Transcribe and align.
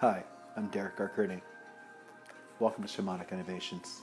Hi, 0.00 0.24
I'm 0.56 0.68
Derek 0.68 0.96
Arcurdy. 0.96 1.42
Welcome 2.58 2.84
to 2.84 2.88
Shamanic 2.88 3.32
Innovations. 3.32 4.00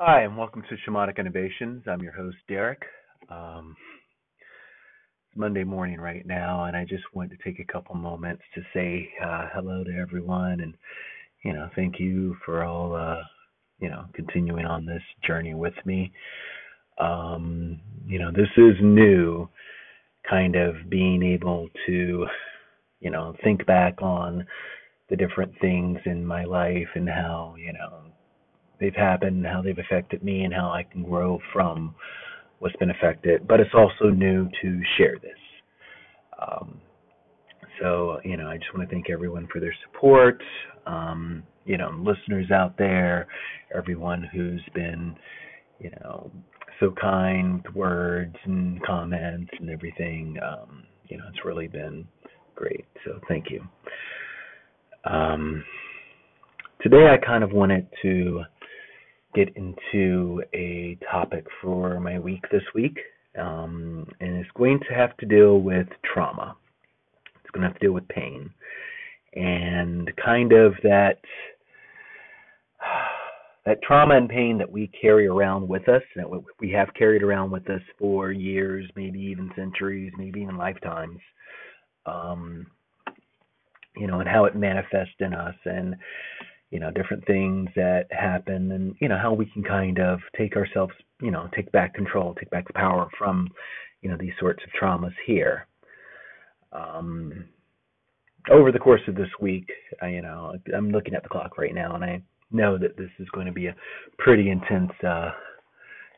Hi, 0.00 0.22
and 0.22 0.34
welcome 0.38 0.62
to 0.62 0.76
Shamanic 0.78 1.18
Innovations. 1.18 1.84
I'm 1.86 2.00
your 2.00 2.12
host, 2.12 2.38
Derek. 2.48 2.80
Um, 3.28 3.76
it's 5.28 5.36
Monday 5.36 5.64
morning 5.64 6.00
right 6.00 6.24
now, 6.24 6.64
and 6.64 6.74
I 6.74 6.86
just 6.86 7.04
wanted 7.12 7.36
to 7.36 7.44
take 7.44 7.60
a 7.60 7.70
couple 7.70 7.96
moments 7.96 8.44
to 8.54 8.62
say 8.72 9.10
uh, 9.22 9.48
hello 9.52 9.84
to 9.84 9.90
everyone 9.90 10.60
and, 10.60 10.72
you 11.44 11.52
know, 11.52 11.68
thank 11.76 12.00
you 12.00 12.34
for 12.46 12.64
all, 12.64 12.96
uh, 12.96 13.20
you 13.80 13.88
know, 13.88 14.04
continuing 14.14 14.64
on 14.64 14.84
this 14.84 15.02
journey 15.26 15.54
with 15.54 15.74
me. 15.84 16.12
Um, 16.98 17.80
you 18.06 18.18
know, 18.18 18.30
this 18.32 18.48
is 18.56 18.74
new, 18.82 19.48
kind 20.28 20.56
of 20.56 20.74
being 20.88 21.22
able 21.22 21.68
to, 21.86 22.26
you 23.00 23.10
know, 23.10 23.34
think 23.44 23.64
back 23.66 24.02
on 24.02 24.46
the 25.10 25.16
different 25.16 25.52
things 25.60 25.98
in 26.06 26.24
my 26.24 26.44
life 26.44 26.88
and 26.94 27.08
how, 27.08 27.54
you 27.58 27.72
know, 27.72 28.00
they've 28.80 28.94
happened, 28.94 29.46
how 29.46 29.62
they've 29.62 29.78
affected 29.78 30.22
me, 30.22 30.44
and 30.44 30.52
how 30.52 30.70
I 30.70 30.82
can 30.82 31.02
grow 31.02 31.38
from 31.52 31.94
what's 32.58 32.76
been 32.76 32.90
affected. 32.90 33.46
But 33.46 33.60
it's 33.60 33.74
also 33.74 34.10
new 34.10 34.48
to 34.62 34.80
share 34.96 35.16
this. 35.20 35.38
Um, 36.40 36.80
so, 37.80 38.20
you 38.24 38.36
know, 38.36 38.48
I 38.48 38.56
just 38.56 38.74
want 38.74 38.88
to 38.88 38.94
thank 38.94 39.10
everyone 39.10 39.48
for 39.52 39.60
their 39.60 39.74
support. 39.86 40.42
Um, 40.86 41.42
you 41.64 41.76
know, 41.76 41.90
listeners 41.90 42.50
out 42.50 42.76
there, 42.78 43.26
everyone 43.74 44.26
who's 44.32 44.62
been, 44.74 45.14
you 45.78 45.90
know, 45.90 46.30
so 46.80 46.94
kind 47.00 47.62
with 47.64 47.74
words 47.74 48.36
and 48.44 48.82
comments 48.84 49.50
and 49.58 49.68
everything. 49.70 50.36
Um, 50.42 50.84
you 51.08 51.18
know, 51.18 51.24
it's 51.28 51.44
really 51.44 51.68
been 51.68 52.06
great. 52.54 52.86
So 53.04 53.20
thank 53.28 53.46
you. 53.50 53.62
Um, 55.04 55.64
today, 56.82 57.08
I 57.12 57.24
kind 57.24 57.44
of 57.44 57.52
wanted 57.52 57.86
to 58.02 58.42
get 59.34 59.48
into 59.56 60.42
a 60.54 60.98
topic 61.10 61.46
for 61.60 62.00
my 62.00 62.18
week 62.18 62.44
this 62.50 62.62
week, 62.74 62.98
um, 63.38 64.06
and 64.20 64.36
it's 64.36 64.50
going 64.56 64.80
to 64.88 64.94
have 64.94 65.16
to 65.18 65.26
deal 65.26 65.60
with 65.60 65.86
trauma. 66.02 66.56
It's 67.48 67.54
going 67.54 67.62
to 67.62 67.68
have 67.68 67.80
to 67.80 67.86
deal 67.86 67.94
with 67.94 68.06
pain 68.08 68.50
and 69.34 70.10
kind 70.22 70.52
of 70.52 70.74
that 70.82 71.18
that 73.64 73.80
trauma 73.82 74.16
and 74.16 74.28
pain 74.28 74.58
that 74.58 74.70
we 74.70 74.90
carry 75.00 75.26
around 75.26 75.66
with 75.66 75.88
us, 75.88 76.02
that 76.16 76.26
we 76.60 76.70
have 76.70 76.88
carried 76.94 77.22
around 77.22 77.50
with 77.50 77.68
us 77.70 77.80
for 77.98 78.32
years, 78.32 78.88
maybe 78.96 79.18
even 79.20 79.50
centuries, 79.56 80.12
maybe 80.18 80.40
even 80.40 80.56
lifetimes. 80.56 81.18
Um, 82.06 82.66
you 83.96 84.06
know, 84.06 84.20
and 84.20 84.28
how 84.28 84.44
it 84.44 84.54
manifests 84.54 85.16
in 85.20 85.34
us, 85.34 85.56
and 85.64 85.96
you 86.70 86.80
know 86.80 86.90
different 86.90 87.26
things 87.26 87.68
that 87.76 88.06
happen 88.10 88.72
and 88.72 88.94
you 89.00 89.08
know 89.08 89.18
how 89.18 89.32
we 89.32 89.46
can 89.46 89.62
kind 89.62 89.98
of 89.98 90.20
take 90.36 90.54
ourselves 90.54 90.92
you 91.22 91.30
know 91.30 91.48
take 91.56 91.72
back 91.72 91.94
control 91.94 92.34
take 92.34 92.50
back 92.50 92.66
the 92.66 92.74
power 92.74 93.08
from 93.18 93.48
you 94.02 94.10
know 94.10 94.18
these 94.20 94.34
sorts 94.38 94.62
of 94.64 94.70
traumas 94.78 95.14
here 95.26 95.66
um 96.72 97.44
over 98.50 98.72
the 98.72 98.78
course 98.78 99.00
of 99.08 99.14
this 99.14 99.28
week 99.40 99.68
I, 100.02 100.08
you 100.08 100.22
know 100.22 100.54
i'm 100.76 100.90
looking 100.90 101.14
at 101.14 101.22
the 101.22 101.28
clock 101.28 101.58
right 101.58 101.74
now 101.74 101.94
and 101.94 102.04
i 102.04 102.22
know 102.50 102.78
that 102.78 102.96
this 102.96 103.10
is 103.18 103.28
going 103.30 103.46
to 103.46 103.52
be 103.52 103.66
a 103.66 103.76
pretty 104.18 104.50
intense 104.50 104.92
uh 105.06 105.30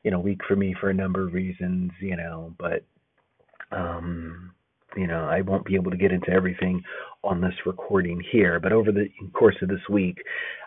you 0.05 0.11
know 0.11 0.21
week 0.21 0.41
for 0.47 0.56
me 0.56 0.75
for 0.81 0.91
a 0.91 0.95
number 0.95 1.27
of 1.27 1.34
reasons 1.34 1.91
you 2.01 2.17
know 2.17 2.55
but 2.59 2.84
um 3.72 4.53
you 4.97 5.06
know 5.06 5.25
i 5.25 5.41
won't 5.41 5.65
be 5.65 5.75
able 5.75 5.91
to 5.91 5.97
get 5.97 6.12
into 6.12 6.31
everything 6.31 6.83
on 7.25 7.41
this 7.41 7.55
recording 7.66 8.22
here, 8.33 8.59
but 8.60 8.72
over 8.72 8.93
the 8.93 9.09
course 9.33 9.56
of 9.62 9.69
this 9.69 9.87
week, 9.89 10.19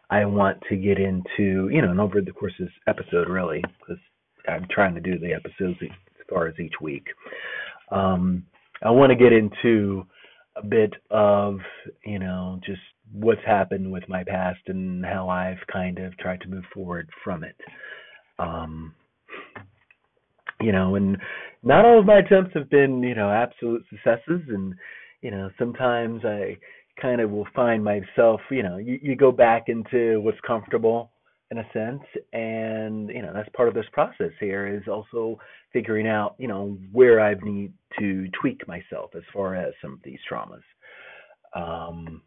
I 0.10 0.26
want 0.26 0.62
to 0.70 0.76
get 0.76 1.00
into, 1.00 1.70
you 1.70 1.82
know, 1.82 1.90
and 1.90 2.00
over 2.00 2.22
the 2.22 2.32
course 2.32 2.54
of 2.60 2.68
this 2.68 2.76
episode, 2.88 3.30
really, 3.30 3.64
because 3.80 4.02
I'm 4.48 4.68
trying 4.70 4.94
to 4.96 5.02
do 5.02 5.18
the 5.18 5.34
episodes 5.34 5.78
as 5.82 5.90
far 6.30 6.48
as 6.48 6.60
each 6.60 6.76
week. 6.82 7.08
Um, 7.92 8.46
I 8.84 8.92
want 8.92 9.12
to 9.12 9.16
get 9.16 9.32
into 9.32 10.06
a 10.56 10.66
bit 10.66 10.94
of, 11.10 11.58
you 12.06 12.20
know, 12.20 12.60
just 12.66 12.82
what's 13.12 13.42
happened 13.46 13.92
with 13.92 14.08
my 14.10 14.24
past 14.24 14.60
and 14.68 15.06
how 15.06 15.30
I've 15.30 15.66
kind 15.72 16.00
of 16.00 16.18
tried 16.18 16.42
to 16.42 16.50
move 16.50 16.66
forward 16.74 17.10
from 17.24 17.44
it. 17.44 17.56
Um, 18.40 18.94
you 20.62 20.72
know, 20.72 20.96
and 20.96 21.18
not 21.64 21.86
all 21.86 22.00
of 22.00 22.06
my 22.06 22.20
attempts 22.20 22.52
have 22.56 22.70
been, 22.70 23.02
you 23.04 23.16
know, 23.16 23.32
absolute 23.32 23.84
successes, 23.90 24.42
and 24.50 24.74
you 25.22 25.32
know, 25.32 25.50
sometimes 25.58 26.26
I 26.26 26.58
kind 27.02 27.22
of 27.22 27.32
will 27.32 27.48
find 27.56 27.84
myself, 27.84 28.42
you 28.52 28.64
know, 28.64 28.78
you, 28.78 29.00
you 29.02 29.16
go 29.16 29.32
back 29.32 29.64
into 29.68 30.22
what's 30.22 30.38
comfortable 30.46 31.13
in 31.54 31.60
a 31.60 31.72
sense, 31.72 32.02
and 32.34 33.10
you 33.10 33.22
know, 33.22 33.32
that's 33.32 33.50
part 33.56 33.70
of 33.70 33.76
this 33.76 33.86
process 33.94 34.32
here 34.40 34.66
is 34.66 34.88
also 34.88 35.38
figuring 35.72 36.08
out, 36.08 36.34
you 36.40 36.48
know, 36.48 36.76
where 36.92 37.22
I 37.22 37.36
need 37.44 37.74
to 38.00 38.28
tweak 38.42 38.68
myself 38.68 39.12
as 39.16 39.22
far 39.32 39.56
as 39.56 39.72
some 39.80 39.94
of 39.94 40.00
these 40.04 40.18
traumas. 40.30 40.64
Um, 41.56 42.24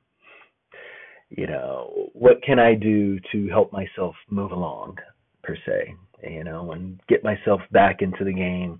you 1.31 1.49
know, 1.49 2.11
what 2.13 2.41
can 2.45 2.61
I 2.61 2.75
do 2.75 3.19
to 3.33 3.49
help 3.49 3.73
myself 3.73 4.15
move 4.31 4.53
along, 4.53 4.99
per 5.43 5.57
se, 5.67 5.95
you 6.23 6.45
know, 6.45 6.71
and 6.71 7.01
get 7.09 7.25
myself 7.25 7.61
back 7.73 8.03
into 8.03 8.25
the 8.25 8.33
game. 8.33 8.79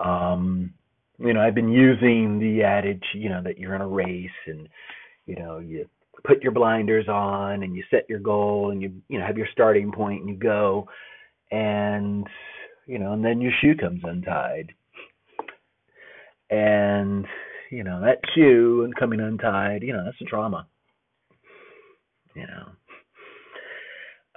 Um, 0.00 0.74
you 1.18 1.32
know, 1.32 1.40
I've 1.40 1.54
been 1.54 1.72
using 1.72 2.38
the 2.38 2.62
adage, 2.62 3.04
you 3.14 3.30
know, 3.30 3.42
that 3.42 3.58
you're 3.58 3.74
in 3.74 3.80
a 3.80 3.88
race 3.88 4.28
and, 4.46 4.68
you 5.24 5.36
know, 5.36 5.58
you 5.60 5.88
put 6.24 6.42
your 6.42 6.52
blinders 6.52 7.08
on 7.08 7.62
and 7.62 7.74
you 7.76 7.82
set 7.90 8.08
your 8.08 8.18
goal 8.18 8.70
and 8.70 8.82
you, 8.82 8.92
you 9.08 9.18
know, 9.18 9.26
have 9.26 9.38
your 9.38 9.48
starting 9.52 9.92
point 9.92 10.20
and 10.20 10.28
you 10.28 10.36
go 10.36 10.88
and, 11.50 12.26
you 12.86 12.98
know, 12.98 13.12
and 13.12 13.24
then 13.24 13.40
your 13.40 13.52
shoe 13.60 13.74
comes 13.74 14.00
untied. 14.04 14.72
And, 16.50 17.26
you 17.70 17.84
know, 17.84 18.00
that 18.00 18.20
shoe 18.34 18.82
and 18.84 18.94
coming 18.96 19.20
untied, 19.20 19.82
you 19.82 19.92
know, 19.92 20.04
that's 20.04 20.20
a 20.20 20.24
trauma. 20.24 20.66
You 22.34 22.46
know. 22.46 22.68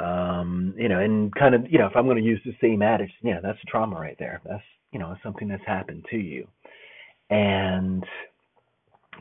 Um, 0.04 0.74
you 0.78 0.90
know, 0.90 1.00
and 1.00 1.34
kind 1.36 1.54
of, 1.54 1.72
you 1.72 1.78
know, 1.78 1.86
if 1.86 1.96
I'm 1.96 2.06
going 2.06 2.18
to 2.18 2.24
use 2.24 2.42
the 2.44 2.56
same 2.60 2.82
adage, 2.82 3.12
yeah, 3.22 3.40
that's 3.42 3.60
a 3.62 3.68
trauma 3.68 4.00
right 4.00 4.16
there. 4.18 4.42
That's, 4.44 4.64
you 4.92 5.00
know, 5.00 5.16
something 5.22 5.48
that's 5.48 5.66
happened 5.66 6.06
to 6.10 6.18
you 6.18 6.48
and 7.32 8.04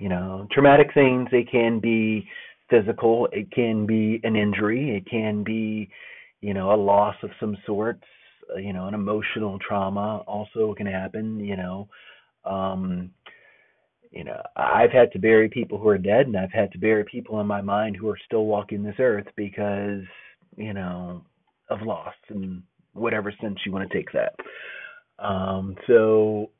you 0.00 0.08
know 0.08 0.46
traumatic 0.50 0.88
things 0.92 1.28
they 1.30 1.44
can 1.44 1.80
be 1.80 2.28
physical 2.70 3.28
it 3.32 3.50
can 3.52 3.86
be 3.86 4.20
an 4.24 4.36
injury 4.36 4.96
it 4.96 5.08
can 5.10 5.42
be 5.42 5.88
you 6.40 6.54
know 6.54 6.72
a 6.72 6.76
loss 6.76 7.16
of 7.22 7.30
some 7.38 7.56
sorts 7.66 8.04
uh, 8.54 8.58
you 8.58 8.72
know 8.72 8.86
an 8.86 8.94
emotional 8.94 9.58
trauma 9.66 10.22
also 10.26 10.74
can 10.76 10.86
happen 10.86 11.40
you 11.40 11.56
know 11.56 11.88
um 12.44 13.10
you 14.10 14.24
know 14.24 14.40
i've 14.56 14.90
had 14.90 15.12
to 15.12 15.18
bury 15.18 15.48
people 15.48 15.78
who 15.78 15.88
are 15.88 15.98
dead 15.98 16.26
and 16.26 16.36
i've 16.36 16.52
had 16.52 16.70
to 16.72 16.78
bury 16.78 17.04
people 17.04 17.40
in 17.40 17.46
my 17.46 17.60
mind 17.60 17.96
who 17.96 18.08
are 18.08 18.18
still 18.24 18.46
walking 18.46 18.82
this 18.82 18.96
earth 18.98 19.26
because 19.36 20.02
you 20.56 20.72
know 20.72 21.22
of 21.68 21.82
loss 21.82 22.14
and 22.28 22.62
whatever 22.92 23.32
sense 23.40 23.58
you 23.64 23.72
want 23.72 23.88
to 23.88 23.96
take 23.96 24.08
that 24.12 24.34
um 25.24 25.76
so 25.86 26.50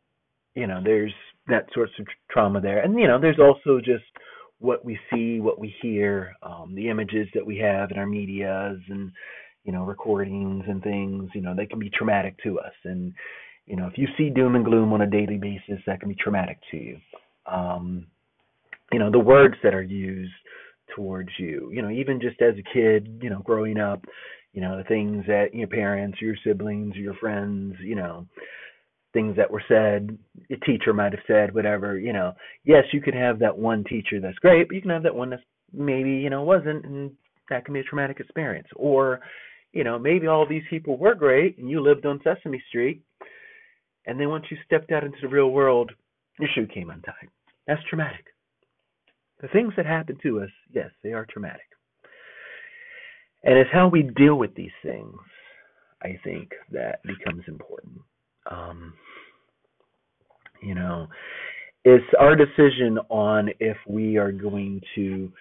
you 0.54 0.66
know 0.66 0.80
there's 0.84 1.12
that 1.50 1.66
sorts 1.74 1.92
of 1.98 2.06
trauma 2.30 2.60
there. 2.60 2.80
And 2.80 2.98
you 2.98 3.06
know, 3.06 3.20
there's 3.20 3.38
also 3.38 3.78
just 3.78 4.04
what 4.60 4.84
we 4.84 4.98
see, 5.12 5.40
what 5.40 5.58
we 5.58 5.74
hear, 5.82 6.34
um, 6.42 6.74
the 6.74 6.88
images 6.88 7.26
that 7.34 7.44
we 7.44 7.58
have 7.58 7.90
in 7.90 7.98
our 7.98 8.06
medias, 8.06 8.78
and 8.88 9.10
you 9.64 9.72
know, 9.72 9.84
recordings 9.84 10.64
and 10.68 10.82
things. 10.82 11.30
You 11.34 11.40
know, 11.40 11.54
they 11.56 11.66
can 11.66 11.78
be 11.78 11.90
traumatic 11.90 12.36
to 12.44 12.60
us. 12.60 12.72
And 12.84 13.12
you 13.66 13.76
know, 13.76 13.86
if 13.86 13.98
you 13.98 14.06
see 14.16 14.30
doom 14.30 14.54
and 14.54 14.64
gloom 14.64 14.92
on 14.92 15.02
a 15.02 15.06
daily 15.06 15.38
basis, 15.38 15.82
that 15.86 16.00
can 16.00 16.08
be 16.08 16.14
traumatic 16.14 16.58
to 16.70 16.76
you. 16.76 16.98
Um, 17.46 18.06
you 18.92 18.98
know, 18.98 19.10
the 19.10 19.18
words 19.18 19.54
that 19.62 19.74
are 19.74 19.82
used 19.82 20.32
towards 20.94 21.30
you. 21.38 21.70
You 21.72 21.82
know, 21.82 21.90
even 21.90 22.20
just 22.20 22.40
as 22.42 22.54
a 22.58 22.74
kid, 22.74 23.20
you 23.22 23.30
know, 23.30 23.40
growing 23.40 23.78
up, 23.78 24.04
you 24.52 24.60
know, 24.60 24.76
the 24.76 24.84
things 24.84 25.24
that 25.26 25.54
your 25.54 25.68
parents, 25.68 26.20
your 26.20 26.34
siblings, 26.44 26.96
your 26.96 27.14
friends, 27.14 27.76
you 27.80 27.94
know, 27.94 28.26
things 29.12 29.36
that 29.36 29.50
were 29.50 29.62
said, 29.68 30.16
a 30.50 30.56
teacher 30.64 30.92
might 30.92 31.12
have 31.12 31.22
said, 31.26 31.54
whatever, 31.54 31.98
you 31.98 32.12
know. 32.12 32.32
Yes, 32.64 32.84
you 32.92 33.00
could 33.00 33.14
have 33.14 33.38
that 33.40 33.56
one 33.56 33.84
teacher 33.84 34.20
that's 34.20 34.38
great, 34.38 34.68
but 34.68 34.74
you 34.74 34.82
can 34.82 34.90
have 34.90 35.02
that 35.02 35.14
one 35.14 35.30
that's 35.30 35.42
maybe, 35.72 36.10
you 36.10 36.30
know, 36.30 36.42
wasn't, 36.42 36.84
and 36.84 37.10
that 37.48 37.64
can 37.64 37.74
be 37.74 37.80
a 37.80 37.84
traumatic 37.84 38.20
experience. 38.20 38.68
Or, 38.76 39.20
you 39.72 39.84
know, 39.84 39.98
maybe 39.98 40.26
all 40.26 40.46
these 40.46 40.62
people 40.70 40.96
were 40.96 41.14
great 41.14 41.58
and 41.58 41.68
you 41.68 41.80
lived 41.80 42.06
on 42.06 42.20
Sesame 42.22 42.62
Street, 42.68 43.02
and 44.06 44.18
then 44.18 44.28
once 44.28 44.44
you 44.50 44.56
stepped 44.64 44.92
out 44.92 45.04
into 45.04 45.18
the 45.20 45.28
real 45.28 45.50
world, 45.50 45.90
your 46.38 46.48
shoe 46.54 46.66
came 46.66 46.90
untied. 46.90 47.28
That's 47.66 47.82
traumatic. 47.88 48.24
The 49.40 49.48
things 49.48 49.72
that 49.76 49.86
happen 49.86 50.18
to 50.22 50.40
us, 50.40 50.50
yes, 50.72 50.90
they 51.02 51.12
are 51.12 51.26
traumatic. 51.30 51.66
And 53.42 53.58
it's 53.58 53.70
how 53.72 53.88
we 53.88 54.02
deal 54.02 54.36
with 54.36 54.54
these 54.54 54.70
things 54.82 55.16
I 56.02 56.18
think 56.24 56.50
that 56.72 57.02
becomes 57.02 57.42
important. 57.48 58.00
Um, 58.50 58.94
you 60.62 60.74
know, 60.74 61.08
it's 61.84 62.04
our 62.18 62.36
decision 62.36 62.98
on 63.08 63.50
if 63.60 63.76
we 63.88 64.16
are 64.18 64.32
going 64.32 64.80
to, 64.94 65.32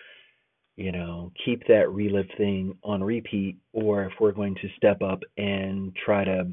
you 0.78 0.92
know, 0.92 1.32
keep 1.44 1.68
that 1.68 1.90
relive 1.92 2.30
thing 2.38 2.78
on 2.84 3.04
repeat 3.04 3.58
or 3.74 4.06
if 4.06 4.14
we're 4.20 4.32
going 4.32 4.56
to 4.56 4.70
step 4.78 5.02
up 5.02 5.20
and 5.38 5.94
try 6.06 6.24
to, 6.24 6.50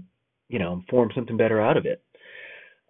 you 0.48 0.58
know, 0.58 0.82
form 0.90 1.10
something 1.14 1.36
better 1.36 1.60
out 1.60 1.76
of 1.76 1.86
it. 1.86 2.02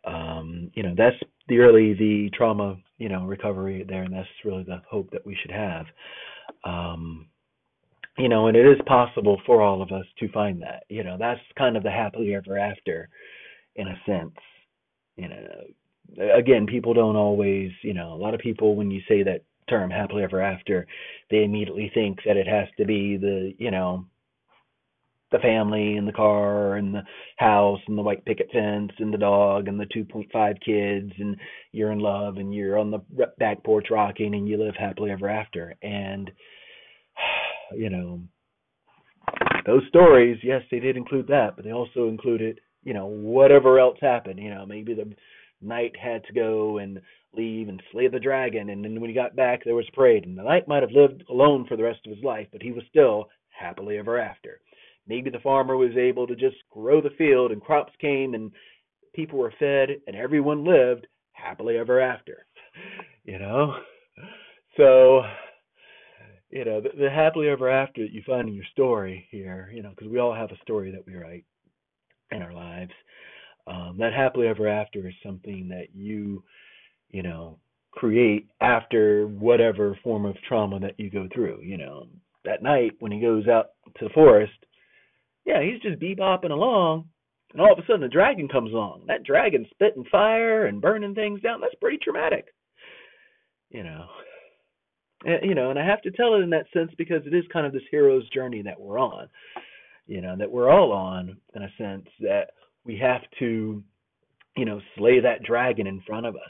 Um, 0.05 0.71
you 0.75 0.83
know, 0.83 0.95
that's 0.97 1.17
the 1.49 1.59
really 1.59 1.93
the 1.95 2.31
trauma, 2.35 2.77
you 2.99 3.09
know, 3.09 3.25
recovery 3.25 3.85
there, 3.87 4.03
and 4.03 4.15
that's 4.15 4.29
really 4.45 4.63
the 4.63 4.81
hope 4.89 5.11
that 5.11 5.27
we 5.27 5.37
should 5.43 5.51
have. 5.51 5.87
Um, 6.65 7.27
you 8.19 8.29
know, 8.29 8.47
and 8.47 8.57
it 8.57 8.67
is 8.67 8.81
possible 8.87 9.41
for 9.45 9.61
all 9.61 9.83
of 9.83 9.93
us 9.93 10.07
to 10.21 10.33
find 10.33 10.63
that. 10.63 10.85
You 10.89 11.05
know, 11.05 11.17
that's 11.19 11.41
kind 11.59 11.77
of 11.77 11.83
the 11.83 11.91
happily 11.91 12.35
ever 12.35 12.59
after, 12.59 13.09
in 13.77 13.89
a 13.89 14.01
sense. 14.07 14.35
You 15.17 15.29
know, 15.29 16.31
again, 16.37 16.67
people 16.67 16.95
don't 16.95 17.17
always, 17.17 17.71
you 17.83 17.95
know, 17.95 18.13
a 18.13 18.21
lot 18.21 18.35
of 18.35 18.41
people 18.41 18.77
when 18.77 18.91
you 18.91 19.01
say 19.09 19.23
that 19.23 19.43
term 19.69 19.91
happily 19.91 20.23
ever 20.23 20.41
after, 20.41 20.87
they 21.31 21.43
immediately 21.43 21.91
think 21.95 22.21
that 22.27 22.37
it 22.37 22.47
has 22.47 22.69
to 22.77 22.85
be 22.85 23.17
the, 23.17 23.55
you 23.59 23.71
know, 23.71 24.07
the 25.33 25.39
family 25.39 25.97
and 25.97 26.07
the 26.07 26.13
car 26.13 26.77
and 26.77 26.95
the 26.95 27.03
house 27.37 27.81
and 27.89 27.99
the 27.99 28.03
white 28.03 28.25
picket 28.25 28.49
fence 28.53 28.93
and 28.99 29.13
the 29.13 29.19
dog 29.19 29.67
and 29.67 29.79
the 29.79 29.87
2.5 29.87 30.31
kids 30.65 31.13
and 31.19 31.37
you're 31.73 31.91
in 31.91 31.99
love 31.99 32.37
and 32.37 32.55
you're 32.55 32.79
on 32.79 32.91
the 32.91 33.01
back 33.39 33.63
porch 33.65 33.87
rocking 33.91 34.35
and 34.35 34.49
you 34.49 34.57
live 34.57 34.75
happily 34.79 35.11
ever 35.11 35.29
after 35.29 35.75
and 35.83 36.31
you 37.77 37.91
know 37.91 38.21
those 39.67 39.83
stories 39.89 40.39
yes 40.45 40.63
they 40.71 40.79
did 40.79 40.97
include 40.97 41.27
that 41.27 41.57
but 41.57 41.65
they 41.65 41.73
also 41.73 42.09
included 42.09 42.61
you 42.87 42.95
know 42.95 43.07
whatever 43.07 43.79
else 43.79 43.99
happened 44.01 44.39
you 44.39 44.49
know 44.49 44.65
maybe 44.65 44.95
the 44.95 45.13
knight 45.61 45.95
had 46.01 46.25
to 46.25 46.33
go 46.33 46.79
and 46.79 47.01
leave 47.35 47.69
and 47.69 47.83
slay 47.93 48.09
the 48.09 48.19
dragon 48.19 48.71
and 48.71 48.85
then 48.85 49.01
when 49.01 49.11
he 49.11 49.15
got 49.15 49.37
back 49.37 49.63
there 49.65 49.75
was 49.75 49.87
a 49.89 49.97
parade 49.97 50.25
and 50.25 50.39
the 50.39 50.43
knight 50.43 50.69
might 50.69 50.83
have 50.83 50.93
lived 50.93 51.25
alone 51.29 51.67
for 51.67 51.77
the 51.77 51.83
rest 51.83 52.01
of 52.07 52.15
his 52.15 52.25
life 52.25 52.47
but 52.53 52.63
he 52.63 52.73
was 52.73 52.85
still 52.89 53.29
happily 53.49 53.99
ever 53.99 54.19
after. 54.19 54.61
Maybe 55.09 55.31
the 55.31 55.39
farmer 55.41 55.77
was 55.77 55.97
able 55.97 56.27
to 56.27 56.35
just 56.35 56.57
grow 56.71 57.01
the 57.01 57.15
field 57.17 57.53
and 57.53 57.63
crops 57.63 57.93
came 58.01 58.35
and 58.35 58.51
people 59.15 59.39
were 59.39 59.55
fed 59.59 59.89
and 60.07 60.17
everyone 60.17 60.65
lived 60.65 61.07
happily 61.33 61.77
ever 61.77 62.01
after 62.01 62.47
you 63.25 63.39
know? 63.39 63.75
So 64.77 65.23
you 66.51 66.65
know 66.65 66.81
the, 66.81 66.91
the 66.97 67.11
happily 67.11 67.49
ever 67.49 67.69
after 67.69 68.03
that 68.03 68.13
you 68.13 68.23
find 68.25 68.49
in 68.49 68.55
your 68.55 68.65
story 68.71 69.27
here 69.31 69.71
you 69.75 69.83
know 69.83 69.91
because 69.91 70.09
we 70.09 70.21
all 70.21 70.35
have 70.35 70.53
a 70.53 70.63
story 70.63 70.93
that 70.93 71.05
we 71.07 71.15
write 71.15 71.45
in 72.31 72.43
our 72.43 72.53
lives 72.53 72.93
um, 73.67 73.97
that 73.99 74.13
happily 74.13 74.49
ever 74.49 74.69
after 74.69 75.07
is 75.09 75.15
something 75.25 75.69
that 75.69 75.87
you 75.95 76.43
you 77.11 77.23
know 77.23 77.59
create 77.93 78.49
after 78.61 79.27
whatever 79.27 79.99
form 80.05 80.27
of 80.27 80.37
trauma 80.49 80.79
that 80.79 80.99
you 80.99 81.11
go 81.11 81.29
through 81.35 81.61
you 81.63 81.79
know 81.79 82.07
that 82.45 82.63
knight 82.63 82.93
when 83.01 83.11
he 83.11 83.21
goes 83.21 83.49
out 83.49 83.71
to 83.99 84.05
the 84.05 84.15
forest 84.15 84.53
yeah, 85.47 85.63
he's 85.63 85.81
just 85.81 86.01
bebopping 86.01 86.51
along, 86.51 87.09
and 87.53 87.63
all 87.63 87.73
of 87.73 87.79
a 87.79 87.87
sudden 87.87 88.03
a 88.03 88.09
dragon 88.09 88.49
comes 88.49 88.73
along. 88.73 89.05
That 89.07 89.23
dragon 89.23 89.65
spitting 89.71 90.05
fire 90.11 90.67
and 90.67 90.83
burning 90.83 91.15
things 91.15 91.41
down. 91.41 91.61
That's 91.61 91.75
pretty 91.77 91.99
traumatic. 92.03 92.47
You 93.71 93.85
know. 93.85 94.07
And, 95.25 95.49
you 95.49 95.55
know, 95.55 95.71
and 95.71 95.79
I 95.79 95.87
have 95.87 96.03
to 96.03 96.11
tell 96.11 96.35
it 96.35 96.41
in 96.41 96.51
that 96.51 96.67
sense 96.75 96.91
because 96.99 97.23
it 97.25 97.35
is 97.35 97.45
kind 97.53 97.65
of 97.65 97.73
this 97.73 97.83
hero's 97.91 98.29
journey 98.31 98.61
that 98.63 98.79
we're 98.79 98.99
on. 98.99 99.29
You 100.07 100.21
know, 100.21 100.37
that 100.37 100.51
we're 100.51 100.71
all 100.71 100.93
on 100.93 101.37
in 101.55 101.63
a 101.63 101.73
sense 101.79 102.07
that 102.21 102.51
we 102.85 102.97
have 102.99 103.23
to, 103.41 103.83
you 104.57 104.65
know, 104.65 104.81
slay 104.97 105.21
that 105.21 105.43
dragon 105.43 105.87
in 105.87 106.01
front 106.07 106.27
of 106.27 106.37
us. 106.37 106.43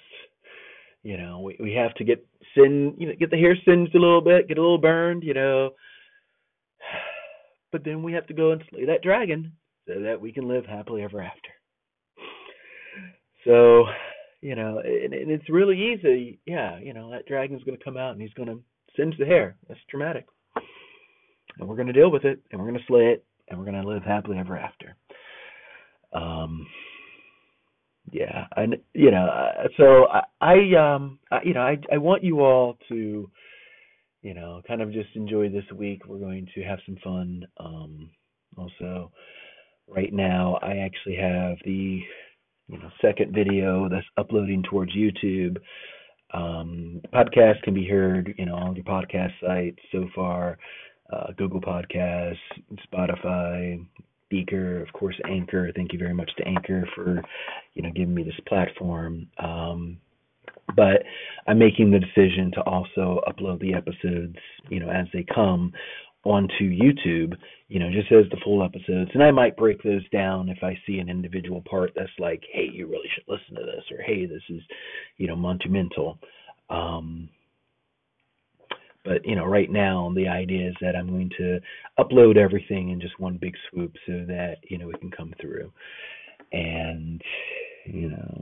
You 1.02 1.16
know, 1.16 1.40
we 1.40 1.56
we 1.60 1.72
have 1.72 1.94
to 1.94 2.04
get 2.04 2.26
sin, 2.54 2.94
you 2.98 3.08
know, 3.08 3.14
get 3.18 3.30
the 3.30 3.38
hair 3.38 3.56
singed 3.64 3.94
a 3.94 3.98
little 3.98 4.20
bit, 4.20 4.48
get 4.48 4.58
a 4.58 4.62
little 4.62 4.78
burned, 4.78 5.22
you 5.22 5.34
know, 5.34 5.70
but 7.72 7.84
then 7.84 8.02
we 8.02 8.12
have 8.12 8.26
to 8.26 8.34
go 8.34 8.52
and 8.52 8.62
slay 8.70 8.86
that 8.86 9.02
dragon 9.02 9.52
so 9.86 10.00
that 10.00 10.20
we 10.20 10.32
can 10.32 10.48
live 10.48 10.64
happily 10.64 11.02
ever 11.02 11.20
after. 11.20 11.50
So, 13.44 13.84
you 14.40 14.54
know, 14.54 14.80
and, 14.84 15.12
and 15.12 15.30
it's 15.30 15.48
really 15.48 15.92
easy. 15.92 16.40
Yeah, 16.46 16.78
you 16.78 16.94
know, 16.94 17.10
that 17.10 17.26
dragon's 17.26 17.62
going 17.64 17.76
to 17.76 17.84
come 17.84 17.96
out 17.96 18.12
and 18.12 18.20
he's 18.20 18.32
going 18.32 18.48
to 18.48 18.60
singe 18.96 19.16
the 19.18 19.26
hair. 19.26 19.56
That's 19.68 19.80
traumatic. 19.88 20.26
And 21.58 21.68
we're 21.68 21.76
going 21.76 21.86
to 21.86 21.92
deal 21.92 22.10
with 22.10 22.24
it 22.24 22.40
and 22.50 22.60
we're 22.60 22.68
going 22.68 22.80
to 22.80 22.86
slay 22.86 23.06
it 23.06 23.24
and 23.48 23.58
we're 23.58 23.64
going 23.64 23.80
to 23.80 23.88
live 23.88 24.02
happily 24.02 24.38
ever 24.38 24.56
after. 24.56 24.96
Um, 26.12 26.66
yeah, 28.12 28.46
and 28.56 28.76
you 28.94 29.10
know, 29.10 29.26
uh, 29.26 29.68
so 29.76 30.06
I, 30.08 30.22
I 30.40 30.94
um, 30.94 31.18
I, 31.30 31.42
you 31.44 31.54
know, 31.54 31.60
I 31.60 31.78
I 31.92 31.98
want 31.98 32.22
you 32.22 32.40
all 32.40 32.78
to 32.88 33.28
you 34.26 34.34
know, 34.34 34.60
kind 34.66 34.82
of 34.82 34.92
just 34.92 35.14
enjoy 35.14 35.48
this 35.48 35.64
week. 35.72 36.02
We're 36.04 36.18
going 36.18 36.48
to 36.56 36.62
have 36.64 36.80
some 36.84 36.96
fun. 37.04 37.46
Um, 37.58 38.10
also, 38.56 39.12
right 39.86 40.12
now, 40.12 40.58
I 40.62 40.78
actually 40.78 41.14
have 41.14 41.58
the 41.64 42.00
you 42.66 42.78
know 42.78 42.90
second 43.00 43.32
video 43.32 43.88
that's 43.88 44.06
uploading 44.16 44.64
towards 44.68 44.90
YouTube. 44.96 45.58
Um, 46.34 47.00
podcast 47.14 47.62
can 47.62 47.72
be 47.72 47.86
heard, 47.86 48.34
you 48.36 48.46
know, 48.46 48.56
on 48.56 48.74
your 48.74 48.84
podcast 48.84 49.30
sites 49.40 49.78
so 49.92 50.08
far. 50.12 50.58
Uh, 51.12 51.32
Google 51.36 51.60
Podcasts, 51.60 52.36
Spotify, 52.92 53.84
Breaker, 54.28 54.82
of 54.82 54.92
course, 54.92 55.16
Anchor. 55.28 55.70
Thank 55.74 55.92
you 55.92 55.98
very 55.98 56.14
much 56.14 56.30
to 56.36 56.46
Anchor 56.46 56.88
for, 56.94 57.22
you 57.74 57.82
know, 57.82 57.90
giving 57.94 58.14
me 58.14 58.24
this 58.24 58.40
platform. 58.46 59.28
Um, 59.38 59.98
but 60.74 61.04
I'm 61.46 61.58
making 61.58 61.90
the 61.90 62.00
decision 62.00 62.50
to 62.54 62.60
also 62.62 63.20
upload 63.28 63.60
the 63.60 63.74
episodes, 63.74 64.36
you 64.68 64.80
know, 64.80 64.90
as 64.90 65.06
they 65.12 65.24
come 65.32 65.72
onto 66.24 66.70
YouTube, 66.70 67.34
you 67.68 67.78
know, 67.78 67.90
just 67.90 68.10
as 68.10 68.28
the 68.30 68.40
full 68.42 68.64
episodes. 68.64 69.10
And 69.14 69.22
I 69.22 69.30
might 69.30 69.56
break 69.56 69.80
those 69.82 70.06
down 70.10 70.48
if 70.48 70.58
I 70.62 70.76
see 70.86 70.98
an 70.98 71.08
individual 71.08 71.62
part 71.70 71.92
that's 71.94 72.10
like, 72.18 72.42
hey, 72.52 72.68
you 72.72 72.88
really 72.88 73.08
should 73.14 73.28
listen 73.28 73.54
to 73.54 73.64
this, 73.64 73.84
or 73.92 74.02
hey, 74.02 74.26
this 74.26 74.42
is, 74.48 74.62
you 75.18 75.28
know, 75.28 75.36
monumental. 75.36 76.18
Um, 76.68 77.28
but 79.06 79.24
you 79.24 79.36
know, 79.36 79.44
right 79.46 79.70
now 79.70 80.12
the 80.14 80.28
idea 80.28 80.68
is 80.68 80.74
that 80.80 80.96
I'm 80.96 81.08
going 81.08 81.30
to 81.38 81.60
upload 81.98 82.36
everything 82.36 82.90
in 82.90 83.00
just 83.00 83.18
one 83.20 83.38
big 83.40 83.54
swoop 83.70 83.94
so 84.06 84.24
that 84.26 84.56
you 84.68 84.78
know 84.78 84.90
it 84.90 85.00
can 85.00 85.10
come 85.10 85.32
through. 85.40 85.72
And 86.52 87.22
you 87.84 88.10
know, 88.10 88.40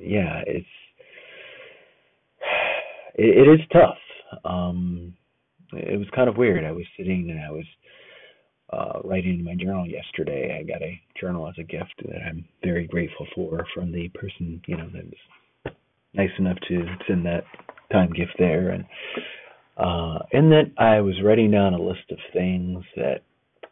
yeah, 0.00 0.42
it's 0.46 0.66
it, 3.16 3.46
it 3.46 3.50
is 3.50 3.66
tough. 3.72 3.98
Um, 4.44 5.14
it 5.72 5.98
was 5.98 6.08
kind 6.14 6.28
of 6.28 6.36
weird. 6.36 6.64
I 6.64 6.72
was 6.72 6.84
sitting 6.96 7.30
and 7.30 7.44
I 7.44 7.50
was 7.50 7.64
uh, 8.72 9.00
writing 9.06 9.40
in 9.40 9.44
my 9.44 9.54
journal 9.54 9.86
yesterday. 9.86 10.58
I 10.58 10.62
got 10.62 10.82
a 10.82 11.00
journal 11.20 11.48
as 11.48 11.54
a 11.58 11.64
gift 11.64 11.94
that 12.06 12.22
I'm 12.28 12.44
very 12.62 12.86
grateful 12.86 13.26
for 13.34 13.66
from 13.74 13.92
the 13.92 14.08
person 14.10 14.62
you 14.66 14.76
know 14.76 14.88
that 14.94 15.04
was 15.04 15.74
nice 16.14 16.30
enough 16.38 16.58
to 16.68 16.84
send 17.08 17.26
that 17.26 17.44
time 17.92 18.12
gift 18.12 18.34
there, 18.38 18.70
and 18.70 18.84
uh, 19.76 20.18
and 20.32 20.50
then 20.50 20.72
I 20.78 21.00
was 21.00 21.20
writing 21.22 21.50
down 21.50 21.74
a 21.74 21.82
list 21.82 22.10
of 22.10 22.18
things 22.32 22.84
that 22.96 23.22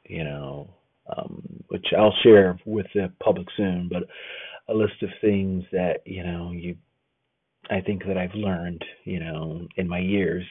you 0.05 0.25
know, 0.25 0.69
um, 1.17 1.43
which 1.69 1.87
I'll 1.97 2.15
share 2.23 2.59
with 2.67 2.87
the 2.95 3.13
public 3.23 3.47
soon, 3.57 3.89
but 3.91 4.03
a 4.69 4.77
list 4.77 5.03
of 5.03 5.09
things 5.21 5.65
that 5.73 6.03
you 6.05 6.23
know 6.25 6.53
you 6.53 6.77
I 7.71 7.81
think 7.81 8.05
that 8.07 8.19
I've 8.19 8.35
learned, 8.35 8.85
you 9.05 9.21
know, 9.21 9.67
in 9.77 9.89
my 9.89 10.01
years. 10.01 10.45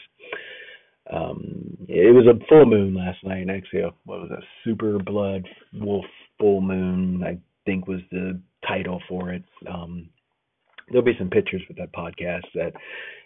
Um, 1.12 1.77
it 1.89 2.13
was 2.13 2.25
a 2.27 2.46
full 2.48 2.65
moon 2.65 2.96
last 2.96 3.24
night. 3.24 3.50
Actually, 3.50 3.81
a, 3.81 3.91
what 4.05 4.22
was 4.22 4.31
a 4.31 4.43
super 4.63 4.98
blood 5.00 5.46
wolf 5.74 6.05
full 6.39 6.62
moon? 6.62 7.24
I 7.24 7.38
think 7.65 7.88
was 7.88 8.00
the 8.12 8.39
title 8.67 9.01
for 9.10 9.31
it. 9.31 9.43
Um, 9.70 10.10
there'll 10.88 11.03
be 11.03 11.17
some 11.17 11.29
pictures 11.29 11.62
with 11.67 11.77
that 11.77 11.91
podcast 11.91 12.46
that 12.55 12.74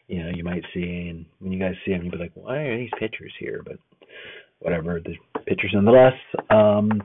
you 0.08 0.24
know 0.24 0.30
you 0.34 0.44
might 0.44 0.64
see, 0.74 1.08
and 1.10 1.26
when 1.40 1.52
you 1.52 1.60
guys 1.60 1.76
see 1.86 1.92
them, 1.92 2.04
you'll 2.04 2.12
be 2.12 2.18
like, 2.18 2.32
"Why 2.36 2.58
are 2.58 2.78
these 2.78 2.90
pictures 3.00 3.34
here?" 3.40 3.62
But 3.66 3.78
whatever, 4.60 5.00
the 5.00 5.16
pictures 5.46 5.72
nonetheless. 5.74 6.14
Um, 6.50 7.02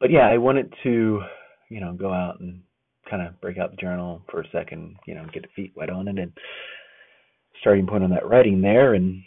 but 0.00 0.10
yeah, 0.10 0.28
I 0.28 0.38
wanted 0.38 0.72
to, 0.82 1.20
you 1.68 1.80
know, 1.80 1.92
go 1.92 2.12
out 2.12 2.40
and 2.40 2.60
kind 3.08 3.26
of 3.26 3.40
break 3.40 3.58
out 3.58 3.70
the 3.70 3.76
journal 3.76 4.22
for 4.30 4.40
a 4.40 4.50
second, 4.50 4.96
you 5.06 5.14
know, 5.14 5.26
get 5.32 5.42
the 5.42 5.48
feet 5.54 5.72
wet 5.76 5.90
on 5.90 6.08
it, 6.08 6.18
and 6.18 6.32
starting 7.60 7.86
point 7.86 8.04
on 8.04 8.10
that 8.10 8.28
writing 8.28 8.60
there. 8.60 8.94
And 8.94 9.22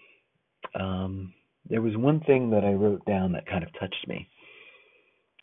um, 0.79 1.33
there 1.69 1.81
was 1.81 1.95
one 1.95 2.19
thing 2.21 2.49
that 2.51 2.63
I 2.63 2.73
wrote 2.73 3.05
down 3.05 3.31
that 3.33 3.45
kind 3.45 3.63
of 3.63 3.69
touched 3.79 4.07
me, 4.07 4.27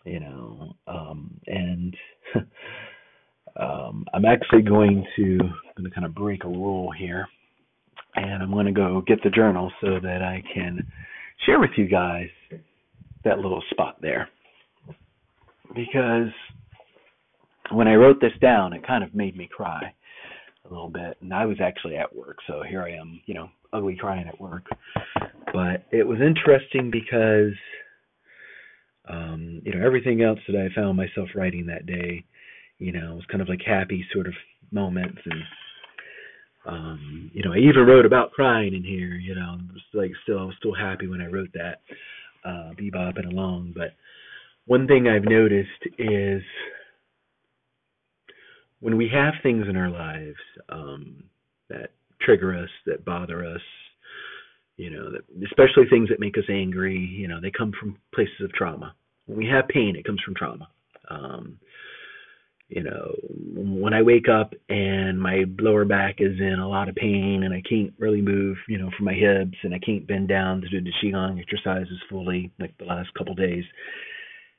you 0.05 0.21
know, 0.21 0.73
um, 0.87 1.41
and 1.47 1.97
um, 3.57 4.05
I'm 4.13 4.25
actually 4.25 4.63
going 4.63 5.07
to 5.17 5.39
I'm 5.43 5.83
going 5.83 5.91
to 5.91 5.95
kind 5.95 6.07
of 6.07 6.15
break 6.15 6.45
a 6.45 6.49
rule 6.49 6.91
here, 6.91 7.27
and 8.17 8.43
I'm 8.43 8.51
going 8.51 8.67
to 8.67 8.73
go 8.73 9.03
get 9.07 9.23
the 9.23 9.31
journal 9.31 9.73
so 9.81 9.99
that 10.03 10.23
I 10.23 10.43
can 10.53 10.87
share 11.47 11.61
with 11.61 11.71
you 11.77 11.87
guys 11.89 12.29
that 13.25 13.39
little 13.39 13.63
spot 13.71 13.97
there. 14.01 14.29
because 15.75 16.31
when 17.71 17.87
I 17.87 17.95
wrote 17.95 18.21
this 18.21 18.33
down, 18.41 18.73
it 18.73 18.87
kind 18.87 19.05
of 19.05 19.15
made 19.15 19.37
me 19.37 19.49
cry 19.51 19.95
a 20.65 20.69
little 20.69 20.89
bit. 20.89 21.17
And 21.21 21.33
I 21.33 21.47
was 21.47 21.59
actually 21.63 21.97
at 21.97 22.15
work, 22.15 22.39
so 22.47 22.63
here 22.69 22.83
I 22.83 22.93
am, 22.93 23.21
you 23.27 23.35
know, 23.35 23.49
ugly 23.73 23.97
crying 23.97 24.27
at 24.29 24.41
work. 24.41 24.65
But 25.53 25.85
it 25.93 26.07
was 26.07 26.19
interesting 26.21 26.91
because, 26.91 27.55
um, 29.09 29.63
you 29.65 29.75
know, 29.75 29.85
everything 29.85 30.23
else 30.23 30.41
that 30.49 30.57
I 30.57 30.75
found 30.75 30.97
myself 30.97 31.29
writing 31.35 31.67
that 31.67 31.87
day, 31.87 32.25
you 32.79 32.93
know, 32.93 33.15
was 33.15 33.25
kind 33.31 33.43
of 33.43 33.49
like 33.49 33.63
happy 33.65 34.05
sort 34.13 34.27
of 34.27 34.35
moments 34.73 35.19
and 35.25 35.43
um 36.67 37.31
you 37.33 37.43
know 37.43 37.53
i 37.53 37.57
even 37.57 37.87
wrote 37.87 38.07
about 38.07 38.33
crying 38.33 38.75
in 38.75 38.85
here 38.85 39.15
you 39.15 39.35
know 39.35 39.59
like 39.95 40.13
still 40.23 40.39
I 40.39 40.45
was 40.45 40.55
still 40.59 40.75
happy 40.75 41.07
when 41.07 41.21
i 41.21 41.27
wrote 41.27 41.53
that 41.55 41.81
uh 42.45 42.73
bebopping 42.79 43.31
along 43.31 43.73
but 43.75 43.95
one 44.67 44.87
thing 44.87 45.09
i've 45.09 45.25
noticed 45.25 45.87
is 45.99 46.43
when 48.81 48.97
we 48.97 49.09
have 49.13 49.35
things 49.43 49.67
in 49.69 49.77
our 49.77 49.91
lives 49.91 50.37
um, 50.71 51.23
that 51.69 51.91
trigger 52.21 52.57
us, 52.57 52.71
that 52.87 53.05
bother 53.05 53.45
us, 53.45 53.61
you 54.77 54.91
know, 54.91 55.11
that, 55.13 55.21
especially 55.45 55.85
things 55.89 56.09
that 56.09 56.19
make 56.21 56.37
us 56.39 56.45
angry, 56.51 56.99
you 56.99 57.29
know, 57.29 57.41
they 57.41 57.51
come 57.51 57.73
from 57.79 57.97
places 58.15 58.41
of 58.43 58.53
trauma. 58.53 58.95
When 59.27 59.39
we 59.39 59.47
have 59.47 59.69
pain, 59.69 59.95
it 59.97 60.05
comes 60.05 60.21
from 60.25 60.35
trauma. 60.35 60.69
Um, 61.11 61.59
you 62.71 62.83
know, 62.83 63.15
when 63.55 63.93
I 63.93 64.03
wake 64.03 64.29
up 64.29 64.55
and 64.69 65.21
my 65.21 65.45
lower 65.59 65.85
back 65.85 66.17
is 66.19 66.39
in 66.39 66.59
a 66.59 66.69
lot 66.69 66.89
of 66.89 66.95
pain 66.95 67.43
and 67.45 67.53
I 67.53 67.63
can't 67.69 67.93
really 67.99 68.23
move, 68.23 68.57
you 68.69 68.79
know, 68.79 68.91
from 68.97 69.07
my 69.07 69.15
hips 69.15 69.59
and 69.63 69.75
I 69.75 69.79
can't 69.79 70.07
bend 70.07 70.29
down 70.29 70.61
to 70.61 70.69
do 70.69 70.81
the 70.81 70.93
qigong 71.03 71.41
exercises 71.41 71.99
fully, 72.09 72.53
like 72.61 72.77
the 72.79 72.85
last 72.85 73.13
couple 73.15 73.35
days, 73.35 73.65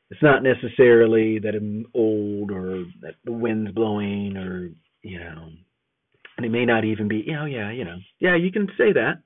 it's 0.10 0.22
not 0.22 0.44
necessarily 0.44 1.40
that 1.40 1.56
I'm 1.56 1.86
old 1.94 2.52
or 2.52 2.86
that 3.02 3.16
the 3.24 3.32
wind's 3.32 3.72
blowing 3.72 4.36
or 4.36 4.70
you 5.04 5.20
know, 5.20 5.50
and 6.38 6.46
it 6.46 6.50
may 6.50 6.66
not 6.66 6.86
even 6.86 7.08
be, 7.08 7.24
you 7.26 7.34
know, 7.34 7.46
yeah, 7.46 7.72
you 7.72 7.86
know, 7.86 7.98
yeah, 8.20 8.36
you 8.36 8.52
can 8.52 8.68
say 8.78 8.94
that, 8.94 9.22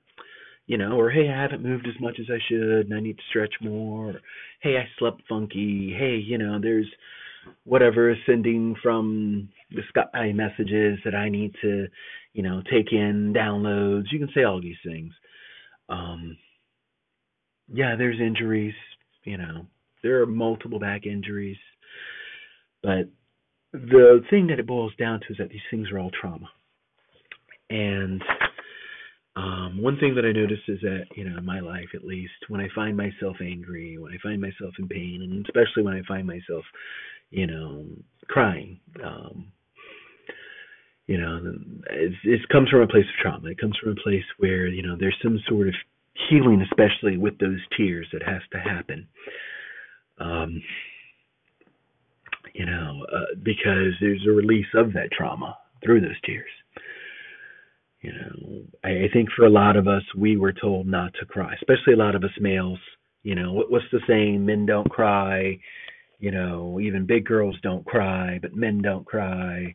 you 0.66 0.78
know, 0.78 0.92
or 0.92 1.10
hey, 1.10 1.28
I 1.28 1.42
haven't 1.42 1.62
moved 1.62 1.86
as 1.86 2.00
much 2.00 2.16
as 2.20 2.26
I 2.30 2.38
should 2.48 2.86
and 2.86 2.94
I 2.94 3.00
need 3.00 3.18
to 3.18 3.22
stretch 3.28 3.54
more. 3.60 4.10
Or, 4.10 4.20
hey, 4.60 4.76
I 4.76 4.88
slept 4.98 5.22
funky. 5.28 5.94
Hey, 5.96 6.16
you 6.16 6.38
know, 6.38 6.58
there's 6.60 6.88
whatever 7.64 8.10
is 8.10 8.18
sending 8.26 8.74
from 8.82 9.48
the 9.70 9.82
sky 9.88 10.32
messages 10.32 10.98
that 11.04 11.14
I 11.14 11.28
need 11.28 11.54
to, 11.62 11.86
you 12.32 12.42
know, 12.42 12.62
take 12.70 12.92
in 12.92 13.34
downloads. 13.36 14.12
You 14.12 14.18
can 14.18 14.30
say 14.34 14.44
all 14.44 14.60
these 14.60 14.76
things. 14.84 15.12
Um, 15.88 16.36
yeah, 17.72 17.96
there's 17.96 18.20
injuries, 18.20 18.74
you 19.24 19.36
know, 19.36 19.66
there 20.02 20.22
are 20.22 20.26
multiple 20.26 20.78
back 20.78 21.06
injuries, 21.06 21.56
but 22.82 23.08
the 23.72 24.20
thing 24.30 24.46
that 24.48 24.58
it 24.60 24.66
boils 24.66 24.92
down 24.98 25.20
to 25.20 25.32
is 25.32 25.38
that 25.38 25.50
these 25.50 25.60
things 25.70 25.90
are 25.90 25.98
all 25.98 26.10
trauma. 26.20 26.48
And 27.68 28.22
um, 29.34 29.82
one 29.82 29.98
thing 29.98 30.14
that 30.14 30.24
I 30.24 30.32
notice 30.32 30.60
is 30.68 30.80
that, 30.80 31.04
you 31.14 31.28
know, 31.28 31.36
in 31.38 31.44
my 31.44 31.60
life 31.60 31.88
at 31.94 32.04
least, 32.04 32.32
when 32.48 32.60
I 32.60 32.68
find 32.74 32.96
myself 32.96 33.36
angry, 33.40 33.98
when 33.98 34.12
I 34.12 34.16
find 34.22 34.40
myself 34.40 34.74
in 34.78 34.88
pain, 34.88 35.20
and 35.22 35.44
especially 35.44 35.82
when 35.82 35.94
I 35.94 36.02
find 36.08 36.26
myself, 36.26 36.64
you 37.30 37.46
know, 37.46 37.84
crying, 38.28 38.80
um, 39.04 39.52
you 41.06 41.18
know, 41.18 41.40
it, 41.90 42.12
it 42.24 42.48
comes 42.50 42.68
from 42.68 42.82
a 42.82 42.88
place 42.88 43.04
of 43.04 43.22
trauma. 43.22 43.48
It 43.48 43.60
comes 43.60 43.76
from 43.80 43.92
a 43.92 44.02
place 44.02 44.24
where, 44.38 44.66
you 44.66 44.82
know, 44.82 44.96
there's 44.98 45.16
some 45.22 45.38
sort 45.48 45.68
of 45.68 45.74
healing, 46.28 46.62
especially 46.62 47.16
with 47.16 47.38
those 47.38 47.60
tears, 47.76 48.08
that 48.12 48.22
has 48.22 48.42
to 48.52 48.58
happen 48.58 49.06
um, 50.18 50.62
you 52.54 52.64
know, 52.64 53.04
uh, 53.12 53.34
because 53.42 53.92
there's 54.00 54.24
a 54.26 54.32
release 54.32 54.66
of 54.74 54.92
that 54.94 55.10
trauma 55.12 55.56
through 55.84 56.00
those 56.00 56.20
tears. 56.24 56.50
You 58.00 58.12
know, 58.12 58.62
I, 58.84 58.88
I 58.88 59.08
think 59.12 59.28
for 59.36 59.44
a 59.44 59.50
lot 59.50 59.76
of 59.76 59.88
us, 59.88 60.02
we 60.16 60.36
were 60.36 60.52
told 60.52 60.86
not 60.86 61.12
to 61.20 61.26
cry, 61.26 61.54
especially 61.54 61.94
a 61.94 61.98
lot 61.98 62.14
of 62.14 62.24
us 62.24 62.30
males. 62.40 62.78
You 63.22 63.34
know, 63.34 63.52
what, 63.52 63.70
what's 63.70 63.84
the 63.92 64.00
saying? 64.06 64.46
Men 64.46 64.66
don't 64.66 64.88
cry. 64.88 65.58
You 66.18 66.30
know, 66.30 66.80
even 66.80 67.06
big 67.06 67.26
girls 67.26 67.56
don't 67.62 67.84
cry, 67.84 68.38
but 68.40 68.54
men 68.54 68.80
don't 68.80 69.04
cry. 69.04 69.74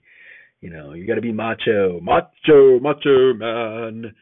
You 0.60 0.70
know, 0.70 0.94
you 0.94 1.08
got 1.08 1.16
to 1.16 1.22
be 1.22 1.32
macho, 1.32 2.00
macho, 2.02 2.80
macho 2.80 3.34
man. 3.34 4.14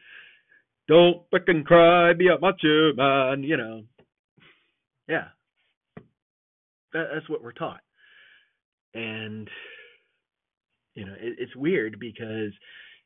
Don't 0.88 1.22
fucking 1.30 1.64
cry, 1.64 2.12
be 2.12 2.28
a 2.28 2.38
macho 2.38 2.92
man. 2.94 3.42
You 3.42 3.56
know, 3.56 3.82
yeah, 5.08 5.28
that, 6.92 7.08
that's 7.14 7.28
what 7.28 7.42
we're 7.42 7.52
taught. 7.52 7.80
And 8.94 9.48
you 10.94 11.06
know, 11.06 11.14
it, 11.20 11.36
it's 11.38 11.56
weird 11.56 11.98
because 11.98 12.52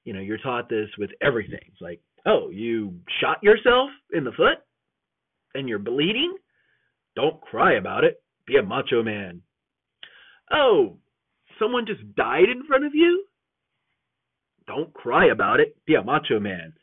you 0.05 0.13
know 0.13 0.21
you're 0.21 0.39
taught 0.39 0.69
this 0.69 0.89
with 0.99 1.11
everything. 1.23 1.61
It's 1.69 1.81
like, 1.81 2.01
oh, 2.27 2.51
you 2.51 2.95
shot 3.21 3.43
yourself 3.43 3.91
in 4.13 4.25
the 4.25 4.33
foot 4.33 4.59
and 5.55 5.69
you're 5.69 5.79
bleeding. 5.79 6.37
Don't 7.15 7.41
cry 7.41 7.75
about 7.75 8.05
it. 8.05 8.21
Be 8.47 8.57
a 8.57 8.63
macho 8.63 9.03
man. 9.03 9.43
Oh, 10.53 10.99
someone 11.59 11.87
just 11.87 12.15
died 12.15 12.49
in 12.51 12.67
front 12.67 12.85
of 12.85 12.95
you. 12.95 13.25
Don't 14.67 14.93
cry 14.95 15.27
about 15.27 15.61
it. 15.61 15.77
Be 15.87 15.95
a 15.95 16.03
macho 16.03 16.41
man. 16.41 16.75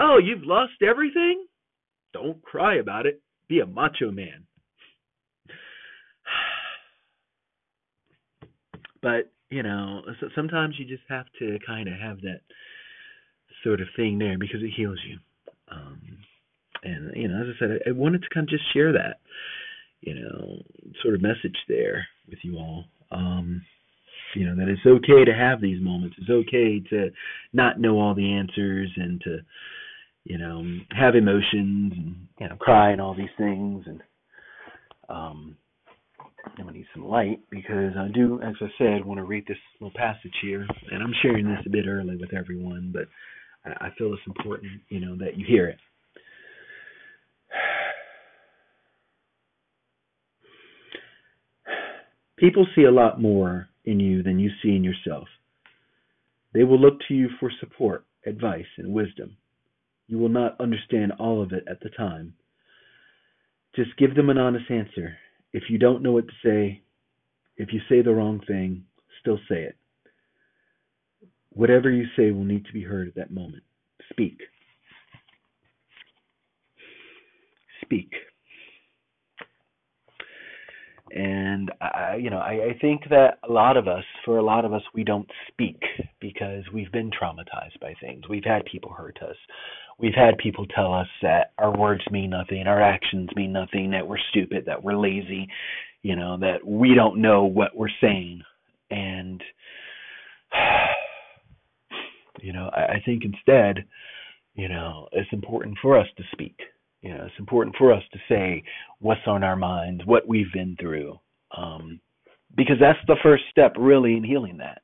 Oh, 0.00 0.18
you've 0.22 0.44
lost 0.44 0.82
everything? 0.82 1.46
Don't 2.12 2.42
cry 2.42 2.76
about 2.76 3.06
it. 3.06 3.20
Be 3.48 3.60
a 3.60 3.66
macho 3.66 4.10
man. 4.10 4.46
But 9.02 9.30
you 9.50 9.62
know, 9.62 10.00
sometimes 10.34 10.76
you 10.78 10.86
just 10.86 11.02
have 11.10 11.26
to 11.38 11.58
kind 11.66 11.88
of 11.88 11.94
have 12.00 12.22
that 12.22 12.40
sort 13.62 13.82
of 13.82 13.88
thing 13.96 14.18
there 14.18 14.38
because 14.38 14.62
it 14.62 14.72
heals 14.74 14.98
you. 15.06 15.18
Um, 15.70 16.00
and 16.82 17.12
you 17.14 17.28
know, 17.28 17.42
as 17.42 17.54
I 17.54 17.58
said, 17.58 17.70
I, 17.86 17.90
I 17.90 17.92
wanted 17.92 18.22
to 18.22 18.28
kind 18.32 18.44
of 18.44 18.50
just 18.50 18.72
share 18.72 18.92
that, 18.92 19.20
you 20.04 20.14
know, 20.14 20.58
sort 21.02 21.14
of 21.14 21.22
message 21.22 21.56
there 21.68 22.06
with 22.28 22.38
you 22.42 22.56
all. 22.56 22.84
Um, 23.10 23.62
you 24.34 24.46
know 24.46 24.56
that 24.56 24.68
it's 24.68 24.86
okay 24.86 25.24
to 25.24 25.34
have 25.34 25.60
these 25.60 25.80
moments. 25.80 26.16
It's 26.18 26.30
okay 26.30 26.80
to 26.90 27.10
not 27.52 27.80
know 27.80 28.00
all 28.00 28.14
the 28.14 28.32
answers 28.32 28.90
and 28.96 29.20
to, 29.22 29.38
you 30.24 30.38
know, 30.38 30.64
have 30.90 31.14
emotions 31.14 31.92
and 31.96 32.16
you 32.40 32.48
know 32.48 32.56
cry 32.56 32.90
and 32.90 33.00
all 33.00 33.14
these 33.14 33.28
things 33.38 33.84
and 33.86 34.02
um, 35.08 35.56
I'm 36.44 36.52
gonna 36.56 36.72
need 36.72 36.86
some 36.94 37.06
light 37.06 37.40
because 37.50 37.92
I 37.96 38.08
do, 38.12 38.40
as 38.42 38.54
I 38.60 38.66
said, 38.78 39.04
want 39.04 39.18
to 39.18 39.24
read 39.24 39.46
this 39.46 39.58
little 39.80 39.96
passage 39.96 40.34
here, 40.42 40.66
and 40.90 41.02
I'm 41.02 41.14
sharing 41.22 41.46
this 41.46 41.64
a 41.66 41.70
bit 41.70 41.86
early 41.86 42.16
with 42.16 42.34
everyone, 42.34 42.92
but 42.92 43.08
I, 43.64 43.86
I 43.86 43.90
feel 43.96 44.12
it's 44.12 44.22
important, 44.26 44.72
you 44.88 45.00
know, 45.00 45.16
that 45.16 45.38
you 45.38 45.46
hear 45.46 45.68
it. 45.68 45.78
People 52.44 52.66
see 52.76 52.82
a 52.82 52.90
lot 52.90 53.22
more 53.22 53.70
in 53.86 53.98
you 53.98 54.22
than 54.22 54.38
you 54.38 54.50
see 54.62 54.76
in 54.76 54.84
yourself. 54.84 55.28
They 56.52 56.62
will 56.62 56.78
look 56.78 56.98
to 57.08 57.14
you 57.14 57.30
for 57.40 57.50
support, 57.58 58.04
advice, 58.26 58.66
and 58.76 58.92
wisdom. 58.92 59.38
You 60.08 60.18
will 60.18 60.28
not 60.28 60.60
understand 60.60 61.12
all 61.18 61.42
of 61.42 61.52
it 61.52 61.64
at 61.66 61.80
the 61.80 61.88
time. 61.88 62.34
Just 63.74 63.96
give 63.96 64.14
them 64.14 64.28
an 64.28 64.36
honest 64.36 64.70
answer 64.70 65.16
if 65.54 65.70
you 65.70 65.78
don't 65.78 66.02
know 66.02 66.12
what 66.12 66.26
to 66.26 66.34
say, 66.44 66.82
if 67.56 67.72
you 67.72 67.80
say 67.88 68.02
the 68.02 68.12
wrong 68.12 68.42
thing, 68.46 68.84
still 69.22 69.38
say 69.48 69.62
it. 69.62 69.78
Whatever 71.48 71.90
you 71.90 72.04
say 72.14 72.30
will 72.30 72.44
need 72.44 72.66
to 72.66 72.74
be 72.74 72.82
heard 72.82 73.08
at 73.08 73.14
that 73.14 73.30
moment. 73.30 73.62
Speak. 74.10 74.38
Speak. 77.80 78.12
And 81.14 81.70
I, 81.80 82.16
you 82.20 82.28
know, 82.28 82.38
I, 82.38 82.70
I 82.70 82.78
think 82.80 83.02
that 83.10 83.38
a 83.48 83.52
lot 83.52 83.76
of 83.76 83.86
us, 83.86 84.04
for 84.24 84.38
a 84.38 84.42
lot 84.42 84.64
of 84.64 84.72
us, 84.72 84.82
we 84.94 85.04
don't 85.04 85.30
speak 85.48 85.80
because 86.20 86.64
we've 86.72 86.90
been 86.90 87.10
traumatized 87.10 87.78
by 87.80 87.94
things. 88.00 88.28
We've 88.28 88.44
had 88.44 88.64
people 88.64 88.92
hurt 88.92 89.18
us 89.22 89.36
we've 89.98 90.14
had 90.14 90.38
people 90.38 90.66
tell 90.66 90.92
us 90.92 91.06
that 91.22 91.52
our 91.58 91.76
words 91.76 92.02
mean 92.10 92.30
nothing, 92.30 92.66
our 92.66 92.82
actions 92.82 93.28
mean 93.36 93.52
nothing, 93.52 93.90
that 93.92 94.06
we're 94.06 94.18
stupid, 94.30 94.64
that 94.66 94.82
we're 94.82 94.96
lazy, 94.96 95.48
you 96.02 96.16
know, 96.16 96.36
that 96.38 96.66
we 96.66 96.94
don't 96.94 97.20
know 97.20 97.44
what 97.44 97.76
we're 97.76 97.88
saying. 98.00 98.42
And, 98.90 99.42
you 102.40 102.52
know, 102.52 102.70
I, 102.72 102.94
I 102.94 103.02
think 103.04 103.24
instead, 103.24 103.84
you 104.54 104.68
know, 104.68 105.08
it's 105.12 105.32
important 105.32 105.78
for 105.80 105.98
us 105.98 106.06
to 106.16 106.24
speak. 106.32 106.56
You 107.04 107.12
know, 107.12 107.24
it's 107.26 107.38
important 107.38 107.76
for 107.76 107.92
us 107.92 108.02
to 108.14 108.18
say 108.30 108.64
what's 109.00 109.20
on 109.26 109.44
our 109.44 109.56
minds, 109.56 110.02
what 110.06 110.26
we've 110.26 110.50
been 110.54 110.74
through. 110.80 111.20
Um, 111.54 112.00
because 112.56 112.76
that's 112.80 112.98
the 113.06 113.16
first 113.22 113.42
step 113.50 113.74
really 113.78 114.16
in 114.16 114.24
healing 114.24 114.56
that. 114.56 114.80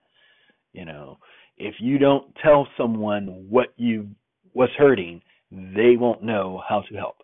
You 0.74 0.84
know, 0.84 1.16
if 1.56 1.76
you 1.80 1.96
don't 1.96 2.26
tell 2.42 2.68
someone 2.76 3.46
what 3.48 3.68
you 3.76 4.08
what's 4.52 4.72
hurting, 4.74 5.22
they 5.50 5.96
won't 5.96 6.22
know 6.22 6.62
how 6.68 6.82
to 6.90 6.94
help. 6.94 7.16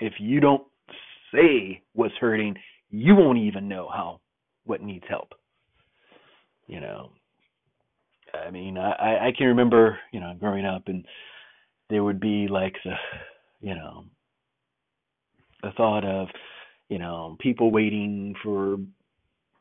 If 0.00 0.14
you 0.18 0.40
don't 0.40 0.64
say 1.34 1.80
what's 1.94 2.14
hurting, 2.20 2.56
you 2.90 3.14
won't 3.16 3.38
even 3.38 3.68
know 3.68 3.88
how 3.90 4.20
what 4.64 4.82
needs 4.82 5.04
help. 5.08 5.32
You 6.66 6.80
know, 6.80 7.12
I 8.34 8.50
mean, 8.50 8.76
I 8.76 9.28
I 9.28 9.32
can 9.36 9.46
remember, 9.46 9.98
you 10.12 10.20
know, 10.20 10.34
growing 10.38 10.66
up, 10.66 10.88
and 10.88 11.06
there 11.88 12.04
would 12.04 12.20
be 12.20 12.48
like 12.48 12.74
the, 12.84 12.92
you 13.62 13.74
know, 13.74 14.04
the 15.62 15.70
thought 15.76 16.04
of, 16.04 16.28
you 16.88 16.98
know, 16.98 17.36
people 17.40 17.70
waiting 17.70 18.34
for, 18.42 18.76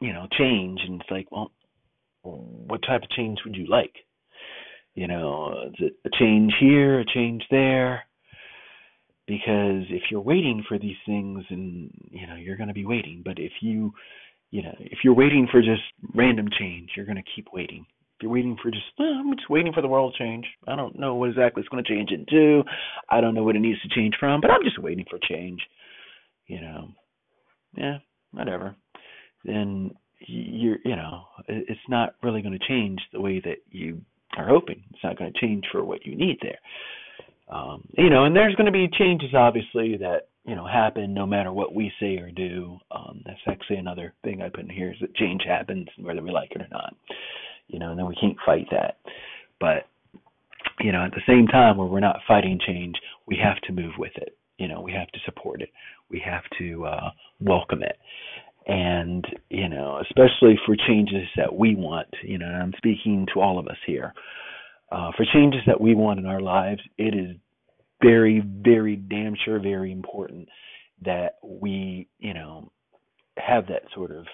you 0.01 0.11
know, 0.11 0.27
change, 0.37 0.81
and 0.85 0.99
it's 0.99 1.11
like, 1.11 1.31
well, 1.31 1.51
what 2.23 2.81
type 2.81 3.03
of 3.03 3.09
change 3.11 3.39
would 3.45 3.55
you 3.55 3.67
like? 3.67 3.93
You 4.95 5.07
know, 5.07 5.67
is 5.67 5.75
it 5.79 5.93
a 6.05 6.09
change 6.19 6.53
here, 6.59 6.99
a 6.99 7.05
change 7.05 7.43
there? 7.49 8.03
Because 9.27 9.85
if 9.89 10.03
you're 10.09 10.19
waiting 10.19 10.63
for 10.67 10.77
these 10.77 10.97
things, 11.05 11.45
and 11.49 11.89
you 12.09 12.27
know, 12.27 12.35
you're 12.35 12.57
going 12.57 12.67
to 12.67 12.73
be 12.73 12.85
waiting. 12.85 13.21
But 13.23 13.39
if 13.39 13.53
you, 13.61 13.93
you 14.49 14.63
know, 14.63 14.75
if 14.79 14.99
you're 15.03 15.13
waiting 15.13 15.47
for 15.49 15.61
just 15.61 15.83
random 16.13 16.47
change, 16.59 16.89
you're 16.97 17.05
going 17.05 17.17
to 17.17 17.31
keep 17.35 17.47
waiting. 17.53 17.85
You're 18.21 18.31
waiting 18.31 18.57
for 18.61 18.71
just, 18.71 18.85
I'm 18.99 19.35
just 19.35 19.49
waiting 19.49 19.73
for 19.73 19.81
the 19.81 19.87
world 19.87 20.15
to 20.17 20.23
change. 20.23 20.45
I 20.67 20.75
don't 20.75 20.99
know 20.99 21.15
what 21.15 21.29
exactly 21.29 21.61
it's 21.61 21.69
going 21.69 21.83
to 21.83 21.89
change 21.89 22.11
into. 22.11 22.63
I 23.09 23.21
don't 23.21 23.33
know 23.33 23.43
what 23.43 23.55
it 23.55 23.59
needs 23.59 23.81
to 23.81 23.89
change 23.89 24.15
from, 24.19 24.41
but 24.41 24.51
I'm 24.51 24.63
just 24.63 24.81
waiting 24.81 25.05
for 25.09 25.19
change. 25.29 25.61
You 26.47 26.61
know, 26.61 26.87
yeah, 27.75 27.97
whatever. 28.31 28.75
Then 29.45 29.91
you're, 30.19 30.77
you 30.83 30.95
know, 30.95 31.23
it's 31.47 31.79
not 31.89 32.15
really 32.21 32.41
going 32.41 32.57
to 32.57 32.67
change 32.67 32.99
the 33.11 33.21
way 33.21 33.39
that 33.43 33.57
you 33.69 34.01
are 34.37 34.47
hoping. 34.47 34.83
It's 34.91 35.03
not 35.03 35.17
going 35.17 35.31
to 35.31 35.39
change 35.39 35.65
for 35.71 35.83
what 35.83 36.05
you 36.05 36.15
need 36.15 36.37
there. 36.41 36.59
Um, 37.51 37.83
you 37.97 38.09
know, 38.09 38.25
and 38.25 38.35
there's 38.35 38.55
going 38.55 38.67
to 38.67 38.71
be 38.71 38.89
changes, 38.97 39.33
obviously, 39.33 39.97
that 39.97 40.29
you 40.45 40.55
know 40.55 40.65
happen 40.65 41.13
no 41.13 41.25
matter 41.25 41.51
what 41.51 41.75
we 41.75 41.91
say 41.99 42.17
or 42.17 42.31
do. 42.31 42.77
Um, 42.91 43.21
that's 43.25 43.39
actually 43.47 43.77
another 43.77 44.13
thing 44.23 44.41
I 44.41 44.49
put 44.49 44.61
in 44.61 44.69
here 44.69 44.91
is 44.91 44.97
that 45.01 45.15
change 45.15 45.41
happens 45.45 45.87
whether 45.99 46.21
we 46.21 46.31
like 46.31 46.51
it 46.51 46.61
or 46.61 46.67
not. 46.71 46.93
You 47.71 47.79
know, 47.79 47.91
and 47.91 47.99
then 47.99 48.07
we 48.07 48.15
can't 48.15 48.37
fight 48.45 48.67
that. 48.71 48.97
But 49.59 49.87
you 50.79 50.91
know, 50.91 51.03
at 51.03 51.11
the 51.11 51.21
same 51.27 51.47
time, 51.47 51.77
where 51.77 51.87
we're 51.87 51.99
not 51.99 52.19
fighting 52.27 52.59
change, 52.65 52.95
we 53.27 53.37
have 53.43 53.59
to 53.61 53.73
move 53.73 53.93
with 53.97 54.13
it. 54.15 54.37
You 54.57 54.67
know, 54.67 54.81
we 54.81 54.91
have 54.93 55.07
to 55.09 55.19
support 55.25 55.61
it. 55.61 55.69
We 56.09 56.21
have 56.25 56.43
to 56.59 56.85
uh, 56.85 57.09
welcome 57.39 57.81
it 57.83 57.97
and 58.67 59.25
you 59.49 59.67
know 59.67 59.99
especially 60.01 60.59
for 60.65 60.75
changes 60.87 61.27
that 61.35 61.53
we 61.53 61.75
want 61.75 62.07
you 62.23 62.37
know 62.37 62.45
i'm 62.45 62.73
speaking 62.77 63.25
to 63.33 63.39
all 63.41 63.57
of 63.57 63.67
us 63.67 63.77
here 63.87 64.13
uh, 64.91 65.09
for 65.15 65.25
changes 65.33 65.61
that 65.65 65.79
we 65.79 65.95
want 65.95 66.19
in 66.19 66.25
our 66.25 66.41
lives 66.41 66.81
it 66.97 67.15
is 67.15 67.35
very 68.03 68.43
very 68.63 68.95
damn 68.95 69.35
sure 69.45 69.59
very 69.59 69.91
important 69.91 70.47
that 71.03 71.37
we 71.43 72.07
you 72.19 72.33
know 72.33 72.71
have 73.37 73.65
that 73.67 73.81
sort 73.95 74.11
of 74.11 74.25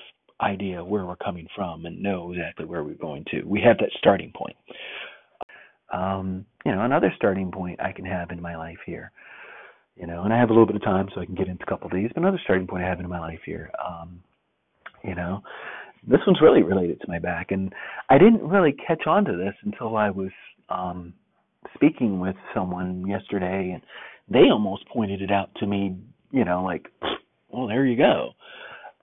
idea 0.41 0.84
where 0.84 1.06
we're 1.06 1.15
coming 1.15 1.48
from 1.56 1.86
and 1.86 2.01
know 2.01 2.32
exactly 2.32 2.65
where 2.65 2.84
we're 2.84 2.94
going 2.94 3.25
to 3.32 3.41
we 3.44 3.62
have 3.62 3.77
that 3.77 3.89
starting 3.98 4.32
point 4.36 4.56
um, 5.94 6.46
you 6.65 6.72
know 6.72 6.84
another 6.84 7.12
starting 7.15 7.51
point 7.51 7.79
i 7.82 7.91
can 7.91 8.06
have 8.06 8.32
in 8.32 8.41
my 8.41 8.56
life 8.56 8.77
here 8.86 9.12
you 10.00 10.06
know, 10.06 10.24
and 10.24 10.34
I 10.34 10.39
have 10.39 10.50
a 10.50 10.53
little 10.53 10.67
bit 10.67 10.75
of 10.75 10.84
time 10.84 11.10
so 11.13 11.22
I 11.22 11.25
can 11.25 11.36
get 11.36 11.48
into 11.48 11.63
a 11.63 11.65
couple 11.65 11.88
of 11.88 11.94
these. 11.94 12.10
But 12.13 12.22
another 12.22 12.39
starting 12.44 12.67
point 12.67 12.84
I 12.84 12.88
have 12.88 13.00
in 13.00 13.10
my 13.10 13.20
life 13.20 13.39
here, 13.46 13.72
um, 13.86 14.22
you 15.03 15.15
know, 15.15 15.41
this 16.08 16.20
one's 16.27 16.41
really 16.41 16.62
related 16.62 17.01
to 17.01 17.08
my 17.08 17.20
back, 17.20 17.51
and 17.51 17.74
I 18.10 18.17
didn't 18.17 18.48
really 18.48 18.75
catch 18.88 19.08
on 19.08 19.25
to 19.25 19.36
this 19.36 19.56
until 19.63 19.98
I 19.98 20.12
was 20.12 20.29
um, 20.70 21.13
speaking 21.74 22.20
with 22.20 22.36
someone 22.53 23.06
yesterday, 23.08 23.72
and 23.74 23.82
they 24.29 24.50
almost 24.51 24.88
pointed 24.88 25.22
it 25.22 25.32
out 25.32 25.50
to 25.56 25.65
me. 25.65 25.98
You 26.32 26.46
know, 26.46 26.63
like, 26.63 26.88
well, 27.50 27.67
there 27.67 27.86
you 27.86 27.98
go. 27.98 28.32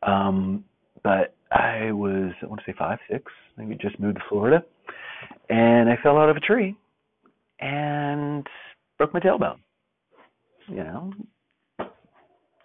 Um, 0.02 0.64
but 1.04 1.36
I 1.52 1.92
was, 1.92 2.32
I 2.42 2.46
want 2.46 2.60
to 2.64 2.72
say 2.72 2.74
five, 2.76 2.98
six, 3.08 3.30
maybe 3.56 3.76
just 3.80 4.00
moved 4.00 4.16
to 4.16 4.22
Florida, 4.28 4.64
and 5.48 5.88
I 5.88 5.96
fell 6.02 6.18
out 6.18 6.30
of 6.30 6.36
a 6.36 6.40
tree 6.40 6.76
and 7.60 8.44
broke 8.98 9.14
my 9.14 9.20
tailbone 9.20 9.58
you 10.68 10.76
know. 10.76 11.12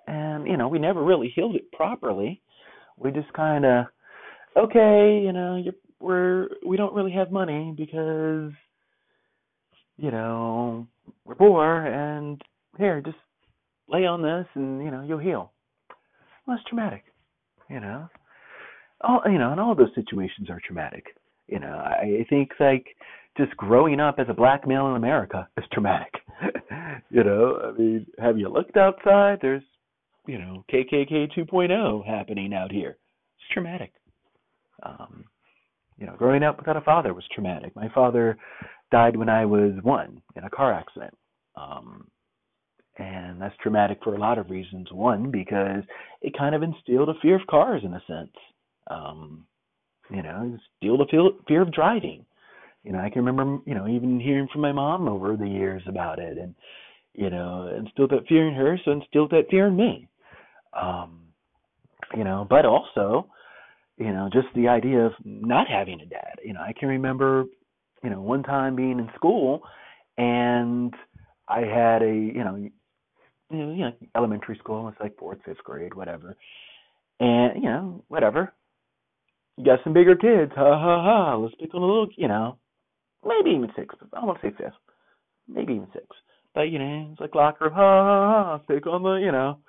And 0.08 0.48
you 0.48 0.58
know, 0.58 0.68
we 0.68 0.80
never 0.80 1.04
really 1.04 1.32
healed 1.34 1.56
it 1.56 1.72
properly. 1.72 2.42
We 2.98 3.12
just 3.12 3.32
kind 3.34 3.66
of 3.66 3.86
okay, 4.58 5.22
you 5.24 5.32
know, 5.32 5.62
you're, 5.64 5.74
we're 6.00 6.48
we 6.66 6.78
don't 6.78 6.94
really 6.94 7.12
have 7.12 7.32
money 7.32 7.74
because 7.78 8.52
you 9.98 10.12
know, 10.12 10.88
we're 11.26 11.36
poor 11.36 11.86
and 11.86 12.42
here, 12.78 13.02
just 13.02 13.18
lay 13.90 14.06
on 14.06 14.22
this 14.22 14.48
and 14.56 14.84
you 14.84 14.92
know, 14.92 15.04
you'll 15.08 15.20
heal. 15.20 15.52
Well, 16.46 16.58
that's 16.58 16.68
traumatic, 16.68 17.04
you 17.70 17.80
know. 17.80 18.08
All 19.02 19.22
you 19.26 19.38
know, 19.38 19.52
and 19.52 19.60
all 19.60 19.72
of 19.72 19.78
those 19.78 19.94
situations 19.96 20.50
are 20.50 20.62
traumatic. 20.66 21.06
You 21.48 21.60
know, 21.60 21.74
I 21.74 22.26
think 22.30 22.52
like 22.60 22.86
just 23.38 23.56
growing 23.58 24.00
up 24.00 24.16
as 24.20 24.28
a 24.30 24.34
black 24.34 24.68
male 24.68 24.88
in 24.90 24.96
America 24.96 25.48
is 25.58 25.64
traumatic. 25.72 26.14
you 27.10 27.24
know, 27.24 27.60
I 27.64 27.78
mean, 27.78 28.06
have 28.20 28.38
you 28.38 28.50
looked 28.50 28.78
outside? 28.78 29.40
There's, 29.42 29.64
you 30.28 30.38
know, 30.38 30.64
KKK 30.72 31.32
2.0 31.38 32.06
happening 32.06 32.54
out 32.54 32.72
here. 32.72 32.98
It's 33.38 33.54
traumatic. 33.54 33.94
Um, 34.84 35.26
you 35.98 36.06
know, 36.06 36.16
growing 36.18 36.44
up 36.44 36.58
without 36.58 36.78
a 36.78 36.82
father 36.82 37.14
was 37.14 37.24
traumatic. 37.34 37.76
My 37.76 37.90
father 37.94 38.38
died 38.92 39.16
when 39.16 39.30
I 39.30 39.46
was 39.46 39.74
one 39.84 40.22
in 40.36 40.44
a 40.44 40.50
car 40.50 40.74
accident. 40.74 41.14
Um, 41.56 42.08
and 42.98 43.42
that's 43.42 43.56
traumatic 43.62 44.00
for 44.04 44.16
a 44.16 44.20
lot 44.20 44.38
of 44.38 44.50
reasons. 44.50 44.88
One, 44.92 45.32
because 45.32 45.84
it 46.22 46.38
kind 46.38 46.56
of 46.56 46.64
instilled 46.64 47.10
a 47.10 47.20
fear 47.22 47.36
of 47.36 47.48
cars 47.48 47.84
in 47.86 47.94
a 47.94 48.04
sense. 48.06 48.36
Um, 48.90 49.46
you 50.10 50.24
know, 50.24 50.58
instilled 50.82 51.02
a 51.02 51.46
fear 51.48 51.62
of 51.62 51.72
driving 51.74 52.26
you 52.84 52.94
know, 52.94 53.00
I 53.00 53.10
can 53.10 53.26
remember, 53.26 53.62
you 53.66 53.76
know, 53.76 53.88
even 53.88 54.20
hearing 54.20 54.48
from 54.52 54.62
my 54.62 54.72
mom 54.72 55.08
over 55.08 55.36
the 55.36 55.48
years 55.48 55.84
about 55.88 56.20
it, 56.20 56.38
and 56.38 56.56
you 57.14 57.30
know, 57.30 57.74
instilled 57.78 58.12
that 58.12 58.28
fear 58.28 58.48
in 58.48 58.54
her, 58.54 58.80
so 58.86 58.92
instilled 58.92 59.32
that 59.32 59.50
fear 59.50 59.68
in 59.68 59.76
me. 59.76 60.08
Um, 60.80 61.24
you 62.16 62.24
know, 62.24 62.48
but 62.50 62.66
also, 62.66 63.28
you 63.98 64.14
know, 64.14 64.30
just 64.32 64.48
the 64.56 64.68
idea 64.68 65.06
of 65.06 65.12
not 65.26 65.68
having 65.68 66.00
a 66.00 66.06
dad. 66.06 66.40
You 66.44 66.54
know, 66.54 66.62
I 66.62 66.74
can 66.80 66.88
remember, 66.88 67.46
you 68.04 68.10
know, 68.10 68.22
one 68.22 68.44
time 68.44 68.76
being 68.76 69.00
in 69.00 69.10
school, 69.16 69.62
and 70.18 70.94
I 71.48 71.60
had 71.60 72.02
a, 72.02 72.14
you 72.14 72.44
know, 72.44 72.56
you 73.52 73.58
know, 73.86 73.92
elementary 74.16 74.58
school. 74.60 74.88
It's 74.88 75.00
like 75.02 75.18
fourth, 75.18 75.40
fifth 75.44 75.64
grade, 75.64 75.94
whatever. 75.94 76.38
And 77.20 77.62
you 77.62 77.70
know, 77.70 78.06
whatever. 78.08 78.54
You 79.60 79.66
got 79.66 79.84
some 79.84 79.94
bigger 79.94 80.16
kids. 80.16 80.54
Ha 80.56 80.80
ha 80.80 81.04
ha. 81.04 81.36
Let's 81.36 81.54
pick 81.60 81.76
on 81.76 81.84
a 81.84 81.86
little, 81.86 82.08
you 82.16 82.28
know 82.28 82.58
maybe 83.26 83.56
even 83.56 83.70
six. 83.76 83.96
But 84.00 84.18
I 84.20 84.26
want 84.26 84.42
to 84.42 84.48
say 84.48 84.54
fifth, 84.58 84.74
maybe 85.48 85.74
even 85.74 85.88
six. 85.94 86.06
But 86.56 86.64
you 86.64 86.80
know, 86.80 87.10
it's 87.12 87.22
like 87.22 87.36
locker 87.36 87.66
room, 87.66 87.74
ha 87.74 87.80
ha 87.80 88.58
ha. 88.58 88.64
Speak 88.64 88.88
on 88.88 89.04
the, 89.04 89.16
you 89.16 89.32
know, 89.32 89.60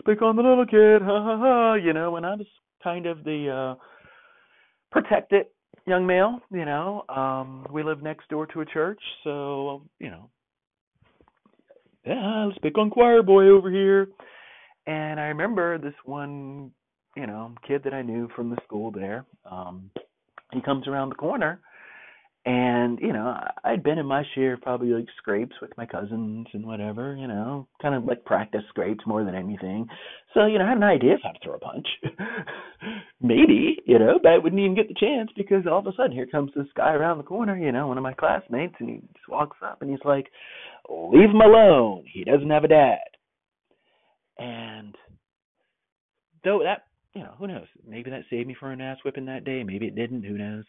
speak 0.00 0.22
on 0.22 0.36
the 0.36 0.42
little 0.42 0.66
kid, 0.66 1.02
ha 1.02 1.22
ha 1.22 1.38
ha. 1.38 1.74
You 1.74 1.92
know, 1.92 2.10
when 2.10 2.24
I 2.24 2.34
was 2.34 2.46
kind 2.82 3.06
of 3.06 3.24
the 3.24 3.76
uh 3.76 3.84
protected 4.90 5.46
young 5.86 6.06
male. 6.06 6.40
You 6.50 6.64
know, 6.64 7.04
um, 7.08 7.66
we 7.70 7.82
live 7.82 8.02
next 8.02 8.28
door 8.28 8.46
to 8.46 8.60
a 8.60 8.66
church, 8.66 9.00
so 9.22 9.82
you 9.98 10.10
know, 10.10 10.30
yeah, 12.06 12.46
let's 12.46 12.58
pick 12.58 12.78
on 12.78 12.90
choir 12.90 13.22
boy 13.22 13.48
over 13.48 13.70
here. 13.70 14.08
And 14.86 15.18
I 15.18 15.24
remember 15.24 15.78
this 15.78 15.94
one, 16.04 16.70
you 17.16 17.26
know, 17.26 17.52
kid 17.66 17.82
that 17.84 17.94
I 17.94 18.02
knew 18.02 18.28
from 18.34 18.50
the 18.50 18.58
school 18.64 18.90
there. 18.90 19.24
Um, 19.50 19.90
he 20.52 20.60
comes 20.60 20.86
around 20.86 21.10
the 21.10 21.16
corner 21.16 21.60
and 22.46 22.98
you 23.00 23.12
know 23.12 23.34
i'd 23.64 23.82
been 23.82 23.98
in 23.98 24.04
my 24.04 24.22
share 24.34 24.58
probably 24.58 24.88
like 24.88 25.06
scrapes 25.16 25.56
with 25.62 25.70
my 25.78 25.86
cousins 25.86 26.46
and 26.52 26.66
whatever 26.66 27.16
you 27.16 27.26
know 27.26 27.66
kind 27.80 27.94
of 27.94 28.04
like 28.04 28.22
practice 28.24 28.60
scrapes 28.68 29.06
more 29.06 29.24
than 29.24 29.34
anything. 29.34 29.86
So 30.34 30.44
you 30.44 30.58
know 30.58 30.66
i 30.66 30.68
had 30.68 30.76
an 30.76 30.82
idea 30.82 31.14
of 31.14 31.20
how 31.22 31.30
to 31.30 31.38
throw 31.42 31.54
a 31.54 31.58
punch. 31.58 31.86
Maybe 33.20 33.78
you 33.86 33.98
know 33.98 34.18
but 34.22 34.32
i 34.32 34.38
wouldn't 34.38 34.60
even 34.60 34.74
get 34.74 34.88
the 34.88 34.94
chance 34.94 35.30
because 35.36 35.66
all 35.66 35.78
of 35.78 35.86
a 35.86 35.92
sudden 35.96 36.12
here 36.12 36.26
comes 36.26 36.50
this 36.54 36.66
guy 36.76 36.92
around 36.92 37.18
the 37.18 37.24
corner 37.24 37.56
you 37.56 37.72
know 37.72 37.88
one 37.88 37.96
of 37.96 38.04
my 38.04 38.14
classmates 38.14 38.74
and 38.78 38.90
he 38.90 38.96
just 38.96 39.28
walks 39.28 39.56
up 39.64 39.80
and 39.80 39.90
he's 39.90 40.04
like 40.04 40.26
leave 40.88 41.30
him 41.30 41.40
alone. 41.40 42.04
He 42.12 42.24
doesn't 42.24 42.50
have 42.50 42.64
a 42.64 42.68
dad. 42.68 42.98
And 44.36 44.94
though 46.44 46.60
that 46.62 46.84
you 47.14 47.22
know 47.22 47.34
who 47.38 47.46
knows 47.46 47.66
maybe 47.86 48.10
that 48.10 48.22
saved 48.30 48.48
me 48.48 48.56
from 48.58 48.72
an 48.72 48.80
ass 48.80 48.98
whipping 49.04 49.26
that 49.26 49.44
day 49.44 49.62
maybe 49.62 49.86
it 49.86 49.94
didn't 49.94 50.22
who 50.22 50.36
knows 50.36 50.64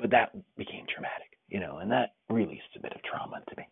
but 0.00 0.10
that 0.10 0.32
became 0.56 0.86
traumatic, 0.92 1.38
you 1.48 1.60
know, 1.60 1.78
and 1.78 1.90
that 1.90 2.14
released 2.28 2.62
a 2.76 2.80
bit 2.80 2.92
of 2.92 3.02
trauma 3.02 3.40
to 3.48 3.56
me. 3.56 3.68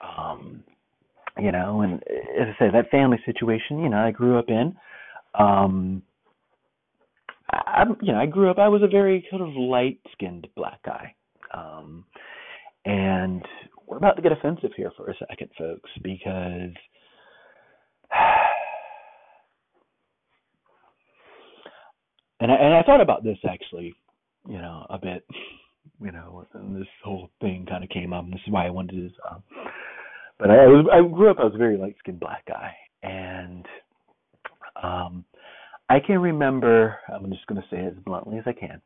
Um, 0.00 0.64
you 1.38 1.52
know, 1.52 1.82
and 1.82 1.94
as 1.94 2.48
I 2.48 2.58
say, 2.58 2.70
that 2.72 2.90
family 2.90 3.18
situation, 3.24 3.80
you 3.80 3.88
know, 3.88 3.98
I 3.98 4.10
grew 4.10 4.38
up 4.38 4.48
in. 4.48 4.76
Um, 5.38 6.02
I, 7.50 7.84
you 8.02 8.12
know, 8.12 8.18
I 8.18 8.26
grew 8.26 8.50
up. 8.50 8.58
I 8.58 8.68
was 8.68 8.82
a 8.82 8.88
very 8.88 9.26
kind 9.30 9.42
of 9.42 9.50
light-skinned 9.54 10.48
black 10.56 10.82
guy, 10.84 11.14
um, 11.52 12.04
and 12.84 13.42
we're 13.86 13.96
about 13.96 14.16
to 14.16 14.22
get 14.22 14.32
offensive 14.32 14.70
here 14.76 14.92
for 14.96 15.08
a 15.10 15.14
second, 15.28 15.50
folks, 15.58 15.90
because 16.02 16.72
and 22.44 22.52
I, 22.52 22.56
and 22.56 22.74
I 22.74 22.82
thought 22.82 23.00
about 23.00 23.24
this 23.24 23.38
actually, 23.48 23.94
you 24.46 24.58
know, 24.58 24.86
a 24.90 24.98
bit, 24.98 25.24
you 25.98 26.12
know, 26.12 26.46
this 26.52 26.86
whole 27.02 27.30
thing 27.40 27.64
kind 27.66 27.82
of 27.82 27.88
came 27.88 28.12
up. 28.12 28.26
This 28.26 28.40
is 28.46 28.52
why 28.52 28.66
I 28.66 28.70
wanted 28.70 28.96
to 28.96 29.02
this. 29.04 29.12
Um, 29.30 29.42
but 30.38 30.50
I, 30.50 30.64
I 30.64 30.66
was 30.66 30.86
I 30.92 31.14
grew 31.14 31.30
up. 31.30 31.38
I 31.40 31.44
was 31.44 31.54
a 31.54 31.58
very 31.58 31.78
light 31.78 31.96
skinned 32.00 32.20
black 32.20 32.44
guy, 32.46 32.74
and 33.02 33.64
um, 34.82 35.24
I 35.88 36.00
can 36.06 36.18
remember. 36.18 36.98
I'm 37.08 37.30
just 37.32 37.46
going 37.46 37.62
to 37.62 37.68
say 37.70 37.80
it 37.80 37.94
as 37.96 38.04
bluntly 38.04 38.36
as 38.36 38.44
I 38.46 38.52
can. 38.52 38.82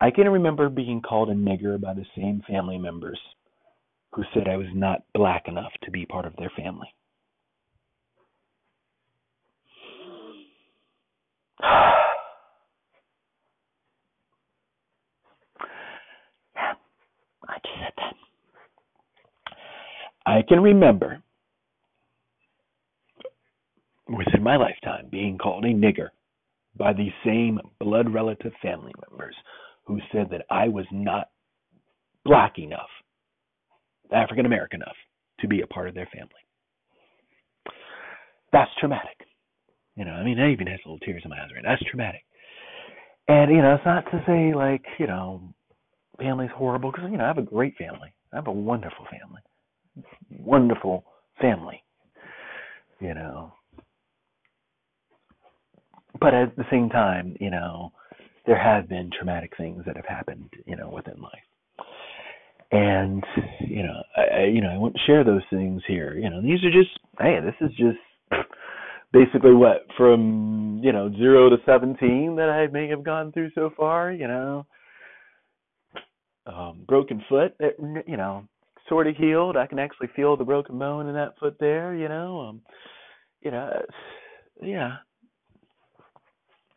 I 0.00 0.10
can 0.10 0.28
remember 0.28 0.68
being 0.68 1.00
called 1.00 1.30
a 1.30 1.34
nigger 1.34 1.80
by 1.80 1.94
the 1.94 2.04
same 2.16 2.42
family 2.48 2.76
members 2.78 3.20
who 4.14 4.24
said 4.34 4.48
I 4.48 4.56
was 4.56 4.66
not 4.74 5.04
black 5.14 5.44
enough 5.46 5.72
to 5.84 5.92
be 5.92 6.06
part 6.06 6.26
of 6.26 6.34
their 6.36 6.50
family. 6.56 6.88
I 17.48 17.58
just 17.62 17.78
said 17.78 17.92
that. 17.96 18.14
I 20.26 20.42
can 20.48 20.60
remember 20.60 21.22
within 24.08 24.42
my 24.42 24.56
lifetime 24.56 25.06
being 25.10 25.38
called 25.38 25.64
a 25.64 25.68
nigger 25.68 26.08
by 26.76 26.92
the 26.92 27.08
same 27.24 27.60
blood 27.80 28.12
relative 28.12 28.52
family 28.60 28.92
members 29.08 29.34
who 29.84 30.00
said 30.12 30.28
that 30.30 30.44
I 30.50 30.68
was 30.68 30.84
not 30.90 31.30
black 32.24 32.58
enough, 32.58 32.90
African 34.12 34.46
American 34.46 34.82
enough 34.82 34.96
to 35.40 35.48
be 35.48 35.60
a 35.60 35.66
part 35.66 35.88
of 35.88 35.94
their 35.94 36.08
family. 36.12 36.28
That's 38.52 38.70
traumatic. 38.80 39.20
You 39.96 40.04
know, 40.04 40.12
I 40.12 40.24
mean, 40.24 40.38
I 40.38 40.52
even 40.52 40.66
has 40.66 40.80
little 40.84 40.98
tears 40.98 41.22
in 41.24 41.30
my 41.30 41.36
eyes 41.36 41.50
right 41.54 41.62
now. 41.62 41.70
That's 41.70 41.88
traumatic. 41.88 42.22
And, 43.28 43.50
you 43.50 43.62
know, 43.62 43.74
it's 43.74 43.86
not 43.86 44.04
to 44.10 44.22
say, 44.26 44.54
like, 44.54 44.84
you 44.98 45.06
know, 45.06 45.40
family's 46.18 46.50
horrible, 46.54 46.90
because, 46.90 47.10
you 47.10 47.16
know, 47.16 47.24
I 47.24 47.28
have 47.28 47.38
a 47.38 47.42
great 47.42 47.76
family. 47.76 48.12
I 48.32 48.36
have 48.36 48.46
a 48.46 48.52
wonderful 48.52 49.04
family. 49.10 49.40
Wonderful 50.38 51.04
family. 51.40 51.82
You 53.00 53.14
know. 53.14 53.52
But 56.18 56.34
at 56.34 56.56
the 56.56 56.64
same 56.70 56.88
time, 56.88 57.36
you 57.40 57.50
know, 57.50 57.92
there 58.46 58.58
have 58.58 58.88
been 58.88 59.10
traumatic 59.16 59.52
things 59.56 59.82
that 59.86 59.96
have 59.96 60.06
happened, 60.06 60.48
you 60.64 60.76
know, 60.76 60.88
within 60.88 61.20
life. 61.20 61.32
And, 62.72 63.22
you 63.60 63.82
know, 63.82 64.02
I, 64.16 64.44
you 64.44 64.60
know, 64.60 64.70
I 64.70 64.78
want 64.78 64.94
to 64.94 65.00
share 65.06 65.24
those 65.24 65.42
things 65.50 65.82
here. 65.86 66.14
You 66.14 66.30
know, 66.30 66.40
these 66.40 66.64
are 66.64 66.70
just 66.70 66.98
hey, 67.20 67.38
this 67.44 67.54
is 67.60 67.70
just 67.76 67.98
basically 69.12 69.54
what 69.54 69.86
from 69.96 70.80
you 70.82 70.92
know 70.92 71.10
zero 71.16 71.48
to 71.48 71.56
seventeen 71.64 72.36
that 72.36 72.50
I 72.50 72.66
may 72.66 72.88
have 72.88 73.04
gone 73.04 73.32
through 73.32 73.50
so 73.54 73.70
far. 73.76 74.12
You 74.12 74.28
know, 74.28 74.66
um, 76.46 76.84
broken 76.86 77.22
foot, 77.28 77.54
you 78.06 78.16
know, 78.16 78.44
sort 78.88 79.06
of 79.06 79.16
healed. 79.16 79.56
I 79.56 79.66
can 79.66 79.78
actually 79.78 80.08
feel 80.14 80.36
the 80.36 80.44
broken 80.44 80.78
bone 80.78 81.08
in 81.08 81.14
that 81.14 81.38
foot 81.38 81.56
there. 81.58 81.94
You 81.94 82.08
know, 82.08 82.40
um, 82.40 82.62
you 83.40 83.50
know, 83.50 83.82
yeah, 84.62 84.96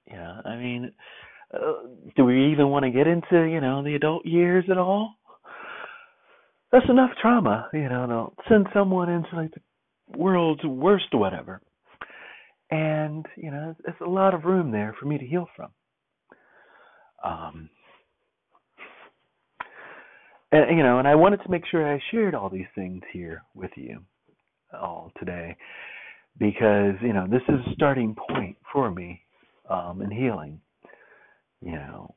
yeah. 0.08 0.42
I 0.46 0.56
mean, 0.56 0.92
uh, 1.54 1.74
do 2.16 2.26
we 2.26 2.52
even 2.52 2.70
want 2.70 2.86
to 2.86 2.92
get 2.92 3.08
into 3.08 3.44
you 3.50 3.62
know 3.62 3.84
the 3.84 3.96
adult 3.96 4.26
years 4.26 4.66
at 4.70 4.78
all? 4.78 5.16
That's 6.72 6.90
enough 6.90 7.12
trauma, 7.20 7.68
you 7.74 7.90
know, 7.90 8.34
to 8.38 8.44
send 8.48 8.68
someone 8.74 9.10
into 9.10 9.36
like 9.36 9.52
the 9.52 10.18
world's 10.18 10.64
worst 10.64 11.14
whatever 11.14 11.62
and 12.72 13.26
you 13.36 13.52
know 13.52 13.76
there's 13.84 13.98
a 14.02 14.10
lot 14.10 14.34
of 14.34 14.46
room 14.46 14.72
there 14.72 14.96
for 15.00 15.06
me 15.06 15.18
to 15.18 15.26
heal 15.26 15.48
from 15.56 15.70
um 17.24 17.70
and 20.52 20.78
you 20.78 20.84
know 20.84 21.00
and 21.00 21.08
i 21.08 21.16
wanted 21.16 21.42
to 21.44 21.50
make 21.50 21.64
sure 21.70 21.92
i 21.92 22.02
shared 22.12 22.36
all 22.36 22.50
these 22.50 22.68
things 22.76 23.02
here 23.12 23.44
with 23.54 23.72
you 23.76 24.00
all 24.74 25.12
today 25.18 25.56
because 26.38 26.96
you 27.02 27.14
know 27.14 27.28
this 27.30 27.42
is 27.50 27.56
a 27.68 27.74
starting 27.74 28.16
point 28.30 28.58
for 28.72 28.92
me 28.92 29.22
um 29.70 30.02
in 30.02 30.12
healing 30.12 30.60
you 31.62 31.74
know 31.74 32.14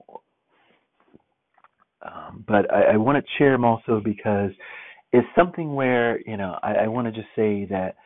um 2.02 2.44
but 2.46 2.72
i, 2.72 2.94
I 2.94 2.96
want 2.96 3.22
to 3.22 3.30
share 3.38 3.52
them 3.52 3.64
also 3.64 4.00
because 4.02 4.50
it's 5.12 5.28
something 5.36 5.74
where 5.74 6.20
you 6.28 6.36
know 6.36 6.58
i, 6.62 6.72
I 6.74 6.88
want 6.88 7.06
to 7.06 7.12
just 7.12 7.28
say 7.36 7.66
that 7.70 7.96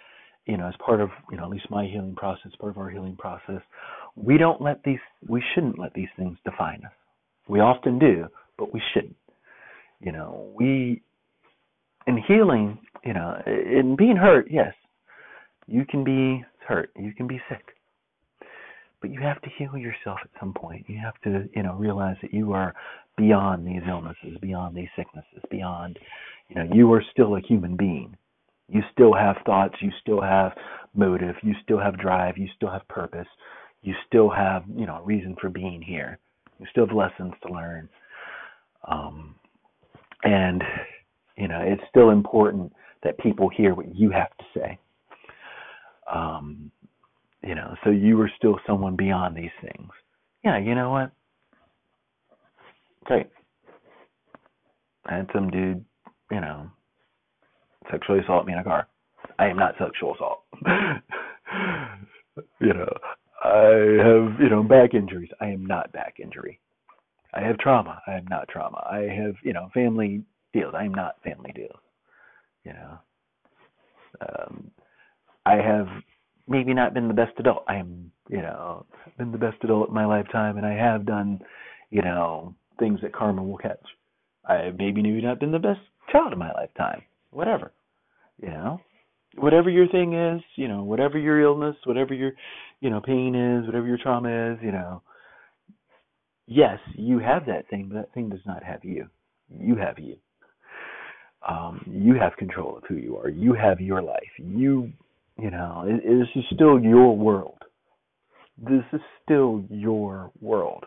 you 0.47 0.57
know, 0.57 0.69
as 0.69 0.75
part 0.85 1.01
of, 1.01 1.11
you 1.31 1.37
know, 1.37 1.45
at 1.45 1.51
least 1.51 1.71
my 1.71 1.87
healing 1.87 2.15
process, 2.15 2.53
part 2.59 2.73
of 2.73 2.79
our 2.79 2.89
healing 2.89 3.17
process, 3.17 3.61
we 4.15 4.39
don't 4.39 4.63
let 4.63 4.83
these, 4.85 5.01
we 5.29 5.43
shouldn't 5.55 5.79
let 5.79 5.93
these 5.93 6.09
things 6.17 6.39
define 6.45 6.83
us. 6.85 6.93
We 7.49 7.61
often 7.61 7.99
do, 7.99 8.27
but 8.57 8.73
we 8.73 8.81
shouldn't. 8.95 9.17
You 10.01 10.13
know, 10.13 10.51
we, 10.55 11.03
in 12.07 12.23
healing, 12.29 12.79
you 13.05 13.15
know, 13.15 13.41
in 13.47 13.97
being 13.97 14.17
hurt, 14.17 14.49
yes, 14.51 14.75
you 15.67 15.85
can 15.85 16.05
be 16.05 16.45
hurt, 16.67 16.91
you 16.97 17.13
can 17.13 17.27
be 17.27 17.41
sick, 17.49 17.75
but 19.01 19.11
you 19.11 19.21
have 19.21 19.41
to 19.43 19.49
heal 19.57 19.77
yourself 19.77 20.19
at 20.23 20.31
some 20.39 20.53
point. 20.53 20.85
You 20.89 20.99
have 21.03 21.21
to, 21.23 21.49
you 21.55 21.63
know, 21.63 21.75
realize 21.75 22.17
that 22.23 22.35
you 22.35 22.53
are 22.53 22.75
beyond 23.17 23.67
these 23.67 23.83
illnesses, 23.89 24.37
beyond 24.41 24.77
these 24.77 24.89
sicknesses, 24.97 25.43
beyond, 25.51 25.99
you 26.49 26.57
know, 26.57 26.69
you 26.75 26.93
are 26.93 27.03
still 27.13 27.37
a 27.37 27.41
human 27.41 27.77
being 27.77 28.17
you 28.69 28.83
still 28.93 29.15
have 29.15 29.37
thoughts, 29.45 29.75
you 29.81 29.91
still 30.01 30.21
have 30.21 30.53
motive, 30.95 31.37
you 31.43 31.55
still 31.63 31.79
have 31.79 31.99
drive, 31.99 32.37
you 32.37 32.49
still 32.57 32.71
have 32.71 32.87
purpose, 32.89 33.29
you 33.83 33.95
still 34.07 34.29
have, 34.29 34.65
you 34.75 34.87
know, 34.87 34.97
a 34.97 35.03
reason 35.03 35.37
for 35.41 35.49
being 35.49 35.81
here. 35.81 36.19
You 36.59 36.67
still 36.71 36.87
have 36.87 36.97
lessons 36.97 37.35
to 37.47 37.53
learn. 37.53 37.89
Um, 38.89 39.36
and, 40.23 40.63
you 41.37 41.49
know, 41.49 41.61
it's 41.63 41.83
still 41.89 42.11
important 42.11 42.73
that 43.03 43.19
people 43.19 43.49
hear 43.49 43.75
what 43.75 43.95
you 43.95 44.11
have 44.11 44.37
to 44.39 44.45
say. 44.55 44.79
Um, 46.13 46.71
you 47.43 47.55
know, 47.55 47.75
so 47.85 47.91
you 47.91 48.21
are 48.21 48.31
still 48.37 48.59
someone 48.67 48.97
beyond 48.97 49.37
these 49.37 49.51
things. 49.61 49.91
Yeah, 50.45 50.59
you 50.59 50.75
know 50.75 50.91
what? 50.91 51.13
Great. 53.05 53.29
I 55.07 55.17
had 55.17 55.29
some 55.33 55.51
dude, 55.51 55.85
you 56.31 56.41
know, 56.41 56.69
sexually 57.91 58.21
assault 58.21 58.47
me 58.47 58.53
in 58.53 58.59
a 58.59 58.65
car. 58.65 58.89
I 59.39 59.47
am 59.47 59.57
not 59.57 59.75
sexual 59.79 60.15
assault. 60.15 60.43
you 62.61 62.75
know, 62.75 62.93
I 63.45 64.03
have, 64.03 64.41
you 64.41 64.49
know, 64.49 64.63
back 64.63 64.95
injuries. 64.95 65.31
I 65.41 65.47
am 65.47 65.65
not 65.67 65.93
back 65.93 66.17
injury. 66.21 66.59
I 67.37 67.43
have 67.43 67.59
trauma. 67.59 68.01
I 68.07 68.15
am 68.15 68.27
not 68.29 68.49
trauma. 68.49 68.83
I 68.91 69.01
have, 69.15 69.35
you 69.43 69.53
know, 69.53 69.69
family 69.75 70.23
deals. 70.53 70.75
I 70.77 70.85
am 70.85 70.95
not 70.95 71.23
family 71.23 71.53
deals. 71.55 71.81
You 72.65 72.73
know, 72.73 72.99
um, 74.21 74.71
I 75.45 75.55
have 75.57 75.87
maybe 76.49 76.75
not 76.75 76.95
been 76.95 77.09
the 77.09 77.15
best 77.15 77.33
adult. 77.39 77.65
I 77.69 77.77
am, 77.77 78.11
you 78.29 78.43
know, 78.43 78.87
been 79.19 79.31
the 79.31 79.39
best 79.39 79.59
adult 79.63 79.89
in 79.89 79.95
my 79.95 80.07
lifetime, 80.07 80.57
and 80.57 80.67
I 80.67 80.75
have 80.75 81.07
done, 81.07 81.41
you 81.91 82.03
know, 82.03 82.55
things 82.79 83.01
that 83.03 83.15
karma 83.15 83.43
will 83.43 83.59
catch. 83.59 83.85
I 84.45 84.71
maybe 84.77 85.03
maybe 85.03 85.21
not 85.21 85.39
been 85.39 85.53
the 85.53 85.59
best 85.59 85.81
child 86.11 86.33
in 86.33 86.39
my 86.39 86.53
lifetime 86.53 87.03
whatever. 87.37 87.73
You 88.43 88.49
know, 88.49 88.81
whatever 89.37 89.71
your 89.71 89.89
thing 89.89 90.15
is, 90.15 90.43
you 90.57 90.69
know, 90.69 90.83
whatever 90.83 91.19
your 91.19 91.41
illness, 91.41 91.77
whatever 91.85 92.15
your, 92.15 92.33
you 92.81 92.91
know, 92.91 93.01
pain 93.01 93.35
is, 93.35 93.67
whatever 93.67 93.87
your 93.87 93.99
trauma 93.99 94.53
is, 94.53 94.59
you 94.63 94.73
know. 94.73 95.03
Yes, 96.47 96.79
you 96.95 97.19
have 97.19 97.47
that 97.47 97.69
thing, 97.69 97.89
but 97.93 97.97
that 97.97 98.15
thing 98.15 98.29
does 98.29 98.45
not 98.47 98.63
have 98.63 98.85
you. 98.85 99.07
You 99.49 99.77
have 99.77 99.99
you. 99.99 100.17
Um, 101.49 101.83
you 101.87 102.15
have 102.15 102.37
control 102.37 102.77
of 102.77 102.85
who 102.89 102.97
you 102.97 103.17
are. 103.19 103.29
You 103.29 103.55
have 103.55 103.81
your 103.81 104.03
life. 104.03 104.23
You, 104.39 104.93
you 105.39 105.51
know, 105.51 105.85
it, 105.87 106.03
this 106.03 106.29
is 106.35 106.45
still 106.55 106.81
your 106.81 107.17
world. 107.17 107.59
This 108.59 108.85
is 108.93 109.01
still 109.23 109.65
your 109.71 110.31
world, 110.41 110.85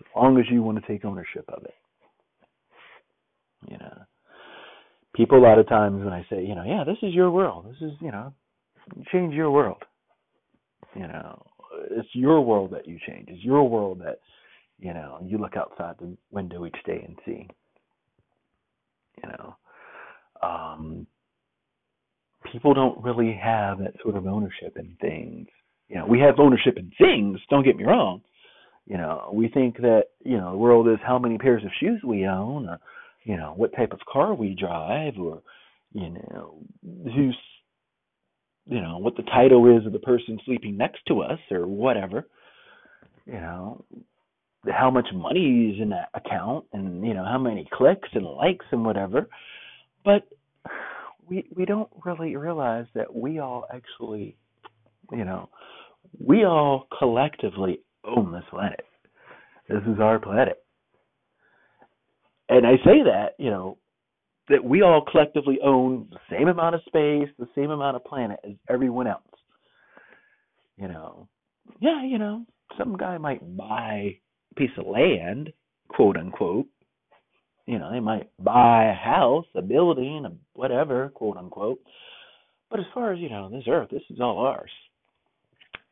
as 0.00 0.06
long 0.16 0.38
as 0.38 0.44
you 0.50 0.62
want 0.62 0.82
to 0.82 0.86
take 0.86 1.04
ownership 1.04 1.44
of 1.48 1.64
it. 1.64 1.74
You 3.70 3.78
know 3.78 4.02
people 5.16 5.38
a 5.38 5.42
lot 5.46 5.58
of 5.58 5.68
times 5.68 6.04
when 6.04 6.12
I 6.12 6.24
say, 6.30 6.44
you 6.44 6.54
know, 6.54 6.64
yeah, 6.64 6.84
this 6.84 6.98
is 7.02 7.14
your 7.14 7.30
world. 7.30 7.66
This 7.66 7.88
is, 7.90 7.96
you 8.00 8.12
know, 8.12 8.32
change 9.10 9.34
your 9.34 9.50
world. 9.50 9.82
You 10.94 11.08
know, 11.08 11.42
it's 11.90 12.08
your 12.12 12.42
world 12.42 12.70
that 12.72 12.86
you 12.86 12.98
change. 13.06 13.28
It's 13.28 13.42
your 13.42 13.68
world 13.68 14.00
that, 14.04 14.18
you 14.78 14.92
know, 14.92 15.18
you 15.24 15.38
look 15.38 15.56
outside 15.56 15.96
the 15.98 16.16
window 16.30 16.66
each 16.66 16.76
day 16.84 17.02
and 17.06 17.16
see. 17.24 17.48
You 19.22 19.30
know, 19.30 19.56
um, 20.42 21.06
people 22.52 22.74
don't 22.74 23.02
really 23.02 23.38
have 23.42 23.78
that 23.78 23.94
sort 24.02 24.16
of 24.16 24.26
ownership 24.26 24.76
in 24.76 24.96
things. 25.00 25.48
You 25.88 25.96
know, 25.96 26.06
we 26.06 26.20
have 26.20 26.38
ownership 26.38 26.76
in 26.76 26.92
things. 26.98 27.40
Don't 27.48 27.64
get 27.64 27.76
me 27.76 27.84
wrong. 27.84 28.22
You 28.86 28.98
know, 28.98 29.30
we 29.32 29.48
think 29.48 29.78
that 29.78 30.04
you 30.24 30.36
know 30.36 30.52
the 30.52 30.58
world 30.58 30.88
is 30.88 30.98
how 31.04 31.18
many 31.18 31.38
pairs 31.38 31.64
of 31.64 31.70
shoes 31.80 32.00
we 32.04 32.26
own, 32.26 32.68
or 32.68 32.78
you 33.24 33.36
know 33.36 33.54
what 33.56 33.74
type 33.74 33.92
of 33.92 34.00
car 34.10 34.34
we 34.34 34.54
drive 34.54 35.14
or 35.18 35.42
you 35.92 36.10
know 36.10 36.58
who's 36.82 37.36
you 38.66 38.80
know 38.80 38.98
what 38.98 39.16
the 39.16 39.22
title 39.22 39.76
is 39.76 39.86
of 39.86 39.92
the 39.92 39.98
person 39.98 40.38
sleeping 40.44 40.76
next 40.76 41.00
to 41.08 41.22
us 41.22 41.38
or 41.50 41.66
whatever 41.66 42.26
you 43.26 43.34
know, 43.34 43.84
how 44.70 44.90
much 44.90 45.08
money 45.14 45.72
is 45.74 45.80
in 45.80 45.90
that 45.90 46.08
account 46.14 46.64
and 46.72 47.06
you 47.06 47.14
know 47.14 47.24
how 47.24 47.38
many 47.38 47.68
clicks 47.72 48.08
and 48.12 48.24
likes 48.24 48.66
and 48.72 48.84
whatever. 48.84 49.28
But 50.04 50.28
we 51.26 51.44
we 51.54 51.64
don't 51.64 51.90
really 52.04 52.36
realize 52.36 52.86
that 52.94 53.14
we 53.14 53.38
all 53.38 53.64
actually 53.72 54.36
you 55.12 55.24
know 55.24 55.48
we 56.18 56.44
all 56.44 56.86
collectively 56.98 57.80
own 58.04 58.32
this 58.32 58.44
planet. 58.50 58.84
This 59.68 59.82
is 59.82 60.00
our 60.00 60.18
planet. 60.18 60.62
And 62.48 62.66
i 62.66 62.76
say 62.84 63.02
that 63.04 63.30
you 63.38 63.50
know 63.50 63.78
that 64.48 64.62
we 64.62 64.82
all 64.82 65.04
collectively 65.10 65.58
own 65.64 66.08
the 66.10 66.18
same 66.30 66.46
amount 66.48 66.76
of 66.76 66.80
space 66.86 67.28
the 67.38 67.48
same 67.54 67.70
amount 67.70 67.96
of 67.96 68.04
planet 68.04 68.38
as 68.44 68.54
everyone 68.68 69.06
else. 69.06 69.22
You 70.76 70.88
know 70.88 71.28
yeah 71.80 72.04
you 72.04 72.18
know 72.18 72.44
some 72.78 72.96
guy 72.96 73.18
might 73.18 73.56
buy 73.56 74.18
piece 74.56 74.70
of 74.78 74.86
land, 74.86 75.52
quote 75.88 76.16
unquote. 76.16 76.66
You 77.66 77.78
know, 77.78 77.90
they 77.90 78.00
might 78.00 78.30
buy 78.38 78.86
a 78.86 78.94
house, 78.94 79.46
a 79.54 79.62
building, 79.62 80.24
a 80.24 80.32
whatever, 80.58 81.08
quote 81.10 81.36
unquote. 81.36 81.80
But 82.70 82.80
as 82.80 82.86
far 82.94 83.12
as, 83.12 83.18
you 83.20 83.28
know, 83.28 83.48
this 83.48 83.64
earth, 83.68 83.88
this 83.90 84.02
is 84.10 84.20
all 84.20 84.38
ours. 84.38 84.70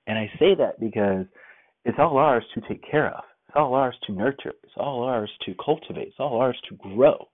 And 0.06 0.18
I 0.18 0.30
say 0.38 0.54
that 0.56 0.78
because 0.80 1.26
it's 1.84 1.98
all 1.98 2.16
ours 2.16 2.44
to 2.54 2.60
take 2.68 2.88
care 2.88 3.08
of. 3.08 3.24
It's 3.48 3.56
all 3.56 3.74
ours 3.74 3.96
to 4.06 4.12
nurture. 4.12 4.52
It's 4.62 4.72
all 4.76 5.02
ours 5.04 5.30
to 5.46 5.54
cultivate. 5.64 6.08
It's 6.08 6.16
all 6.18 6.40
ours 6.40 6.58
to 6.68 6.76
grow. 6.76 7.28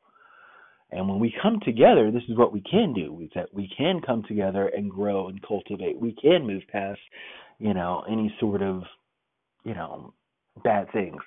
And 0.92 1.08
when 1.08 1.20
we 1.20 1.34
come 1.42 1.60
together, 1.64 2.10
this 2.10 2.22
is 2.28 2.36
what 2.36 2.52
we 2.52 2.62
can 2.62 2.92
do. 2.92 3.20
Is 3.22 3.30
that 3.34 3.52
we 3.54 3.70
can 3.76 4.00
come 4.04 4.24
together 4.26 4.68
and 4.68 4.90
grow 4.90 5.28
and 5.28 5.40
cultivate. 5.46 5.98
We 6.00 6.14
can 6.20 6.46
move 6.46 6.62
past, 6.70 7.00
you 7.58 7.74
know, 7.74 8.04
any 8.10 8.34
sort 8.40 8.60
of, 8.60 8.82
you 9.64 9.74
know, 9.74 10.12
bad 10.62 10.90
things. 10.92 11.20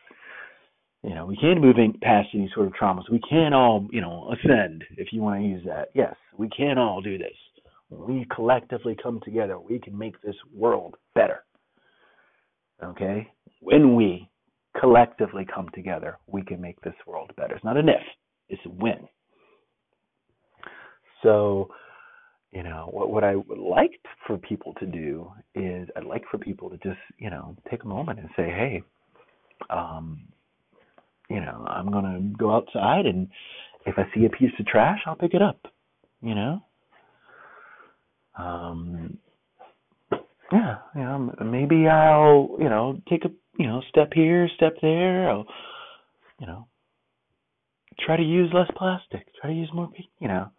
You 1.03 1.13
know, 1.13 1.25
we 1.25 1.35
can 1.35 1.59
move 1.59 1.77
in 1.77 1.93
past 2.01 2.29
any 2.33 2.49
sort 2.55 2.67
of 2.67 2.73
traumas. 2.73 3.09
We 3.11 3.19
can 3.29 3.53
all, 3.53 3.87
you 3.91 3.99
know, 3.99 4.33
ascend 4.33 4.85
if 4.97 5.11
you 5.11 5.21
want 5.21 5.41
to 5.41 5.47
use 5.47 5.63
that. 5.65 5.89
Yes, 5.93 6.15
we 6.37 6.47
can 6.49 6.77
all 6.77 7.01
do 7.01 7.17
this. 7.17 7.35
We 7.89 8.25
collectively 8.33 8.97
come 9.01 9.19
together, 9.23 9.59
we 9.59 9.79
can 9.79 9.97
make 9.97 10.19
this 10.21 10.35
world 10.55 10.95
better. 11.13 11.43
Okay? 12.83 13.27
When 13.59 13.95
we 13.95 14.29
collectively 14.79 15.45
come 15.53 15.69
together, 15.73 16.17
we 16.27 16.41
can 16.41 16.59
make 16.59 16.79
this 16.81 16.95
world 17.05 17.31
better. 17.35 17.55
It's 17.55 17.65
not 17.65 17.77
an 17.77 17.89
if, 17.89 18.01
it's 18.49 18.65
a 18.65 18.69
when. 18.69 19.07
So, 21.21 21.69
you 22.51 22.63
know, 22.63 22.89
what 22.91 23.09
what 23.09 23.23
I 23.23 23.35
would 23.35 23.57
like 23.57 23.99
for 24.27 24.37
people 24.37 24.73
to 24.79 24.85
do 24.85 25.31
is 25.55 25.87
I'd 25.95 26.03
like 26.03 26.23
for 26.29 26.37
people 26.37 26.69
to 26.69 26.77
just, 26.77 26.99
you 27.17 27.29
know, 27.29 27.55
take 27.69 27.83
a 27.83 27.87
moment 27.87 28.19
and 28.19 28.29
say, 28.35 28.43
"Hey, 28.43 28.83
um, 29.69 30.27
you 31.29 31.39
know, 31.39 31.65
I'm 31.67 31.91
gonna 31.91 32.19
go 32.37 32.53
outside 32.53 33.05
and 33.05 33.27
if 33.85 33.97
I 33.97 34.03
see 34.13 34.25
a 34.25 34.29
piece 34.29 34.51
of 34.59 34.65
trash, 34.65 34.99
I'll 35.05 35.15
pick 35.15 35.33
it 35.33 35.41
up. 35.41 35.59
You 36.21 36.35
know. 36.35 36.63
Um, 38.37 39.17
yeah, 40.51 40.77
you 40.95 41.01
know, 41.01 41.35
maybe 41.43 41.87
I'll, 41.87 42.55
you 42.59 42.69
know, 42.69 43.01
take 43.09 43.25
a, 43.25 43.29
you 43.57 43.67
know, 43.67 43.81
step 43.89 44.11
here, 44.13 44.49
step 44.55 44.75
there. 44.81 45.29
I'll, 45.29 45.45
you 46.39 46.47
know, 46.47 46.67
try 47.99 48.17
to 48.17 48.23
use 48.23 48.51
less 48.53 48.69
plastic. 48.75 49.27
Try 49.39 49.51
to 49.51 49.55
use 49.55 49.69
more, 49.73 49.89
you 50.19 50.27
know, 50.27 50.49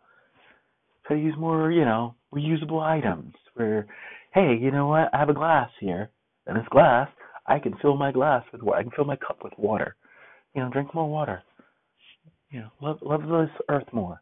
try 1.07 1.17
to 1.17 1.23
use 1.23 1.35
more, 1.38 1.71
you 1.71 1.85
know, 1.85 2.14
reusable 2.35 2.83
items. 2.83 3.35
Where, 3.55 3.87
hey, 4.33 4.57
you 4.61 4.71
know 4.71 4.88
what? 4.88 5.11
I 5.14 5.19
have 5.19 5.29
a 5.29 5.35
glass 5.35 5.71
here, 5.81 6.11
and 6.47 6.57
this 6.57 6.69
glass 6.71 7.09
I 7.47 7.59
can 7.59 7.75
fill 7.83 7.97
my 7.97 8.13
glass 8.13 8.45
with 8.53 8.63
water. 8.63 8.79
I 8.79 8.83
can 8.83 8.93
fill 8.93 9.05
my 9.05 9.17
cup 9.17 9.39
with 9.43 9.53
water. 9.59 9.97
You 10.55 10.63
know, 10.63 10.71
drink 10.71 10.95
more 10.95 11.09
water. 11.09 11.43
You 12.51 12.61
know, 12.61 12.71
love 12.81 12.99
love 13.03 13.23
this 13.23 13.51
earth 13.69 13.93
more. 13.93 14.21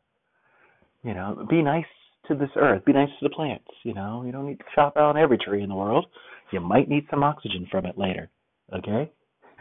You 1.02 1.14
know, 1.14 1.46
be 1.50 1.62
nice 1.62 1.84
to 2.28 2.34
this 2.34 2.50
earth. 2.56 2.84
Be 2.84 2.92
nice 2.92 3.08
to 3.08 3.28
the 3.28 3.34
plants. 3.34 3.66
You 3.82 3.94
know, 3.94 4.22
you 4.24 4.32
don't 4.32 4.46
need 4.46 4.58
to 4.58 4.64
chop 4.74 4.94
down 4.94 5.16
every 5.16 5.38
tree 5.38 5.62
in 5.62 5.68
the 5.68 5.74
world. 5.74 6.06
You 6.50 6.60
might 6.60 6.88
need 6.88 7.06
some 7.10 7.22
oxygen 7.22 7.66
from 7.70 7.86
it 7.86 7.98
later. 7.98 8.30
Okay. 8.74 9.12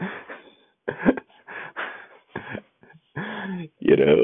you 3.80 3.96
know, 3.96 4.16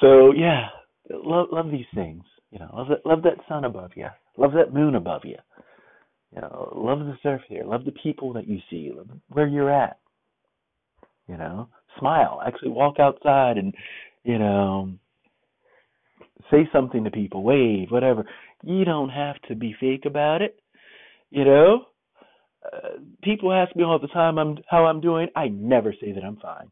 so 0.00 0.32
yeah, 0.32 0.68
love 1.10 1.48
love 1.52 1.70
these 1.70 1.86
things. 1.94 2.22
You 2.50 2.58
know, 2.58 2.70
love 2.74 2.88
that 2.88 3.06
love 3.06 3.22
that 3.22 3.38
sun 3.48 3.64
above 3.64 3.92
you. 3.94 4.08
Love 4.36 4.52
that 4.52 4.74
moon 4.74 4.94
above 4.94 5.22
you. 5.24 5.36
You 6.34 6.42
know, 6.42 6.72
love 6.76 7.00
the 7.00 7.16
surf 7.22 7.42
here. 7.48 7.64
Love 7.64 7.84
the 7.84 7.92
people 7.92 8.32
that 8.34 8.46
you 8.46 8.58
see. 8.70 8.92
Love 8.94 9.08
where 9.28 9.48
you're 9.48 9.70
at. 9.70 9.98
You 11.26 11.36
know, 11.36 11.68
smile. 11.98 12.40
Actually, 12.46 12.70
walk 12.70 12.98
outside 13.00 13.56
and 13.56 13.74
you 14.24 14.38
know 14.38 14.92
say 16.50 16.68
something 16.72 17.04
to 17.04 17.10
people. 17.10 17.42
Wave, 17.42 17.90
whatever. 17.90 18.24
You 18.62 18.84
don't 18.84 19.10
have 19.10 19.40
to 19.48 19.54
be 19.54 19.74
fake 19.80 20.04
about 20.06 20.42
it. 20.42 20.60
You 21.30 21.44
know, 21.44 21.84
uh, 22.64 22.98
people 23.22 23.52
ask 23.52 23.74
me 23.74 23.84
all 23.84 23.98
the 23.98 24.08
time 24.08 24.38
I'm 24.38 24.58
how 24.68 24.86
I'm 24.86 25.00
doing. 25.00 25.28
I 25.34 25.48
never 25.48 25.94
say 26.00 26.12
that 26.12 26.24
I'm 26.24 26.36
fine. 26.36 26.70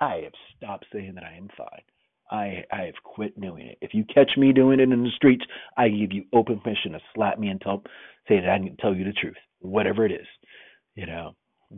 I 0.00 0.22
have 0.24 0.32
stopped 0.56 0.86
saying 0.92 1.14
that 1.14 1.24
I 1.24 1.36
am 1.36 1.48
fine. 1.56 1.93
I 2.30 2.64
I 2.72 2.82
have 2.82 3.02
quit 3.02 3.38
doing 3.40 3.66
it. 3.66 3.78
If 3.80 3.94
you 3.94 4.04
catch 4.12 4.30
me 4.36 4.52
doing 4.52 4.80
it 4.80 4.90
in 4.90 5.02
the 5.02 5.10
streets, 5.16 5.44
I 5.76 5.88
give 5.88 6.12
you 6.12 6.24
open 6.32 6.60
permission 6.60 6.92
to 6.92 7.00
slap 7.14 7.38
me 7.38 7.48
and 7.48 7.60
tell 7.60 7.82
say 8.28 8.40
that 8.40 8.48
I 8.48 8.58
can 8.58 8.76
tell 8.78 8.94
you 8.94 9.04
the 9.04 9.12
truth, 9.12 9.36
whatever 9.60 10.06
it 10.06 10.12
is. 10.12 10.26
You 10.94 11.06
know, 11.06 11.34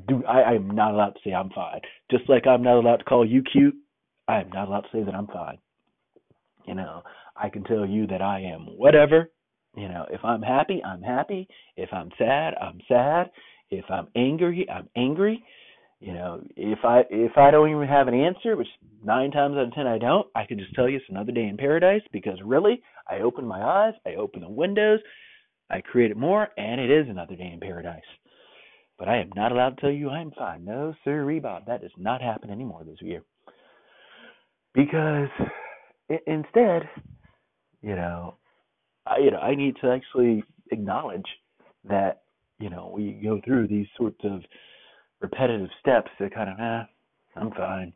do 0.09 0.25
I 0.27 0.41
I 0.41 0.53
am 0.55 0.71
not 0.71 0.93
allowed 0.93 1.11
to 1.11 1.21
say 1.25 1.33
I'm 1.33 1.51
fine. 1.51 1.81
Just 2.11 2.29
like 2.29 2.47
I'm 2.47 2.63
not 2.63 2.77
allowed 2.79 2.99
to 2.99 3.05
call 3.05 3.25
you 3.27 3.43
cute, 3.43 3.75
I 4.29 4.41
am 4.41 4.51
not 4.51 4.69
allowed 4.69 4.83
to 4.83 4.89
say 4.93 5.03
that 5.03 5.15
I'm 5.15 5.29
fine. 5.29 5.59
You 6.67 6.75
know, 6.75 7.03
I 7.37 7.49
can 7.49 7.65
tell 7.65 7.87
you 7.87 8.07
that 8.09 8.23
I 8.23 8.41
am 8.41 8.63
whatever. 8.77 9.31
You 9.77 9.89
know, 9.89 10.07
if 10.11 10.25
I'm 10.25 10.43
happy, 10.43 10.83
I'm 10.85 11.03
happy. 11.03 11.49
If 11.77 11.91
I'm 11.93 12.11
sad, 12.19 12.55
I'm 12.61 12.81
sad. 12.89 13.31
If 13.71 13.85
I'm 13.91 14.09
angry, 14.17 14.67
I'm 14.71 14.89
angry. 14.97 15.45
You 16.07 16.14
know, 16.14 16.40
if 16.57 16.79
I 16.85 17.03
if 17.11 17.33
I 17.37 17.51
don't 17.51 17.69
even 17.69 17.88
have 17.88 18.07
an 18.07 18.14
answer, 18.14 18.57
which 18.57 18.69
nine 19.05 19.33
times 19.33 19.57
out 19.57 19.64
of 19.66 19.75
ten 19.75 19.88
I 19.88 19.99
don't, 19.99 20.29
I 20.37 20.47
can 20.47 20.57
just 20.57 20.73
tell 20.73 20.88
you 20.88 20.99
it's 20.99 21.07
another 21.09 21.33
day 21.33 21.49
in 21.49 21.57
paradise 21.57 22.03
because 22.12 22.38
really, 22.45 22.81
I 23.11 23.23
open 23.23 23.45
my 23.45 23.61
eyes, 23.61 23.95
I 24.07 24.14
open 24.14 24.42
the 24.42 24.49
windows, 24.49 25.01
I 25.69 25.81
created 25.81 26.16
more, 26.16 26.47
and 26.57 26.81
it 26.81 26.92
is 26.92 27.09
another 27.09 27.35
day 27.35 27.51
in 27.53 27.59
paradise. 27.59 27.99
But 29.01 29.09
I 29.09 29.16
am 29.16 29.31
not 29.35 29.51
allowed 29.51 29.71
to 29.71 29.81
tell 29.81 29.90
you 29.90 30.09
I'm 30.09 30.31
fine. 30.38 30.64
No, 30.64 30.95
sir, 31.03 31.40
Bob. 31.42 31.66
That 31.66 31.81
does 31.83 31.90
not 31.99 32.23
happen 32.23 32.51
anymore 32.51 32.85
this 32.85 33.03
year. 33.03 33.23
Because 34.75 35.29
instead, 36.29 36.83
you 37.83 37.97
know, 37.97 38.37
I, 39.09 39.19
you 39.25 39.33
know, 39.33 39.38
I 39.40 39.57
need 39.57 39.75
to 39.83 39.90
actually 39.90 40.45
acknowledge 40.71 41.27
that, 41.88 42.23
you 42.61 42.71
know, 42.71 42.92
we 42.95 43.11
go 43.25 43.40
through 43.45 43.66
these 43.66 43.88
sorts 43.99 44.21
of 44.23 44.42
repetitive 45.21 45.69
steps 45.81 46.11
that 46.21 46.35
kind 46.35 46.51
of, 46.51 46.59
eh, 46.59 47.41
I'm 47.41 47.51
fine. 47.53 47.93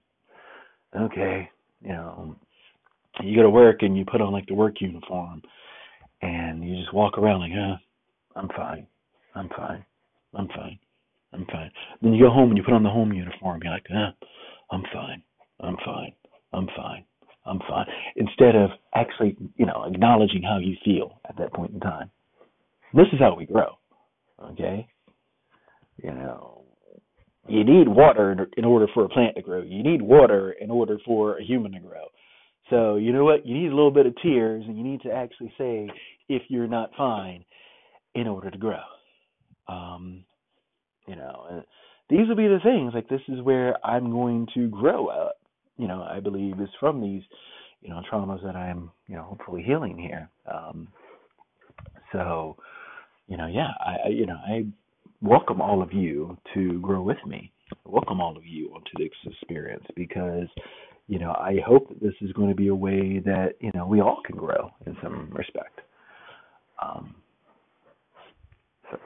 Okay, 0.96 1.48
you 1.82 1.92
know, 1.92 2.36
you 3.22 3.36
go 3.36 3.42
to 3.42 3.50
work 3.50 3.82
and 3.82 3.96
you 3.96 4.04
put 4.10 4.20
on 4.20 4.32
like 4.32 4.46
the 4.46 4.54
work 4.54 4.80
uniform 4.80 5.42
and 6.22 6.64
you 6.64 6.76
just 6.76 6.92
walk 6.92 7.18
around 7.18 7.40
like, 7.40 7.52
huh, 7.54 7.76
I'm 8.36 8.48
fine, 8.56 8.86
I'm 9.34 9.48
fine, 9.50 9.84
I'm 10.34 10.48
fine, 10.48 10.78
I'm 11.32 11.46
fine. 11.46 11.70
Then 12.02 12.12
you 12.12 12.24
go 12.24 12.30
home 12.30 12.48
and 12.50 12.58
you 12.58 12.64
put 12.64 12.74
on 12.74 12.82
the 12.82 12.90
home 12.90 13.12
uniform. 13.12 13.60
You're 13.62 13.72
like, 13.72 13.86
huh, 13.90 14.12
I'm 14.70 14.82
fine, 14.92 15.22
I'm 15.60 15.76
fine, 15.84 16.12
I'm 16.52 16.66
fine, 16.76 17.04
I'm 17.46 17.58
fine. 17.68 17.86
Instead 18.16 18.56
of 18.56 18.70
actually, 18.94 19.36
you 19.56 19.66
know, 19.66 19.84
acknowledging 19.84 20.42
how 20.42 20.58
you 20.58 20.76
feel 20.84 21.20
at 21.28 21.36
that 21.38 21.52
point 21.52 21.72
in 21.72 21.80
time. 21.80 22.10
This 22.92 23.06
is 23.12 23.20
how 23.20 23.36
we 23.36 23.46
grow. 23.46 23.76
Okay, 24.42 24.88
you 26.02 26.10
know, 26.10 26.59
you 27.48 27.64
need 27.64 27.88
water 27.88 28.48
in 28.56 28.64
order 28.64 28.86
for 28.94 29.04
a 29.04 29.08
plant 29.08 29.36
to 29.36 29.42
grow. 29.42 29.62
You 29.62 29.82
need 29.82 30.02
water 30.02 30.52
in 30.52 30.70
order 30.70 30.98
for 31.04 31.38
a 31.38 31.44
human 31.44 31.72
to 31.72 31.80
grow. 31.80 32.06
So 32.68 32.96
you 32.96 33.12
know 33.12 33.24
what? 33.24 33.46
You 33.46 33.54
need 33.54 33.72
a 33.72 33.74
little 33.74 33.90
bit 33.90 34.06
of 34.06 34.14
tears, 34.22 34.64
and 34.66 34.76
you 34.76 34.84
need 34.84 35.02
to 35.02 35.12
actually 35.12 35.52
say 35.58 35.90
if 36.28 36.42
you're 36.48 36.68
not 36.68 36.90
fine 36.96 37.44
in 38.14 38.26
order 38.26 38.50
to 38.50 38.58
grow. 38.58 38.80
Um, 39.68 40.24
you 41.06 41.16
know, 41.16 41.64
these 42.08 42.28
will 42.28 42.36
be 42.36 42.48
the 42.48 42.60
things. 42.62 42.92
Like 42.94 43.08
this 43.08 43.20
is 43.28 43.40
where 43.42 43.84
I'm 43.84 44.10
going 44.10 44.46
to 44.54 44.68
grow. 44.68 45.06
Up, 45.06 45.36
you 45.76 45.88
know, 45.88 46.02
I 46.02 46.20
believe 46.20 46.60
is 46.60 46.68
from 46.78 47.00
these, 47.00 47.22
you 47.80 47.88
know, 47.88 48.02
traumas 48.12 48.42
that 48.44 48.56
I'm, 48.56 48.90
you 49.08 49.16
know, 49.16 49.22
hopefully 49.22 49.62
healing 49.62 49.98
here. 49.98 50.28
Um, 50.52 50.88
so, 52.12 52.56
you 53.26 53.36
know, 53.36 53.46
yeah, 53.46 53.70
I, 53.80 53.96
I, 54.06 54.08
you 54.10 54.26
know, 54.26 54.36
I 54.36 54.66
welcome 55.22 55.60
all 55.60 55.82
of 55.82 55.92
you 55.92 56.36
to 56.54 56.80
grow 56.80 57.02
with 57.02 57.18
me. 57.26 57.52
welcome 57.84 58.20
all 58.20 58.36
of 58.36 58.46
you 58.46 58.72
onto 58.74 58.90
this 58.98 59.10
experience 59.26 59.84
because 59.96 60.48
you 61.10 61.18
know, 61.18 61.32
I 61.32 61.56
hope 61.66 61.88
that 61.88 62.00
this 62.00 62.14
is 62.20 62.30
going 62.32 62.50
to 62.50 62.54
be 62.54 62.68
a 62.68 62.74
way 62.74 63.18
that 63.24 63.54
you 63.58 63.72
know 63.74 63.84
we 63.84 64.00
all 64.00 64.22
can 64.24 64.36
grow 64.36 64.70
in 64.86 64.96
some 65.02 65.28
respect. 65.32 65.80
Um, 66.80 67.16
so, 68.88 68.98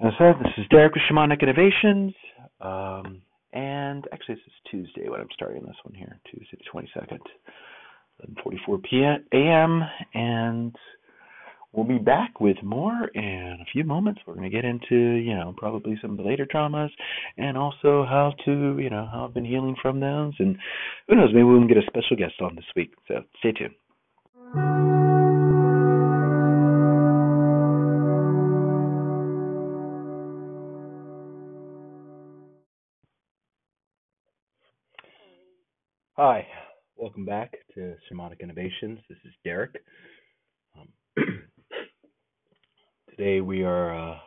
As 0.00 0.12
I 0.12 0.18
said, 0.18 0.34
this 0.40 0.52
is 0.58 0.66
Derek 0.68 0.92
with 0.92 1.04
Shamanic 1.08 1.40
Innovations. 1.40 2.12
Um, 2.60 3.22
and 3.52 4.08
actually, 4.12 4.34
this 4.34 4.44
is 4.48 4.52
Tuesday 4.68 5.08
when 5.08 5.20
I'm 5.20 5.28
starting 5.34 5.62
this 5.62 5.76
one 5.84 5.94
here, 5.94 6.18
Tuesday 6.28 6.58
the 6.58 6.64
22nd, 6.68 7.20
11:44 8.44 8.82
p.m. 9.30 9.84
And 10.14 10.74
we'll 11.76 11.84
be 11.84 11.98
back 11.98 12.40
with 12.40 12.56
more 12.62 13.08
in 13.14 13.58
a 13.60 13.64
few 13.70 13.84
moments. 13.84 14.20
We're 14.26 14.34
going 14.34 14.50
to 14.50 14.56
get 14.56 14.64
into, 14.64 14.96
you 14.96 15.34
know, 15.34 15.54
probably 15.56 15.98
some 16.00 16.12
of 16.12 16.16
the 16.16 16.22
later 16.22 16.46
traumas 16.46 16.88
and 17.36 17.56
also 17.58 18.04
how 18.08 18.32
to, 18.46 18.78
you 18.80 18.88
know, 18.88 19.06
how 19.12 19.26
I've 19.26 19.34
been 19.34 19.44
healing 19.44 19.76
from 19.80 20.00
those. 20.00 20.32
And 20.38 20.56
who 21.06 21.16
knows, 21.16 21.28
maybe 21.32 21.44
we'll 21.44 21.68
get 21.68 21.76
a 21.76 21.86
special 21.86 22.16
guest 22.16 22.40
on 22.40 22.56
this 22.56 22.64
week. 22.74 22.94
So 23.06 23.22
stay 23.38 23.52
tuned. 23.52 23.74
Hi, 36.16 36.46
welcome 36.96 37.26
back 37.26 37.52
to 37.74 37.94
Shamanic 38.10 38.40
Innovations. 38.40 39.00
This 39.10 39.18
is 39.26 39.34
Derek. 39.44 39.74
Today 43.16 43.40
we 43.40 43.62
are 43.62 43.94
uh, 43.94 44.18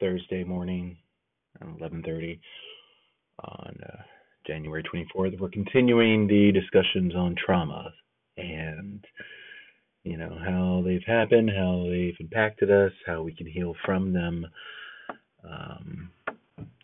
Thursday 0.00 0.42
morning, 0.42 0.96
around 1.60 1.80
11:30 1.80 2.40
on 3.44 3.76
uh, 3.84 4.02
January 4.46 4.82
24th. 4.82 5.38
We're 5.38 5.50
continuing 5.50 6.26
the 6.26 6.50
discussions 6.52 7.14
on 7.14 7.34
trauma 7.44 7.92
and 8.38 9.04
you 10.02 10.16
know 10.16 10.38
how 10.42 10.82
they've 10.82 11.04
happened, 11.06 11.50
how 11.54 11.84
they've 11.90 12.16
impacted 12.20 12.70
us, 12.70 12.92
how 13.04 13.20
we 13.20 13.34
can 13.34 13.46
heal 13.46 13.74
from 13.84 14.14
them. 14.14 14.46
Um, 15.44 16.10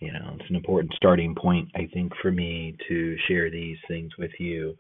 you 0.00 0.12
know, 0.12 0.37
it's 0.38 0.50
an 0.50 0.57
important 0.57 0.92
starting 0.96 1.35
point, 1.35 1.70
I 1.74 1.88
think, 1.94 2.12
for 2.20 2.31
me 2.31 2.77
to 2.88 3.16
share 3.27 3.50
these 3.50 3.79
things 3.88 4.11
with 4.18 4.33
you. 4.38 4.77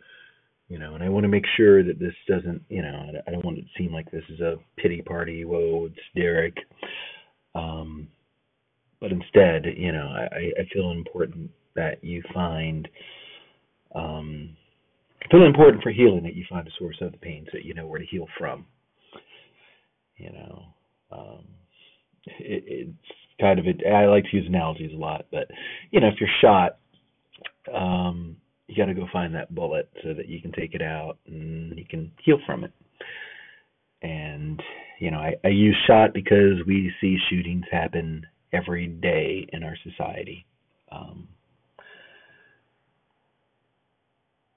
You 0.68 0.78
know, 0.78 0.94
and 0.94 1.04
I 1.04 1.10
want 1.10 1.24
to 1.24 1.28
make 1.28 1.44
sure 1.56 1.84
that 1.84 1.98
this 1.98 2.14
doesn't, 2.26 2.62
you 2.70 2.80
know, 2.80 3.10
I 3.26 3.30
don't 3.30 3.44
want 3.44 3.58
it 3.58 3.62
to 3.62 3.68
seem 3.76 3.92
like 3.92 4.10
this 4.10 4.24
is 4.30 4.40
a 4.40 4.56
pity 4.78 5.02
party. 5.02 5.44
Whoa, 5.44 5.86
it's 5.86 6.00
Derek. 6.16 6.56
Um, 7.54 8.08
but 9.00 9.12
instead, 9.12 9.66
you 9.76 9.92
know, 9.92 10.06
I, 10.06 10.50
I 10.58 10.64
feel 10.72 10.90
important 10.90 11.50
that 11.76 12.02
you 12.02 12.22
find, 12.32 12.88
um, 13.94 14.56
I 15.22 15.28
feel 15.30 15.44
important 15.44 15.82
for 15.82 15.90
healing 15.90 16.22
that 16.22 16.34
you 16.34 16.44
find 16.48 16.66
a 16.66 16.70
source 16.78 16.96
of 17.02 17.12
the 17.12 17.18
pain 17.18 17.44
so 17.46 17.58
that 17.58 17.66
you 17.66 17.74
know 17.74 17.86
where 17.86 18.00
to 18.00 18.06
heal 18.06 18.26
from. 18.38 18.64
You 20.16 20.32
know, 20.32 20.62
um, 21.12 21.44
it, 22.26 22.64
it's 22.66 23.38
kind 23.38 23.58
of 23.58 23.66
a, 23.66 23.88
I 23.88 24.06
like 24.06 24.24
to 24.30 24.36
use 24.36 24.46
analogies 24.46 24.92
a 24.94 24.98
lot, 24.98 25.26
but 25.30 25.48
you 25.90 26.00
know, 26.00 26.08
if 26.08 26.14
you're 26.18 26.28
shot, 26.40 26.78
um, 27.74 28.36
you 28.66 28.76
got 28.76 28.86
to 28.86 28.94
go 28.94 29.06
find 29.12 29.34
that 29.34 29.54
bullet 29.54 29.88
so 30.02 30.14
that 30.14 30.28
you 30.28 30.40
can 30.40 30.52
take 30.52 30.74
it 30.74 30.82
out 30.82 31.18
and 31.26 31.78
you 31.78 31.84
can 31.88 32.10
heal 32.22 32.38
from 32.46 32.64
it. 32.64 32.72
And 34.02 34.62
you 35.00 35.10
know, 35.10 35.18
I, 35.18 35.34
I 35.44 35.48
use 35.48 35.76
shot 35.86 36.14
because 36.14 36.58
we 36.66 36.92
see 37.00 37.18
shootings 37.28 37.64
happen 37.70 38.26
every 38.52 38.86
day 38.86 39.46
in 39.52 39.62
our 39.62 39.76
society. 39.82 40.46
Um, 40.90 41.28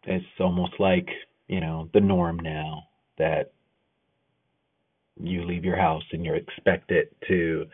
it's 0.04 0.26
almost 0.40 0.74
like 0.80 1.08
you 1.48 1.60
know 1.60 1.90
the 1.94 2.00
norm 2.00 2.40
now 2.40 2.84
that 3.18 3.52
you 5.20 5.44
leave 5.46 5.66
your 5.66 5.78
house 5.78 6.04
and 6.12 6.24
you're 6.24 6.36
expected 6.36 7.08
to 7.28 7.66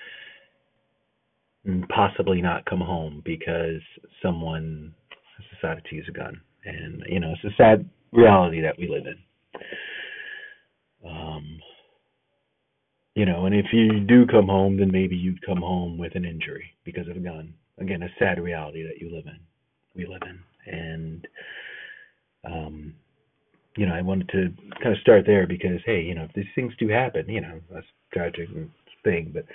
possibly 1.90 2.42
not 2.42 2.66
come 2.66 2.80
home 2.80 3.22
because 3.26 3.82
someone 4.22 4.94
decided 5.64 5.86
to 5.86 5.96
use 5.96 6.06
a 6.10 6.12
gun. 6.12 6.42
And, 6.66 7.04
you 7.08 7.20
know, 7.20 7.34
it's 7.34 7.54
a 7.54 7.56
sad 7.58 7.90
reality 8.12 8.62
that 8.62 8.78
we 8.78 8.88
live 8.88 9.06
in. 9.06 9.18
Um, 11.10 11.60
you 13.16 13.26
know, 13.26 13.46
and 13.46 13.54
if 13.54 13.68
you 13.72 14.00
do 14.00 14.26
come 14.26 14.48
home, 14.48 14.78
then 14.78 14.92
maybe 14.92 15.16
you'd 15.16 15.46
come 15.46 15.62
home 15.62 15.98
with 15.98 16.16
an 16.16 16.26
injury 16.26 16.66
because 16.84 17.08
of 17.08 17.18
a 17.18 17.20
gun. 17.20 17.54
Again, 17.80 18.04
a 18.04 18.08
sad 18.20 18.40
reality 18.40 18.84
that 18.84 19.00
you 19.00 19.14
live 19.14 19.26
in, 19.26 19.40
we 19.96 20.06
live 20.06 20.22
in. 20.24 20.74
And, 20.74 21.28
um, 22.46 22.94
you 23.76 23.86
know, 23.86 23.94
I 23.94 24.02
wanted 24.02 24.30
to 24.30 24.54
kind 24.82 24.96
of 24.96 25.02
start 25.02 25.26
there 25.26 25.48
because, 25.48 25.80
hey, 25.86 26.02
you 26.02 26.16
know, 26.16 26.24
if 26.24 26.34
these 26.34 26.46
things 26.56 26.74
do 26.80 26.88
happen, 26.88 27.28
you 27.28 27.42
know, 27.42 27.60
that's 27.72 27.86
tragic 28.14 28.50
thing, 29.04 29.32
but, 29.34 29.46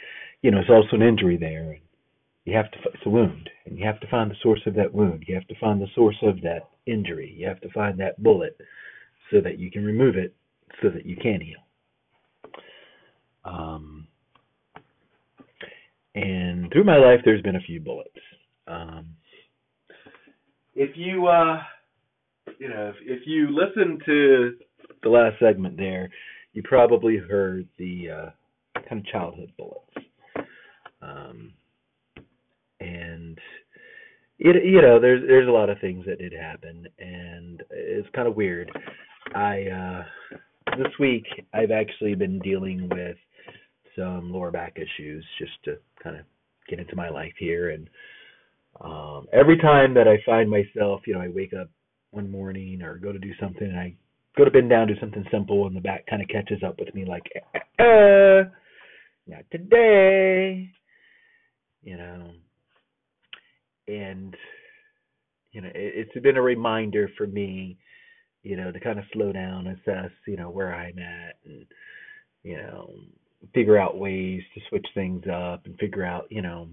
you 0.42 0.50
know, 0.50 0.58
it's 0.58 0.70
also 0.70 0.96
an 0.96 1.02
injury 1.02 1.36
there. 1.36 1.78
You 2.44 2.56
have 2.56 2.70
to 2.70 2.78
it's 2.94 3.06
a 3.06 3.10
wound 3.10 3.50
and 3.66 3.78
you 3.78 3.86
have 3.86 4.00
to 4.00 4.08
find 4.08 4.30
the 4.30 4.36
source 4.42 4.60
of 4.66 4.74
that 4.74 4.92
wound. 4.92 5.24
You 5.26 5.34
have 5.34 5.46
to 5.48 5.58
find 5.60 5.80
the 5.80 5.88
source 5.94 6.16
of 6.22 6.40
that 6.42 6.68
injury. 6.86 7.34
You 7.36 7.46
have 7.46 7.60
to 7.60 7.70
find 7.70 7.98
that 8.00 8.22
bullet 8.22 8.56
so 9.30 9.40
that 9.42 9.58
you 9.58 9.70
can 9.70 9.84
remove 9.84 10.16
it 10.16 10.34
so 10.82 10.88
that 10.88 11.04
you 11.04 11.16
can 11.16 11.40
heal. 11.40 11.60
Um, 13.44 14.06
and 16.14 16.70
through 16.72 16.84
my 16.84 16.96
life 16.96 17.20
there's 17.24 17.42
been 17.42 17.56
a 17.56 17.60
few 17.60 17.80
bullets. 17.80 18.10
Um, 18.66 19.06
if 20.74 20.96
you 20.96 21.26
uh, 21.26 21.60
you 22.58 22.68
know 22.68 22.88
if, 22.88 22.96
if 23.02 23.26
you 23.26 23.48
listen 23.50 23.98
to 24.06 24.56
the 25.02 25.08
last 25.08 25.38
segment 25.38 25.76
there 25.76 26.08
you 26.52 26.62
probably 26.64 27.16
heard 27.16 27.68
the 27.78 28.10
uh, 28.10 28.80
kind 28.88 29.00
of 29.00 29.06
childhood 29.06 29.52
bullets. 29.56 30.08
Um, 31.00 31.52
and 32.80 33.38
it 34.38 34.64
you 34.64 34.80
know 34.80 35.00
there's 35.00 35.22
there's 35.26 35.48
a 35.48 35.52
lot 35.52 35.70
of 35.70 35.78
things 35.80 36.04
that 36.06 36.18
did 36.18 36.32
happen 36.32 36.86
and 36.98 37.62
it's 37.70 38.08
kind 38.14 38.28
of 38.28 38.36
weird. 38.36 38.70
I 39.34 39.64
uh 39.66 40.02
this 40.76 40.92
week 40.98 41.24
i've 41.54 41.70
actually 41.70 42.14
been 42.14 42.38
dealing 42.40 42.88
with 42.90 43.16
some 43.96 44.32
lower 44.32 44.50
back 44.50 44.76
issues 44.76 45.24
just 45.38 45.52
to 45.64 45.76
kind 46.02 46.16
of 46.16 46.24
get 46.68 46.78
into 46.78 46.94
my 46.96 47.08
life 47.08 47.32
here 47.38 47.70
and 47.70 47.88
um 48.80 49.26
every 49.32 49.56
time 49.56 49.94
that 49.94 50.06
i 50.06 50.18
find 50.26 50.50
myself 50.50 51.00
you 51.06 51.14
know 51.14 51.20
i 51.20 51.28
wake 51.28 51.52
up 51.58 51.68
one 52.10 52.30
morning 52.30 52.82
or 52.82 52.98
go 52.98 53.12
to 53.12 53.18
do 53.18 53.32
something 53.40 53.66
and 53.66 53.78
i 53.78 53.94
go 54.36 54.44
to 54.44 54.50
bend 54.50 54.70
down 54.70 54.86
do 54.86 54.98
something 55.00 55.24
simple 55.30 55.66
and 55.66 55.76
the 55.76 55.80
back 55.80 56.06
kind 56.06 56.22
of 56.22 56.28
catches 56.28 56.62
up 56.62 56.78
with 56.78 56.94
me 56.94 57.04
like 57.04 57.24
uh 57.78 58.48
not 59.26 59.44
today 59.50 60.70
you 61.82 61.96
know 61.96 62.30
and 63.88 64.36
you 65.52 65.60
know 65.60 65.68
it, 65.68 66.08
it's 66.14 66.22
been 66.22 66.36
a 66.36 66.42
reminder 66.42 67.10
for 67.16 67.26
me 67.26 67.76
you 68.42 68.56
know 68.56 68.70
to 68.70 68.80
kind 68.80 68.98
of 68.98 69.04
slow 69.12 69.32
down 69.32 69.66
assess 69.66 70.10
you 70.26 70.36
know 70.36 70.50
where 70.50 70.74
i'm 70.74 70.98
at 70.98 71.36
and 71.44 71.66
you 72.42 72.56
know 72.56 72.90
figure 73.54 73.78
out 73.78 73.98
ways 73.98 74.42
to 74.54 74.60
switch 74.68 74.86
things 74.94 75.24
up 75.32 75.64
and 75.66 75.78
figure 75.78 76.04
out 76.04 76.26
you 76.30 76.42
know 76.42 76.68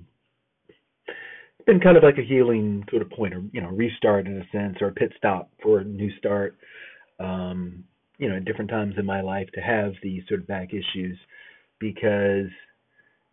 it's 0.67 1.65
been 1.65 1.80
kind 1.80 1.97
of 1.97 2.04
like 2.04 2.17
a 2.17 2.28
healing 2.28 2.84
sort 2.89 3.01
of 3.01 3.10
point 3.12 3.34
or 3.34 3.43
you 3.51 3.62
know 3.62 3.69
restart 3.69 4.28
in 4.28 4.38
a 4.41 4.49
sense 4.51 4.78
or 4.82 4.88
a 4.88 4.93
pit 4.93 5.12
stop 5.17 5.49
for 5.63 5.80
a 5.80 5.84
new 5.84 6.10
start 6.17 6.58
um 7.19 7.84
you 8.17 8.30
know 8.30 8.36
at 8.36 8.45
different 8.45 8.69
times 8.69 8.95
in 8.97 9.06
my 9.06 9.21
life 9.21 9.47
to 9.54 9.62
have 9.62 9.93
these 10.04 10.23
sort 10.28 10.41
of 10.41 10.47
back 10.47 10.69
issues 10.69 11.17
because 11.80 12.49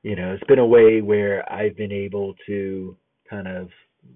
you 0.02 0.16
know 0.16 0.32
it's 0.32 0.44
been 0.44 0.58
a 0.58 0.66
way 0.66 1.00
where 1.00 1.50
i've 1.52 1.76
been 1.76 1.92
able 1.92 2.34
to 2.46 2.96
kind 3.32 3.48
of 3.48 3.68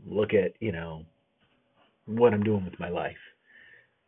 look 0.07 0.35
at 0.35 0.53
you 0.61 0.73
know 0.73 1.03
what 2.07 2.35
I'm 2.35 2.43
doing 2.43 2.65
with 2.65 2.79
my 2.79 2.91
life. 2.91 3.17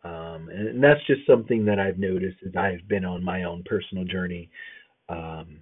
Um, 0.05 0.49
and, 0.53 0.69
and, 0.69 0.85
that's 0.85 1.05
just 1.09 1.27
something 1.27 1.65
that 1.65 1.81
I've 1.81 1.99
noticed 1.99 2.37
as 2.47 2.55
I've 2.55 2.87
been 2.87 3.05
on 3.05 3.25
my 3.25 3.43
own 3.43 3.65
personal 3.67 4.05
journey. 4.05 4.49
Um, 5.09 5.59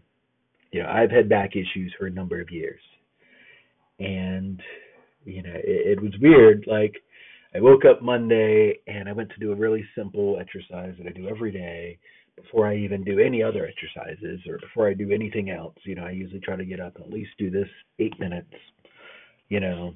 you 0.72 0.82
know, 0.82 0.90
I've 0.90 1.10
had 1.10 1.30
back 1.30 1.52
issues 1.56 1.94
for 1.98 2.06
a 2.06 2.10
number 2.10 2.38
of 2.40 2.50
years, 2.50 2.80
and 3.98 4.60
you 5.24 5.42
know, 5.42 5.54
it, 5.54 5.98
it 5.98 6.02
was 6.02 6.12
weird. 6.20 6.66
Like, 6.66 6.96
I 7.54 7.60
woke 7.60 7.86
up 7.86 8.02
Monday 8.02 8.78
and 8.86 9.08
I 9.08 9.12
went 9.12 9.30
to 9.30 9.40
do 9.40 9.52
a 9.52 9.56
really 9.56 9.84
simple 9.96 10.38
exercise 10.38 10.94
that 10.98 11.06
I 11.06 11.12
do 11.12 11.28
every 11.28 11.50
day 11.50 11.98
before 12.36 12.66
I 12.66 12.76
even 12.76 13.02
do 13.02 13.18
any 13.18 13.42
other 13.42 13.66
exercises 13.66 14.40
or 14.46 14.58
before 14.58 14.88
I 14.88 14.92
do 14.92 15.10
anything 15.10 15.48
else. 15.50 15.74
You 15.84 15.94
know, 15.94 16.04
I 16.04 16.10
usually 16.10 16.40
try 16.40 16.56
to 16.56 16.64
get 16.66 16.80
up 16.80 16.96
and 16.96 17.06
at 17.06 17.10
least 17.10 17.30
do 17.38 17.50
this 17.50 17.68
eight 17.98 18.18
minutes 18.20 18.52
you 19.48 19.60
know, 19.60 19.94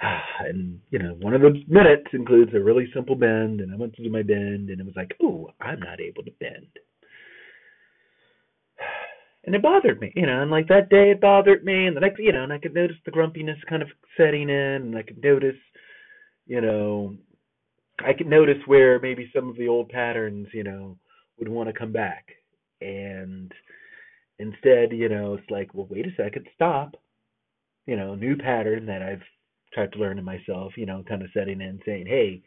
and 0.40 0.80
you 0.90 0.98
know, 0.98 1.14
one 1.20 1.34
of 1.34 1.40
the 1.40 1.62
minutes 1.68 2.06
includes 2.12 2.52
a 2.54 2.60
really 2.60 2.90
simple 2.94 3.14
bend, 3.14 3.60
and 3.60 3.72
I 3.72 3.76
went 3.76 3.94
to 3.94 4.02
do 4.02 4.10
my 4.10 4.22
bend, 4.22 4.70
and 4.70 4.80
it 4.80 4.86
was 4.86 4.96
like, 4.96 5.12
oh, 5.22 5.50
I'm 5.60 5.80
not 5.80 6.00
able 6.00 6.22
to 6.24 6.30
bend, 6.40 6.66
and 9.44 9.54
it 9.54 9.62
bothered 9.62 10.00
me, 10.00 10.12
you 10.14 10.26
know, 10.26 10.42
and 10.42 10.50
like 10.50 10.68
that 10.68 10.90
day 10.90 11.10
it 11.10 11.20
bothered 11.20 11.64
me, 11.64 11.86
and 11.86 11.96
the 11.96 12.00
next, 12.00 12.18
you 12.18 12.32
know, 12.32 12.44
and 12.44 12.52
I 12.52 12.58
could 12.58 12.74
notice 12.74 12.96
the 13.04 13.12
grumpiness 13.12 13.58
kind 13.68 13.82
of 13.82 13.88
setting 14.16 14.48
in, 14.48 14.82
and 14.82 14.96
I 14.96 15.02
could 15.02 15.22
notice, 15.22 15.56
you 16.46 16.60
know, 16.60 17.16
I 18.04 18.12
could 18.12 18.26
notice 18.26 18.58
where 18.66 18.98
maybe 18.98 19.30
some 19.34 19.48
of 19.48 19.56
the 19.56 19.68
old 19.68 19.88
patterns, 19.88 20.48
you 20.52 20.64
know, 20.64 20.98
would 21.38 21.48
want 21.48 21.68
to 21.68 21.78
come 21.78 21.92
back, 21.92 22.26
and 22.80 23.52
Instead, 24.38 24.92
you 24.92 25.08
know, 25.08 25.34
it's 25.34 25.50
like, 25.50 25.72
well, 25.74 25.86
wait 25.88 26.06
a 26.06 26.14
second, 26.16 26.46
stop. 26.54 26.96
You 27.86 27.96
know, 27.96 28.14
new 28.14 28.36
pattern 28.36 28.86
that 28.86 29.02
I've 29.02 29.22
tried 29.72 29.92
to 29.92 29.98
learn 29.98 30.18
in 30.18 30.24
myself, 30.24 30.72
you 30.76 30.86
know, 30.86 31.04
kind 31.06 31.22
of 31.22 31.28
setting 31.34 31.60
in 31.60 31.80
saying, 31.84 32.06
hey, 32.06 32.42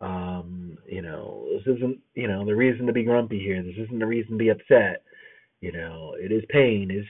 um, 0.00 0.78
you 0.86 1.02
know, 1.02 1.46
this 1.52 1.76
isn't, 1.76 1.98
you 2.14 2.26
know, 2.26 2.44
the 2.44 2.56
reason 2.56 2.86
to 2.86 2.92
be 2.92 3.04
grumpy 3.04 3.38
here. 3.38 3.62
This 3.62 3.76
isn't 3.84 3.98
the 3.98 4.06
reason 4.06 4.32
to 4.32 4.38
be 4.38 4.48
upset. 4.48 5.02
You 5.60 5.72
know, 5.72 6.14
it 6.18 6.32
is 6.32 6.42
pain 6.48 6.90
is 6.90 7.04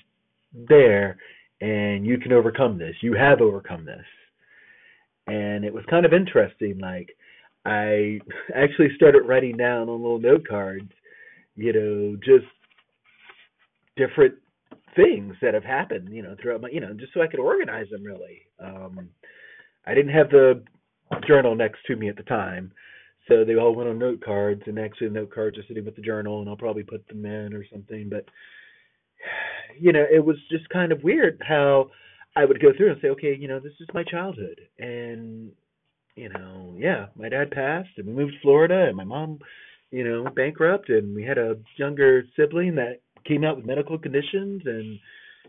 there 0.69 1.17
and 1.61 2.07
you 2.07 2.19
can 2.19 2.33
overcome 2.33 2.79
this. 2.79 2.97
You 3.01 3.15
have 3.15 3.41
overcome 3.41 3.85
this. 3.85 4.05
And 5.27 5.65
it 5.65 5.73
was 5.73 5.85
kind 5.89 6.05
of 6.05 6.13
interesting. 6.13 6.79
Like, 6.79 7.17
I 7.65 8.21
actually 8.55 8.89
started 8.97 9.23
writing 9.27 9.57
down 9.57 9.89
on 9.89 10.03
little 10.03 10.19
note 10.19 10.47
cards, 10.49 10.91
you 11.57 11.73
know, 11.73 12.17
just 12.17 12.47
different 13.97 14.35
things 14.97 15.35
that 15.43 15.55
have 15.55 15.65
happened, 15.65 16.09
you 16.13 16.23
know, 16.23 16.37
throughout 16.41 16.63
my, 16.63 16.69
you 16.71 16.81
know, 16.81 16.93
just 16.93 17.13
so 17.15 17.23
I 17.23 17.27
could 17.27 17.41
organize 17.41 17.89
them 17.91 18.05
really. 18.05 18.43
Um, 18.59 19.09
I 19.87 19.95
didn't 19.95 20.13
have 20.13 20.31
the 20.31 20.63
journal 21.27 21.55
next 21.55 21.79
to 21.87 21.97
me 21.97 22.09
at 22.09 22.17
the 22.17 22.23
time, 22.25 22.73
so 23.29 23.45
they 23.45 23.57
all 23.57 23.75
went 23.75 23.89
on 23.89 23.99
note 23.99 24.21
cards, 24.25 24.63
and 24.67 24.79
actually 24.79 25.09
the 25.09 25.15
note 25.15 25.33
cards 25.33 25.59
are 25.59 25.65
sitting 25.69 25.85
with 25.85 25.97
the 25.97 26.03
journal, 26.03 26.41
and 26.41 26.49
I'll 26.49 26.57
probably 26.57 26.83
put 26.83 27.07
them 27.09 27.25
in 27.25 27.55
or 27.55 27.65
something. 27.73 28.09
But 28.09 28.27
you 29.81 29.93
know, 29.93 30.05
it 30.13 30.25
was 30.25 30.37
just 30.51 30.69
kind 30.71 30.93
of 30.93 31.03
weird 31.03 31.43
how 31.47 31.91
I 32.37 32.45
would 32.45 32.61
go 32.61 32.73
through 32.77 32.93
and 32.93 33.01
say, 33.01 33.09
okay, 33.09 33.37
you 33.39 33.49
know, 33.49 33.61
this 33.61 33.73
is 33.81 33.89
my 33.95 34.05
childhood, 34.05 34.61
and 34.79 35.51
you 36.17 36.29
know, 36.29 36.75
yeah, 36.79 37.07
my 37.17 37.29
dad 37.29 37.51
passed, 37.51 37.91
and 37.97 38.07
we 38.07 38.13
moved 38.13 38.35
to 38.35 38.41
Florida, 38.41 38.87
and 38.89 38.97
my 38.97 39.05
mom, 39.05 39.39
you 39.91 40.05
know, 40.05 40.29
bankrupt, 40.31 40.89
and 40.89 41.15
we 41.15 41.25
had 41.25 41.39
a 41.39 41.57
younger 41.77 42.25
sibling 42.37 42.75
that 42.75 43.01
came 43.25 43.45
out 43.45 43.57
with 43.57 43.67
medical 43.67 43.99
conditions, 43.99 44.63
and 44.65 44.99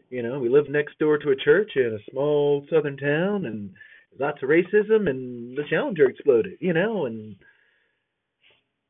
you 0.09 0.23
know, 0.23 0.39
we 0.39 0.49
lived 0.49 0.69
next 0.69 0.99
door 0.99 1.17
to 1.17 1.31
a 1.31 1.35
church 1.35 1.71
in 1.75 1.97
a 1.99 2.11
small 2.11 2.65
southern 2.69 2.97
town, 2.97 3.45
and 3.45 3.71
lots 4.19 4.41
of 4.43 4.49
racism, 4.49 5.09
and 5.09 5.57
the 5.57 5.63
Challenger 5.69 6.09
exploded, 6.09 6.57
you 6.59 6.73
know, 6.73 7.05
and 7.05 7.35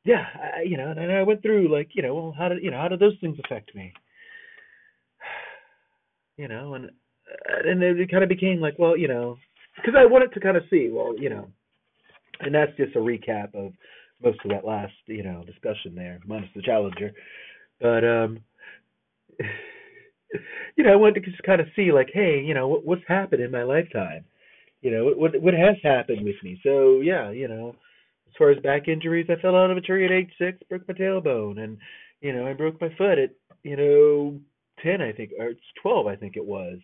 yeah, 0.04 0.26
I, 0.58 0.62
you 0.64 0.78
know, 0.78 0.90
and 0.90 1.12
I 1.12 1.22
went 1.24 1.42
through 1.42 1.72
like, 1.72 1.90
you 1.94 2.02
know, 2.02 2.16
well, 2.16 2.36
how 2.36 2.50
did 2.50 2.64
you 2.64 2.72
know, 2.72 2.78
how 2.78 2.88
did 2.88 3.00
those 3.00 3.18
things 3.22 3.38
affect 3.44 3.74
me? 3.76 3.94
You 6.38 6.48
know, 6.48 6.74
and 6.74 6.90
and 7.66 7.84
it 7.84 8.10
kind 8.10 8.24
of 8.24 8.30
became 8.30 8.60
like, 8.62 8.80
well, 8.80 8.98
you 8.98 9.08
know, 9.08 9.38
because 9.76 9.94
I 9.96 10.06
wanted 10.06 10.34
to 10.34 10.40
kind 10.40 10.58
of 10.58 10.64
see, 10.72 10.90
well, 10.92 11.14
you 11.16 11.30
know, 11.30 11.50
and 12.40 12.56
that's 12.56 12.76
just 12.78 12.96
a 12.96 13.00
recap 13.00 13.54
of 13.54 13.74
most 14.24 14.40
of 14.44 14.50
that 14.50 14.66
last, 14.66 14.94
you 15.06 15.24
know, 15.24 15.44
discussion 15.46 15.94
there, 15.94 16.20
minus 16.26 16.50
the 16.56 16.64
Challenger, 16.64 17.12
but 17.80 18.04
um, 18.04 18.40
you 20.78 20.84
know, 20.84 20.94
I 20.94 20.96
wanted 20.96 21.24
to 21.24 21.32
just 21.32 21.44
kind 21.44 21.62
of 21.62 21.68
see, 21.76 21.92
like, 21.92 22.10
hey, 22.14 22.42
you 22.46 22.54
know, 22.54 22.68
what, 22.68 22.86
what's 22.86 23.02
happened 23.08 23.42
in 23.42 23.52
my 23.52 23.64
lifetime, 23.64 24.26
you 24.82 24.92
know, 24.92 25.14
what 25.16 25.40
what 25.42 25.54
has 25.54 25.76
happened 25.84 26.24
with 26.26 26.36
me. 26.44 26.60
So 26.64 27.02
yeah, 27.02 27.32
you 27.32 27.48
know 27.48 27.76
as 28.32 28.38
far 28.38 28.50
as 28.50 28.60
back 28.64 28.88
injuries, 28.88 29.28
I 29.30 29.42
fell 29.42 29.56
out 29.56 29.72
of 29.72 29.78
a 29.78 29.82
tree 29.82 30.06
at 30.06 30.12
age 30.12 30.32
six, 30.38 30.58
broke 30.70 30.88
my 30.88 30.94
tailbone, 30.94 31.60
and 31.60 31.78
you 32.22 32.34
know 32.34 32.48
I 32.48 32.54
broke 32.54 32.80
my 32.80 32.90
foot 32.98 33.20
at 33.20 33.32
you 33.64 33.76
know 33.76 34.40
ten, 34.82 35.02
I 35.02 35.12
think, 35.12 35.32
or 35.38 35.48
it's 35.50 35.60
twelve, 35.82 36.08
I 36.08 36.16
think 36.16 36.38
it 36.38 36.46
was. 36.46 36.80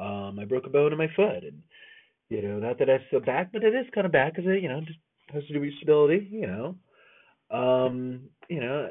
Um, 0.00 0.38
I 0.40 0.44
broke 0.44 0.66
a 0.66 0.70
bone 0.70 0.92
in 0.92 0.98
my 0.98 1.08
foot, 1.14 1.44
and 1.44 1.62
you 2.30 2.42
know 2.42 2.58
not 2.58 2.78
that 2.78 2.86
that's 2.86 3.04
still 3.08 3.20
back, 3.20 3.52
but 3.52 3.62
it 3.62 3.74
is 3.74 3.86
kind 3.94 4.06
of 4.06 4.12
back 4.12 4.34
because 4.34 4.50
it 4.50 4.62
you 4.62 4.68
know 4.68 4.80
just 4.80 4.98
has 5.32 5.44
to 5.46 5.52
do 5.52 5.60
with 5.60 5.74
stability, 5.76 6.28
you 6.30 6.48
know. 6.48 6.76
Um, 7.56 8.22
you 8.48 8.60
know, 8.60 8.90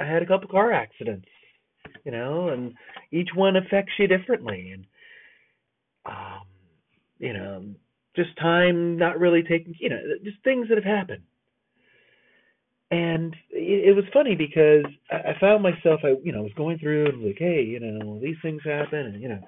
I 0.00 0.04
had 0.04 0.22
a 0.22 0.26
couple 0.26 0.48
car 0.48 0.72
accidents, 0.72 1.28
you 2.04 2.12
know, 2.12 2.48
and 2.48 2.74
each 3.10 3.30
one 3.34 3.56
affects 3.56 3.92
you 3.98 4.06
differently, 4.06 4.72
and 4.72 4.86
um, 6.06 6.42
you 7.18 7.32
know 7.32 7.64
just 8.16 8.36
time 8.38 8.98
not 8.98 9.20
really 9.20 9.42
taking 9.42 9.74
you 9.78 9.88
know 9.88 10.00
just 10.24 10.42
things 10.42 10.68
that 10.68 10.76
have 10.76 10.84
happened. 10.84 11.22
And 12.90 13.34
it, 13.50 13.90
it 13.90 13.96
was 13.96 14.04
funny 14.12 14.34
because 14.34 14.84
I, 15.10 15.30
I 15.30 15.40
found 15.40 15.62
myself 15.62 16.00
i 16.04 16.14
you 16.22 16.32
know 16.32 16.42
was 16.42 16.52
going 16.56 16.78
through 16.78 17.06
and 17.06 17.22
like 17.22 17.36
hey 17.38 17.62
you 17.62 17.80
know 17.80 18.18
these 18.20 18.36
things 18.42 18.62
happen 18.64 18.98
and 18.98 19.22
you 19.22 19.28
know 19.28 19.40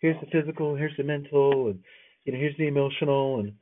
here's 0.00 0.20
the 0.20 0.26
physical 0.30 0.74
here's 0.74 0.96
the 0.96 1.04
mental 1.04 1.68
and 1.68 1.78
you 2.24 2.32
know 2.32 2.38
here's 2.38 2.56
the 2.58 2.66
emotional. 2.66 3.40
And 3.40 3.52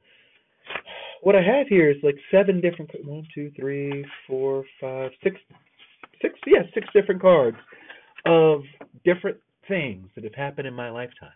what 1.22 1.37
i 1.37 1.43
have 1.43 1.68
here 1.68 1.91
is 1.91 1.97
like 2.03 2.16
seven 2.30 2.61
different 2.61 2.91
one 3.05 3.26
two 3.34 3.53
three 3.59 4.05
four 4.26 4.64
five 4.80 5.11
six 5.22 5.37
six 6.22 6.34
yeah 6.47 6.62
six 6.74 6.87
different 6.95 7.20
cards 7.20 7.57
of 8.27 8.62
different 9.05 9.39
things 9.68 10.09
that 10.14 10.24
have 10.24 10.35
happened 10.35 10.66
in 10.66 10.74
my 10.74 10.91
lifetime 10.91 11.31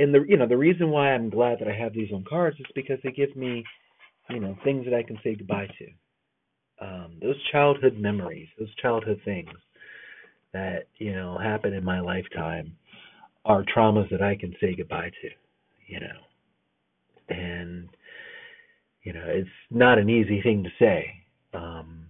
and 0.00 0.14
the 0.14 0.24
you 0.26 0.36
know 0.36 0.46
the 0.46 0.56
reason 0.56 0.90
why 0.90 1.12
I'm 1.12 1.30
glad 1.30 1.58
that 1.60 1.68
I 1.68 1.74
have 1.74 1.92
these 1.92 2.10
on 2.12 2.24
cards 2.28 2.58
is 2.58 2.66
because 2.74 2.98
they 3.04 3.12
give 3.12 3.36
me 3.36 3.64
you 4.30 4.40
know 4.40 4.56
things 4.64 4.84
that 4.86 4.94
I 4.94 5.02
can 5.02 5.18
say 5.22 5.34
goodbye 5.34 5.68
to. 5.78 6.86
Um, 6.86 7.12
those 7.20 7.36
childhood 7.52 7.98
memories, 7.98 8.48
those 8.58 8.74
childhood 8.76 9.20
things 9.24 9.50
that 10.52 10.86
you 10.96 11.12
know 11.12 11.38
happen 11.38 11.74
in 11.74 11.84
my 11.84 12.00
lifetime 12.00 12.76
are 13.44 13.64
traumas 13.64 14.10
that 14.10 14.22
I 14.22 14.36
can 14.36 14.54
say 14.60 14.74
goodbye 14.74 15.10
to. 15.22 15.28
You 15.86 16.00
know, 16.00 17.34
and 17.36 17.88
you 19.02 19.12
know 19.12 19.24
it's 19.26 19.48
not 19.70 19.98
an 19.98 20.08
easy 20.08 20.40
thing 20.40 20.64
to 20.64 20.70
say. 20.78 21.10
Um, 21.52 22.06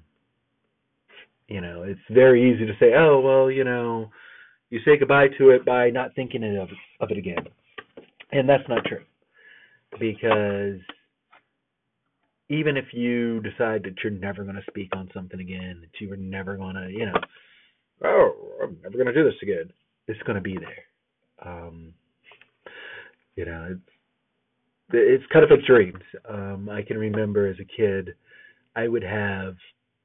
you 1.50 1.60
know, 1.60 1.82
it's 1.82 2.00
very 2.10 2.50
easy 2.50 2.64
to 2.64 2.72
say, 2.80 2.94
oh 2.96 3.20
well, 3.20 3.50
you 3.50 3.64
know, 3.64 4.10
you 4.70 4.80
say 4.84 4.96
goodbye 4.96 5.28
to 5.38 5.50
it 5.50 5.66
by 5.66 5.90
not 5.90 6.14
thinking 6.14 6.44
of 6.44 6.68
it, 6.68 6.76
of 7.00 7.10
it 7.10 7.18
again 7.18 7.44
and 8.32 8.48
that's 8.48 8.68
not 8.68 8.84
true. 8.84 9.02
Because 9.98 10.80
even 12.48 12.76
if 12.76 12.86
you 12.92 13.40
decide 13.40 13.82
that 13.84 13.94
you're 14.02 14.12
never 14.12 14.44
going 14.44 14.56
to 14.56 14.70
speak 14.70 14.94
on 14.94 15.10
something 15.14 15.40
again, 15.40 15.80
that 15.80 16.00
you 16.00 16.12
are 16.12 16.16
never 16.16 16.56
going 16.56 16.76
to, 16.76 16.88
you 16.90 17.06
know, 17.06 17.20
oh, 18.04 18.34
I'm 18.62 18.78
never 18.82 18.94
going 18.94 19.06
to 19.06 19.14
do 19.14 19.24
this 19.24 19.40
again, 19.42 19.70
it's 20.06 20.22
going 20.22 20.36
to 20.36 20.42
be 20.42 20.56
there. 20.56 21.48
Um, 21.52 21.92
you 23.36 23.44
know, 23.44 23.68
it's 23.70 23.80
it's 24.92 25.24
kind 25.32 25.44
of 25.44 25.50
like 25.50 25.64
dreams. 25.64 26.02
Um, 26.28 26.68
I 26.68 26.82
can 26.82 26.98
remember 26.98 27.46
as 27.46 27.56
a 27.60 27.76
kid, 27.76 28.14
I 28.74 28.88
would 28.88 29.04
have 29.04 29.54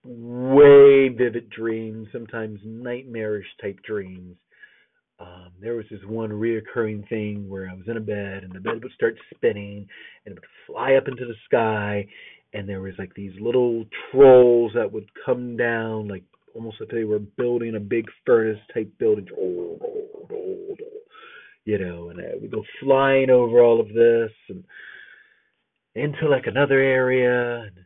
way 0.05 1.09
vivid 1.09 1.49
dreams, 1.49 2.07
sometimes 2.11 2.59
nightmarish 2.63 3.47
type 3.61 3.79
dreams, 3.83 4.37
um, 5.19 5.51
there 5.61 5.75
was 5.75 5.85
this 5.89 6.01
one 6.05 6.29
reoccurring 6.29 7.07
thing 7.07 7.47
where 7.47 7.69
I 7.69 7.73
was 7.73 7.87
in 7.87 7.95
a 7.97 8.01
bed 8.01 8.43
and 8.43 8.51
the 8.51 8.59
bed 8.59 8.83
would 8.83 8.91
start 8.91 9.15
spinning 9.33 9.87
and 10.25 10.33
it 10.33 10.39
would 10.39 10.49
fly 10.67 10.95
up 10.95 11.07
into 11.07 11.25
the 11.25 11.35
sky 11.45 12.05
and 12.53 12.67
there 12.67 12.81
was 12.81 12.93
like 12.99 13.13
these 13.15 13.31
little 13.39 13.85
trolls 14.11 14.73
that 14.75 14.91
would 14.91 15.07
come 15.25 15.55
down 15.55 16.09
like 16.09 16.23
almost 16.53 16.77
like 16.81 16.89
they 16.89 17.05
were 17.05 17.19
building 17.19 17.75
a 17.75 17.79
big 17.79 18.05
furnace 18.25 18.59
type 18.73 18.91
building. 18.99 19.27
You 21.63 21.79
know 21.79 22.09
and 22.09 22.19
I 22.19 22.35
would 22.39 22.51
go 22.51 22.63
flying 22.81 23.29
over 23.29 23.61
all 23.61 23.79
of 23.79 23.87
this 23.87 24.31
and 24.49 24.65
into 25.95 26.27
like 26.27 26.45
another 26.45 26.79
area 26.79 27.61
and 27.61 27.84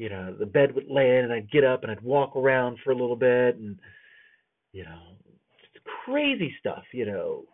you 0.00 0.08
know 0.08 0.34
the 0.38 0.46
bed 0.46 0.74
would 0.74 0.88
land 0.88 1.24
and 1.24 1.32
I'd 1.32 1.50
get 1.50 1.64
up 1.64 1.82
and 1.82 1.92
I'd 1.92 2.02
walk 2.02 2.34
around 2.34 2.78
for 2.82 2.90
a 2.90 2.96
little 2.96 3.16
bit 3.16 3.56
and 3.56 3.78
you 4.72 4.84
know 4.84 5.16
crazy 6.04 6.54
stuff, 6.58 6.84
you 6.92 7.06
know. 7.06 7.44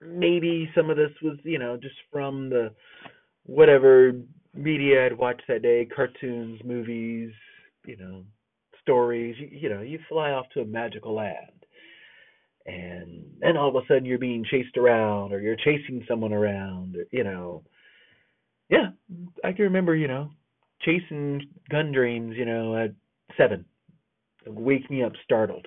Maybe 0.00 0.70
some 0.74 0.90
of 0.90 0.96
this 0.96 1.12
was, 1.22 1.38
you 1.44 1.58
know, 1.58 1.76
just 1.76 1.94
from 2.12 2.50
the 2.50 2.72
whatever 3.44 4.12
media 4.54 5.06
I'd 5.06 5.16
watched 5.16 5.44
that 5.48 5.62
day, 5.62 5.86
cartoons, 5.86 6.60
movies, 6.64 7.32
you 7.86 7.96
know, 7.96 8.24
stories. 8.82 9.36
You, 9.38 9.48
you 9.50 9.68
know, 9.68 9.80
you 9.80 9.98
fly 10.08 10.30
off 10.30 10.46
to 10.54 10.60
a 10.60 10.66
magical 10.66 11.14
land. 11.14 11.64
And 12.66 13.24
then 13.40 13.56
all 13.56 13.68
of 13.68 13.76
a 13.76 13.86
sudden 13.86 14.06
you're 14.06 14.18
being 14.18 14.44
chased 14.50 14.76
around 14.76 15.32
or 15.32 15.40
you're 15.40 15.56
chasing 15.56 16.04
someone 16.08 16.32
around, 16.32 16.96
or, 16.96 17.04
you 17.10 17.24
know. 17.24 17.62
Yeah, 18.70 18.90
I 19.44 19.52
can 19.52 19.64
remember, 19.64 19.94
you 19.94 20.08
know, 20.08 20.30
chasing 20.84 21.42
gun 21.70 21.92
dreams, 21.92 22.34
you 22.36 22.44
know, 22.44 22.76
at 22.76 22.92
seven, 23.36 23.64
Wake 24.46 24.90
me 24.90 25.02
up 25.02 25.12
startled. 25.24 25.66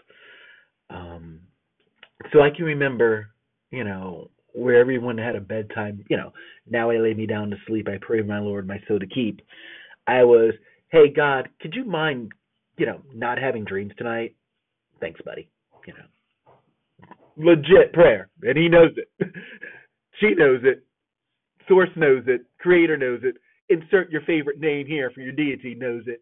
Um, 0.90 1.40
so 2.32 2.42
I 2.42 2.50
can 2.56 2.66
remember, 2.66 3.30
you 3.72 3.84
know, 3.84 4.30
where 4.54 4.80
everyone 4.80 5.18
had 5.18 5.36
a 5.36 5.42
bedtime, 5.42 6.04
you 6.10 6.18
know, 6.18 6.32
now 6.70 6.90
I 6.92 6.98
lay 6.98 7.14
me 7.14 7.26
down 7.26 7.50
to 7.50 7.58
sleep, 7.68 7.88
I 7.88 7.98
pray 8.00 8.22
my 8.22 8.40
Lord 8.40 8.68
my 8.68 8.80
soul 8.88 9.00
to 9.00 9.08
keep. 9.08 9.42
I 10.06 10.24
was, 10.24 10.54
hey 10.90 11.12
God, 11.14 11.50
could 11.60 11.74
you 11.74 11.86
mind, 11.86 12.32
you 12.78 12.86
know, 12.86 13.02
not 13.14 13.40
having 13.40 13.66
dreams 13.66 13.94
tonight? 13.98 14.36
Thanks, 15.00 15.22
buddy. 15.26 15.50
You 15.86 15.94
know. 15.94 17.52
Legit 17.52 17.94
prayer. 17.94 18.30
And 18.42 18.58
he 18.58 18.68
knows 18.68 18.92
it. 18.96 19.10
she 20.20 20.34
knows 20.36 20.62
it. 20.64 20.84
Source 21.68 21.90
knows 21.96 22.24
it. 22.28 22.42
Creator 22.60 22.98
knows 22.98 23.20
it. 23.24 23.36
Insert 23.70 24.10
your 24.12 24.22
favorite 24.22 24.60
name 24.60 24.88
here 24.88 25.12
for 25.12 25.22
your 25.22 25.34
deity 25.34 25.76
knows 25.76 26.04
it. 26.08 26.22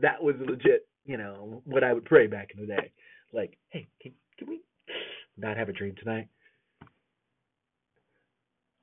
that 0.00 0.22
was 0.22 0.34
legit, 0.40 0.86
you 1.04 1.16
know, 1.16 1.62
what 1.64 1.84
I 1.84 1.92
would 1.92 2.04
pray 2.04 2.26
back 2.26 2.50
in 2.54 2.60
the 2.60 2.66
day. 2.66 2.92
Like, 3.32 3.56
hey, 3.70 3.86
can, 4.02 4.12
can 4.38 4.48
we 4.48 4.62
not 5.36 5.56
have 5.56 5.68
a 5.68 5.72
dream 5.72 5.94
tonight? 5.98 6.28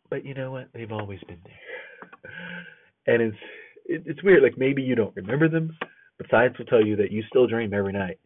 But 0.10 0.26
you 0.26 0.34
know 0.34 0.52
what? 0.52 0.70
They've 0.74 0.92
always 0.92 1.20
been 1.28 1.42
there. 1.44 1.60
And 3.08 3.22
it's 3.22 3.38
it, 3.86 4.04
it's 4.06 4.24
weird. 4.24 4.44
Like 4.44 4.58
maybe 4.58 4.82
you 4.82 4.96
don't 4.96 5.16
remember 5.16 5.50
them, 5.50 5.76
but 6.18 6.28
science 6.30 6.58
will 6.58 6.66
tell 6.66 6.86
you 6.86 6.96
that 6.98 7.12
you 7.12 7.24
still 7.30 7.48
dream 7.48 7.74
every 7.74 7.94
night. 7.94 8.20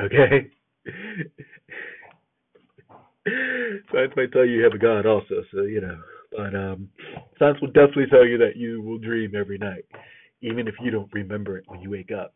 Okay. 0.00 0.50
science 3.92 4.12
might 4.16 4.32
tell 4.32 4.44
you 4.46 4.58
you 4.58 4.64
have 4.64 4.72
a 4.72 4.78
god 4.78 5.04
also, 5.06 5.42
so 5.52 5.62
you 5.62 5.80
know. 5.80 5.98
But 6.30 6.54
um, 6.54 6.88
science 7.38 7.58
will 7.60 7.68
definitely 7.68 8.06
tell 8.10 8.26
you 8.26 8.38
that 8.38 8.56
you 8.56 8.82
will 8.82 8.98
dream 8.98 9.32
every 9.34 9.58
night, 9.58 9.84
even 10.42 10.68
if 10.68 10.74
you 10.80 10.90
don't 10.90 11.12
remember 11.12 11.56
it 11.56 11.64
when 11.66 11.80
you 11.80 11.90
wake 11.90 12.10
up. 12.12 12.34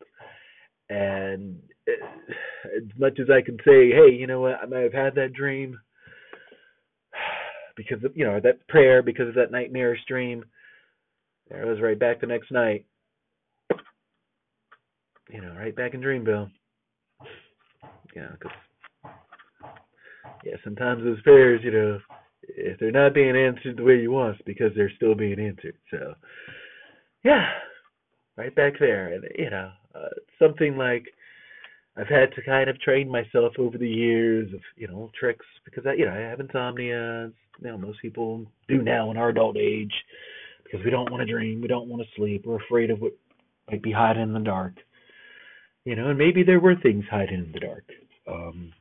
And 0.89 1.59
as 1.89 2.83
much 2.99 3.19
as 3.21 3.29
I 3.31 3.43
can 3.43 3.57
say, 3.65 3.91
hey, 3.91 4.11
you 4.13 4.27
know 4.27 4.41
what, 4.41 4.59
I 4.63 4.67
might 4.67 4.83
have 4.83 4.93
had 4.93 5.15
that 5.17 5.33
dream 5.35 5.79
because 7.77 8.03
of 8.05 8.17
you 8.17 8.25
know 8.25 8.41
that 8.43 8.67
prayer, 8.69 9.03
because 9.03 9.29
of 9.29 9.35
that 9.35 9.51
nightmare 9.53 9.97
dream. 10.09 10.45
There 11.49 11.67
I 11.67 11.69
was 11.69 11.81
right 11.81 11.99
back 11.99 12.21
the 12.21 12.27
next 12.27 12.51
night. 12.51 12.87
You 15.31 15.41
know, 15.41 15.55
right 15.55 15.75
back 15.75 15.95
in 15.95 16.01
Dreamville. 16.01 16.51
Yeah, 18.15 18.29
because 18.33 18.57
yeah, 20.45 20.55
sometimes 20.65 21.05
those 21.05 21.21
prayers, 21.23 21.61
you 21.65 21.71
know, 21.71 21.99
if 22.43 22.79
they're 22.79 22.91
not 22.91 23.15
being 23.15 23.37
answered 23.37 23.77
the 23.77 23.83
way 23.83 24.01
you 24.01 24.11
want, 24.11 24.37
it's 24.37 24.45
because 24.45 24.73
they're 24.75 24.93
still 24.97 25.15
being 25.15 25.41
answered. 25.41 25.77
So, 25.91 26.15
yeah, 27.25 27.49
right 28.37 28.55
back 28.55 28.75
there, 28.79 29.15
and 29.15 29.25
you 29.37 29.51
know, 29.51 29.71
uh, 29.95 30.09
something 30.39 30.77
like 30.77 31.05
I've 31.97 32.09
had 32.09 32.33
to 32.35 32.43
kind 32.43 32.69
of 32.69 32.81
train 32.81 33.09
myself 33.09 33.53
over 33.59 33.79
the 33.79 33.89
years 33.89 34.53
of 34.53 34.61
you 34.77 34.89
know 34.89 35.11
tricks 35.19 35.47
because 35.65 35.85
I 35.87 35.95
you 35.95 36.07
know 36.07 36.13
I 36.13 36.19
have 36.19 36.41
insomnia. 36.41 37.31
You 37.61 37.69
know, 37.71 37.79
most 37.79 38.01
people 38.01 38.47
do 38.67 38.83
now 38.83 39.11
in 39.11 39.17
our 39.17 39.29
adult 39.29 39.57
age 39.57 39.93
because 40.73 40.85
we 40.85 40.91
don't 40.91 41.11
want 41.11 41.21
to 41.21 41.31
dream, 41.31 41.61
we 41.61 41.69
don't 41.69 41.89
want 41.89 42.03
to 42.03 42.09
sleep, 42.17 42.47
we're 42.47 42.57
afraid 42.57 42.91
of 42.91 43.01
what 43.01 43.13
might 43.71 43.83
be 43.83 43.93
hiding 43.93 44.23
in 44.23 44.33
the 44.33 44.41
dark. 44.41 44.75
You 45.85 45.97
know, 45.97 46.09
and 46.09 46.19
maybe 46.19 46.43
there 46.43 46.61
were 46.61 46.77
things 46.77 47.05
hiding 47.11 47.45
in 47.45 47.53
the 47.53 47.61
dark. 47.61 47.85
Um, 48.27 48.73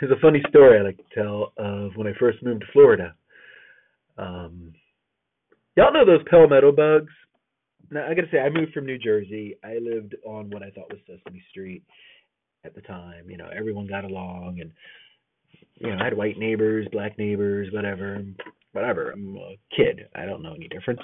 there's 0.08 0.12
a 0.12 0.20
funny 0.20 0.42
story 0.48 0.78
I 0.78 0.82
like 0.82 0.96
to 0.96 1.14
tell 1.14 1.52
of 1.56 1.92
when 1.96 2.06
I 2.06 2.12
first 2.18 2.42
moved 2.42 2.62
to 2.62 2.66
Florida. 2.72 3.14
Um, 4.16 4.72
y'all 5.76 5.92
know 5.92 6.06
those 6.06 6.26
palmetto 6.30 6.72
bugs? 6.72 7.12
Now 7.90 8.06
I 8.06 8.14
gotta 8.14 8.28
say, 8.30 8.38
I 8.38 8.48
moved 8.48 8.72
from 8.72 8.86
New 8.86 8.98
Jersey. 8.98 9.56
I 9.64 9.78
lived 9.78 10.14
on 10.24 10.50
what 10.50 10.62
I 10.62 10.70
thought 10.70 10.90
was 10.90 11.00
Sesame 11.06 11.42
Street 11.50 11.82
at 12.64 12.74
the 12.74 12.80
time. 12.82 13.28
You 13.28 13.36
know, 13.36 13.48
everyone 13.54 13.86
got 13.86 14.04
along, 14.04 14.58
and 14.60 14.70
you 15.76 15.88
know, 15.90 15.98
I 16.00 16.04
had 16.04 16.16
white 16.16 16.38
neighbors, 16.38 16.86
black 16.92 17.18
neighbors, 17.18 17.68
whatever, 17.72 18.22
whatever. 18.72 19.10
I'm 19.10 19.36
a 19.36 19.56
kid. 19.74 20.06
I 20.14 20.24
don't 20.24 20.42
know 20.42 20.54
any 20.54 20.68
difference. 20.68 21.00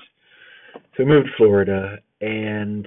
So 0.96 1.02
I 1.02 1.06
moved 1.06 1.26
to 1.26 1.32
Florida, 1.36 1.98
and 2.20 2.86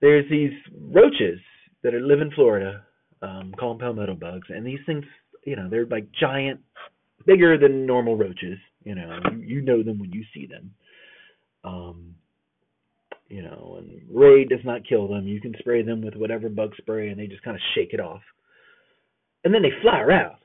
there's 0.00 0.28
these 0.30 0.52
roaches 0.92 1.40
that 1.82 1.94
live 1.94 2.20
in 2.20 2.30
Florida, 2.32 2.84
um, 3.22 3.52
call 3.58 3.74
them 3.74 3.78
palmetto 3.80 4.14
bugs, 4.14 4.48
and 4.50 4.66
these 4.66 4.80
things, 4.86 5.04
you 5.44 5.56
know, 5.56 5.68
they're 5.68 5.86
like 5.86 6.08
giant, 6.20 6.60
bigger 7.26 7.58
than 7.58 7.86
normal 7.86 8.16
roaches. 8.16 8.58
You 8.84 8.94
know, 8.94 9.18
you, 9.32 9.38
you 9.38 9.60
know 9.62 9.82
them 9.82 9.98
when 9.98 10.12
you 10.12 10.24
see 10.34 10.46
them. 10.46 10.72
Um, 11.64 12.14
you 13.28 13.42
know, 13.42 13.76
and 13.78 14.00
Raid 14.10 14.48
does 14.48 14.64
not 14.64 14.88
kill 14.88 15.08
them. 15.08 15.26
You 15.26 15.40
can 15.40 15.54
spray 15.58 15.82
them 15.82 16.00
with 16.02 16.14
whatever 16.14 16.48
bug 16.48 16.72
spray, 16.78 17.08
and 17.08 17.18
they 17.18 17.26
just 17.26 17.42
kind 17.42 17.56
of 17.56 17.62
shake 17.74 17.92
it 17.92 18.00
off, 18.00 18.22
and 19.44 19.52
then 19.52 19.62
they 19.62 19.72
fly 19.82 20.00
around. 20.00 20.36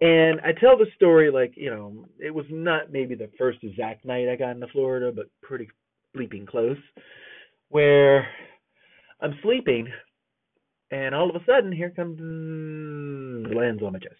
And 0.00 0.40
I 0.40 0.52
tell 0.52 0.76
the 0.76 0.86
story 0.96 1.30
like, 1.30 1.54
you 1.56 1.70
know, 1.70 2.06
it 2.18 2.34
was 2.34 2.46
not 2.50 2.92
maybe 2.92 3.14
the 3.14 3.30
first 3.38 3.58
exact 3.62 4.04
night 4.04 4.28
I 4.28 4.36
got 4.36 4.50
into 4.50 4.66
Florida, 4.68 5.12
but 5.14 5.26
pretty 5.40 5.68
bleeping 6.16 6.46
close, 6.46 6.76
where 7.70 8.26
I'm 9.20 9.38
sleeping, 9.42 9.88
and 10.90 11.14
all 11.14 11.30
of 11.30 11.36
a 11.36 11.44
sudden, 11.44 11.72
here 11.72 11.90
comes 11.90 12.18
lands 13.54 13.82
on 13.82 13.92
my 13.92 13.98
chest. 13.98 14.14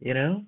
You 0.00 0.14
know, 0.14 0.44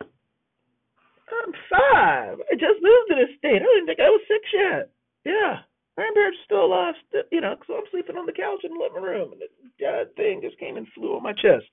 I'm 0.00 1.52
five. 1.70 2.38
I 2.50 2.54
just 2.54 2.82
moved 2.82 3.08
to 3.08 3.14
this 3.14 3.36
state. 3.38 3.62
I 3.62 3.68
didn't 3.74 3.86
think 3.86 4.00
I 4.00 4.10
was 4.10 4.22
six 4.26 4.42
yet. 4.52 4.90
Yeah, 5.24 5.62
my 5.96 6.10
parents 6.14 6.38
are 6.42 6.44
still 6.44 6.64
alive. 6.66 6.94
Still, 7.08 7.22
you 7.30 7.40
know, 7.40 7.54
so 7.66 7.74
I'm 7.74 7.84
sleeping 7.90 8.16
on 8.16 8.26
the 8.26 8.32
couch 8.32 8.64
in 8.64 8.74
the 8.74 8.82
living 8.82 9.02
room, 9.02 9.32
and 9.32 9.40
the 9.40 9.48
god 9.78 10.14
thing 10.16 10.40
just 10.42 10.58
came 10.58 10.76
and 10.76 10.86
flew 10.94 11.14
on 11.14 11.22
my 11.22 11.32
chest 11.32 11.70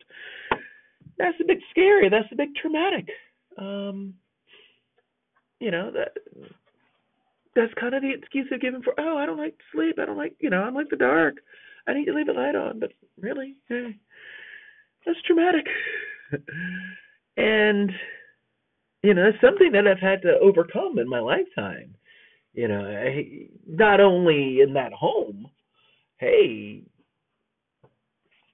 that's 1.20 1.38
a 1.42 1.46
bit 1.46 1.60
scary. 1.70 2.10
That's 2.10 2.32
a 2.32 2.36
bit 2.36 2.50
traumatic. 2.60 3.10
Um, 3.58 4.16
you 5.60 5.70
know 5.70 5.92
that 5.92 6.14
that's 7.56 7.74
kind 7.80 7.94
of 7.94 8.02
the 8.02 8.14
excuse 8.18 8.48
they're 8.50 8.58
given 8.58 8.82
for. 8.82 8.94
Oh, 8.98 9.18
I 9.18 9.26
don't 9.26 9.38
like 9.38 9.56
sleep. 9.74 10.00
I 10.02 10.06
don't 10.06 10.18
like 10.18 10.36
you 10.40 10.50
know 10.50 10.62
I'm 10.62 10.74
like 10.74 10.90
the 10.90 10.96
dark. 10.96 11.36
I 11.90 11.94
need 11.94 12.06
to 12.06 12.14
leave 12.14 12.28
the 12.28 12.34
light 12.34 12.56
on. 12.56 12.80
But 12.80 12.92
really, 13.20 13.56
that's 13.70 15.22
traumatic. 15.26 15.66
and 17.38 17.92
you 19.04 19.14
know, 19.14 19.28
it's 19.28 19.42
something 19.42 19.72
that 19.72 19.88
I've 19.88 20.00
had 20.00 20.22
to 20.24 20.38
overcome 20.40 21.00
in 21.00 21.08
my 21.08 21.20
lifetime. 21.20 21.96
You 22.54 22.68
know, 22.68 22.86
I, 22.86 23.48
not 23.68 24.00
only 24.02 24.62
in 24.62 24.74
that 24.74 24.94
home. 24.94 25.48
Hey, 26.18 26.84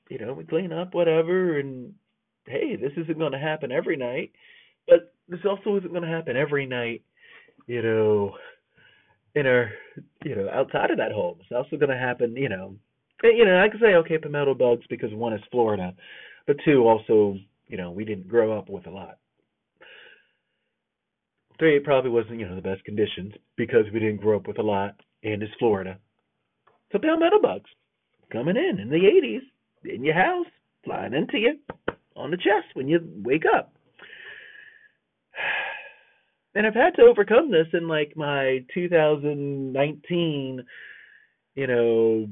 you 0.09 0.19
know, 0.19 0.33
we 0.33 0.43
clean 0.43 0.71
up 0.71 0.93
whatever 0.93 1.57
and 1.57 1.93
hey, 2.45 2.75
this 2.75 2.91
isn't 2.95 3.17
going 3.17 3.31
to 3.31 3.39
happen 3.39 3.71
every 3.71 3.97
night, 3.97 4.31
but 4.87 5.13
this 5.27 5.39
also 5.45 5.77
isn't 5.77 5.91
going 5.91 6.03
to 6.03 6.07
happen 6.07 6.37
every 6.37 6.67
night, 6.67 7.01
you 7.65 7.81
know, 7.81 8.35
in 9.33 9.47
our, 9.47 9.71
you 10.23 10.35
know, 10.35 10.47
outside 10.53 10.91
of 10.91 10.97
that 10.97 11.11
home. 11.11 11.37
It's 11.41 11.51
also 11.51 11.75
going 11.77 11.89
to 11.89 11.97
happen, 11.97 12.35
you 12.35 12.49
know, 12.49 12.75
you 13.33 13.45
know, 13.45 13.61
I 13.61 13.69
could 13.69 13.81
say, 13.81 13.95
okay, 13.95 14.17
palmetto 14.17 14.53
bugs 14.53 14.85
because 14.89 15.13
one 15.13 15.33
is 15.33 15.41
Florida, 15.51 15.93
but 16.47 16.57
two, 16.65 16.87
also, 16.87 17.37
you 17.67 17.77
know, 17.77 17.91
we 17.91 18.05
didn't 18.05 18.27
grow 18.27 18.57
up 18.57 18.69
with 18.69 18.87
a 18.87 18.91
lot. 18.91 19.17
Three, 21.57 21.77
it 21.77 21.85
probably 21.85 22.11
wasn't, 22.11 22.39
you 22.39 22.47
know, 22.47 22.55
the 22.55 22.61
best 22.61 22.83
conditions 22.83 23.33
because 23.55 23.85
we 23.93 23.99
didn't 23.99 24.21
grow 24.21 24.37
up 24.37 24.47
with 24.47 24.59
a 24.59 24.63
lot, 24.63 24.95
and 25.23 25.41
it's 25.41 25.53
Florida. 25.57 25.97
So 26.91 26.99
palmetto 26.99 27.39
bugs 27.41 27.69
coming 28.31 28.57
in 28.57 28.79
in 28.79 28.89
the 28.89 28.97
80s 28.97 29.93
in 29.93 30.03
your 30.03 30.15
house, 30.15 30.47
flying 30.83 31.13
into 31.13 31.37
you 31.37 31.57
on 32.15 32.31
the 32.31 32.37
chest 32.37 32.73
when 32.73 32.87
you 32.87 32.99
wake 33.23 33.45
up. 33.55 33.73
And 36.57 36.65
I've 36.65 36.73
had 36.73 36.95
to 36.95 37.01
overcome 37.01 37.51
this 37.51 37.67
in 37.73 37.89
like 37.89 38.15
my 38.15 38.63
2019, 38.73 40.63
you 41.55 41.67
know, 41.67 42.29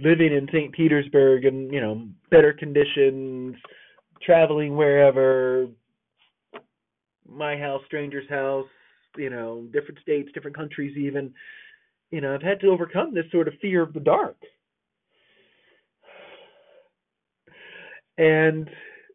living 0.00 0.32
in 0.32 0.48
St. 0.52 0.72
Petersburg 0.72 1.44
and, 1.44 1.72
you 1.72 1.80
know, 1.80 2.06
better 2.30 2.52
conditions, 2.52 3.56
traveling 4.22 4.76
wherever, 4.76 5.66
my 7.28 7.56
house, 7.56 7.82
stranger's 7.86 8.28
house, 8.28 8.66
you 9.16 9.30
know, 9.30 9.66
different 9.72 10.00
states, 10.00 10.30
different 10.34 10.56
countries 10.56 10.96
even. 10.96 11.32
You 12.10 12.20
know, 12.20 12.34
I've 12.34 12.42
had 12.42 12.60
to 12.60 12.68
overcome 12.68 13.14
this 13.14 13.24
sort 13.32 13.48
of 13.48 13.54
fear 13.60 13.82
of 13.82 13.92
the 13.92 14.00
dark. 14.00 14.36
And 18.18 18.68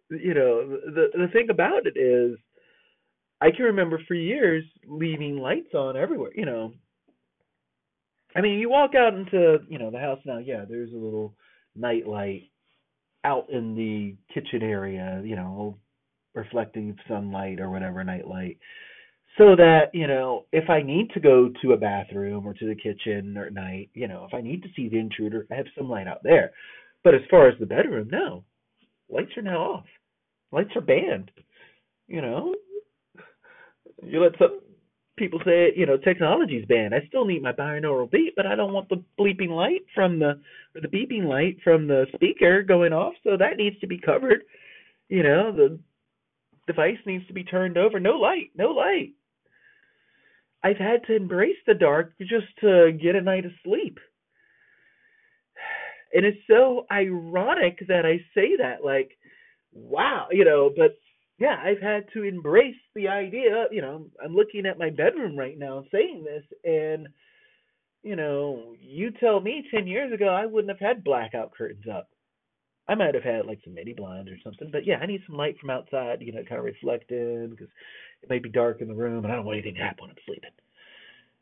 you 0.10 0.34
know, 0.34 0.68
the 0.68 1.08
the 1.14 1.28
thing 1.32 1.50
about 1.50 1.86
it 1.86 1.98
is, 1.98 2.38
I 3.42 3.52
can 3.52 3.66
remember 3.66 4.02
for 4.08 4.16
years 4.16 4.64
leaving 4.88 5.38
lights 5.38 5.74
on 5.74 5.96
everywhere. 5.96 6.32
You 6.36 6.46
know, 6.46 6.74
I 8.36 8.42
mean, 8.42 8.60
you 8.60 8.70
walk 8.70 8.96
out 8.96 9.14
into 9.14 9.60
you 9.68 9.80
know 9.80 9.92
the 9.92 10.00
house 10.00 10.20
now. 10.26 10.38
Yeah, 10.38 10.66
there's 10.68 10.94
a 10.94 10.98
little 10.98 11.36
night 11.76 12.08
light 12.08 12.50
out 13.24 13.50
in 13.50 13.76
the 13.76 14.16
kitchen 14.34 14.62
area. 14.62 15.22
You 15.24 15.36
know, 15.36 15.78
reflecting 16.34 16.98
sunlight 17.08 17.60
or 17.60 17.70
whatever 17.70 18.04
night 18.04 18.28
light. 18.28 18.58
So 19.38 19.56
that, 19.56 19.92
you 19.94 20.08
know, 20.08 20.46
if 20.52 20.70
I 20.70 20.82
need 20.82 21.12
to 21.14 21.20
go 21.20 21.50
to 21.62 21.74
a 21.74 21.78
bathroom 21.78 22.46
or 22.46 22.54
to 22.56 22.68
the 22.68 22.76
kitchen 22.76 23.38
at 23.38 23.54
night, 23.54 23.90
you 23.94 24.08
know, 24.08 24.26
if 24.28 24.34
I 24.34 24.42
need 24.42 24.64
to 24.64 24.70
see 24.76 24.90
the 24.90 24.98
intruder, 25.00 25.48
I 25.52 25.56
have 25.56 25.68
some 25.78 25.90
light 25.90 26.08
out 26.08 26.24
there. 26.24 26.52
But 27.04 27.16
as 27.16 27.22
far 27.30 27.48
as 27.48 27.58
the 27.60 27.66
bedroom, 27.66 28.10
no. 28.12 28.44
Lights 29.10 29.32
are 29.38 29.44
now 29.44 29.62
off. 29.62 29.86
Lights 30.52 30.72
are 30.76 30.82
banned. 30.82 31.32
You 32.08 32.22
know, 32.22 32.56
you 34.04 34.22
let 34.22 34.38
some 34.40 34.60
people 35.20 35.40
say, 35.46 35.74
you 35.76 35.86
know, 35.86 35.98
technology's 35.98 36.66
banned. 36.66 36.96
I 36.96 37.06
still 37.08 37.26
need 37.26 37.44
my 37.44 37.52
binaural 37.52 38.10
beat, 38.10 38.34
but 38.36 38.48
I 38.48 38.56
don't 38.56 38.74
want 38.74 38.90
the 38.90 39.04
bleeping 39.20 39.50
light 39.50 39.86
from 39.94 40.18
the 40.18 40.40
or 40.74 40.82
the 40.82 40.88
beeping 40.88 41.26
light 41.26 41.58
from 41.64 41.88
the 41.88 42.08
speaker 42.16 42.64
going 42.64 42.94
off. 42.94 43.14
So 43.24 43.38
that 43.38 43.58
needs 43.58 43.80
to 43.82 43.88
be 43.88 44.00
covered. 44.00 44.44
You 45.10 45.24
know, 45.24 45.52
the 45.52 45.80
device 46.66 46.98
needs 47.06 47.28
to 47.28 47.34
be 47.34 47.44
turned 47.44 47.78
over. 47.78 48.00
No 48.00 48.14
light, 48.14 48.52
no 48.56 48.70
light. 48.70 49.14
I've 50.64 50.78
had 50.78 51.06
to 51.08 51.16
embrace 51.16 51.58
the 51.68 51.74
dark 51.74 52.14
just 52.20 52.48
to 52.62 52.92
get 53.02 53.16
a 53.16 53.22
night 53.22 53.46
of 53.46 53.52
sleep. 53.64 54.00
And 56.14 56.26
it's 56.26 56.40
so 56.50 56.86
ironic 56.92 57.80
that 57.88 58.06
I 58.06 58.18
say 58.34 58.58
that, 58.58 58.84
like, 58.84 59.12
wow, 59.74 60.28
you 60.32 60.44
know, 60.44 60.72
but 60.76 60.98
yeah, 61.40 61.56
I've 61.64 61.82
had 61.82 62.06
to 62.14 62.24
embrace 62.24 62.76
the 62.96 63.08
idea, 63.08 63.68
you 63.72 63.82
know, 63.82 64.06
I'm 64.24 64.36
looking 64.36 64.66
at 64.66 64.78
my 64.78 64.90
bedroom 64.90 65.38
right 65.38 65.58
now 65.58 65.86
saying 65.92 66.26
this, 66.26 66.44
and, 66.66 67.08
you 68.04 68.18
know, 68.18 68.76
you 68.80 69.12
tell 69.12 69.40
me 69.40 69.64
10 69.74 69.88
years 69.88 70.12
ago 70.12 70.28
I 70.28 70.46
wouldn't 70.46 70.70
have 70.70 70.86
had 70.86 71.04
blackout 71.04 71.54
curtains 71.56 71.86
up. 71.92 72.10
I 72.90 72.96
might 72.96 73.14
have 73.14 73.24
had 73.24 73.46
like 73.46 73.60
some 73.64 73.76
mini 73.76 73.94
blinds 73.94 74.30
or 74.30 74.38
something, 74.44 74.70
but 74.72 74.86
yeah, 74.86 74.98
I 74.98 75.06
need 75.06 75.22
some 75.28 75.38
light 75.38 75.58
from 75.60 75.70
outside, 75.70 76.22
you 76.22 76.34
know, 76.34 76.44
kind 76.44 76.60
of 76.60 76.66
reflect 76.66 77.12
in 77.12 77.52
because 77.52 77.70
it 78.22 78.30
may 78.30 78.40
be 78.40 78.50
dark 78.50 78.82
in 78.82 78.88
the 78.90 78.96
room 78.96 79.24
and 79.24 79.32
I 79.32 79.36
don't 79.38 79.46
want 79.46 79.58
anything 79.60 79.76
to 79.76 79.82
happen 79.82 80.02
when 80.02 80.12
I'm 80.12 80.18
sleeping, 80.26 80.50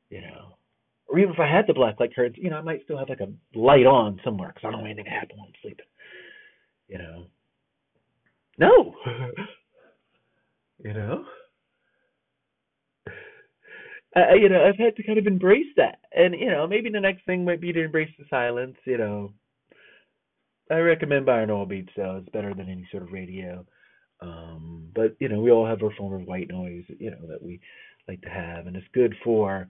you 0.09 0.21
know. 0.21 0.57
Or 1.07 1.17
even 1.17 1.33
if 1.33 1.39
I 1.39 1.47
had 1.47 1.65
the 1.65 1.73
black 1.73 1.99
light 1.99 2.13
curtains, 2.13 2.35
you 2.37 2.49
know, 2.49 2.57
I 2.57 2.61
might 2.61 2.83
still 2.83 2.97
have 2.97 3.09
like 3.09 3.21
a 3.21 3.31
light 3.57 3.85
on 3.85 4.19
somewhere 4.23 4.49
because 4.49 4.67
I 4.67 4.71
don't 4.71 4.81
want 4.81 4.91
anything 4.91 5.05
to 5.05 5.09
happen 5.09 5.37
when 5.37 5.47
I'm 5.47 5.53
sleeping, 5.61 5.85
you 6.89 6.97
know. 6.97 7.25
No, 8.59 8.95
you 10.83 10.93
know. 10.93 11.25
Uh, 14.15 14.33
you 14.33 14.49
know, 14.49 14.63
I've 14.63 14.77
had 14.77 14.95
to 14.95 15.03
kind 15.03 15.19
of 15.19 15.27
embrace 15.27 15.67
that, 15.75 15.99
and 16.11 16.33
you 16.33 16.49
know, 16.49 16.65
maybe 16.65 16.89
the 16.89 16.99
next 16.99 17.25
thing 17.25 17.45
might 17.45 17.61
be 17.61 17.71
to 17.73 17.83
embrace 17.83 18.09
the 18.17 18.25
silence, 18.29 18.75
you 18.85 18.97
know 18.97 19.33
I 20.69 20.79
recommend 20.79 21.25
binaural 21.25 21.67
beats 21.67 21.91
though. 21.95 22.17
It's 22.17 22.29
better 22.29 22.53
than 22.53 22.69
any 22.69 22.87
sort 22.91 23.03
of 23.03 23.11
radio. 23.11 23.65
Um, 24.21 24.89
but 24.95 25.15
you 25.19 25.29
know, 25.29 25.39
we 25.39 25.51
all 25.51 25.65
have 25.65 25.83
our 25.83 25.93
form 25.97 26.21
of 26.21 26.27
white 26.27 26.49
noise, 26.49 26.83
you 26.99 27.11
know, 27.11 27.27
that 27.27 27.41
we 27.41 27.59
like 28.07 28.21
to 28.21 28.29
have, 28.29 28.67
and 28.67 28.75
it's 28.75 28.87
good 28.93 29.13
for 29.23 29.67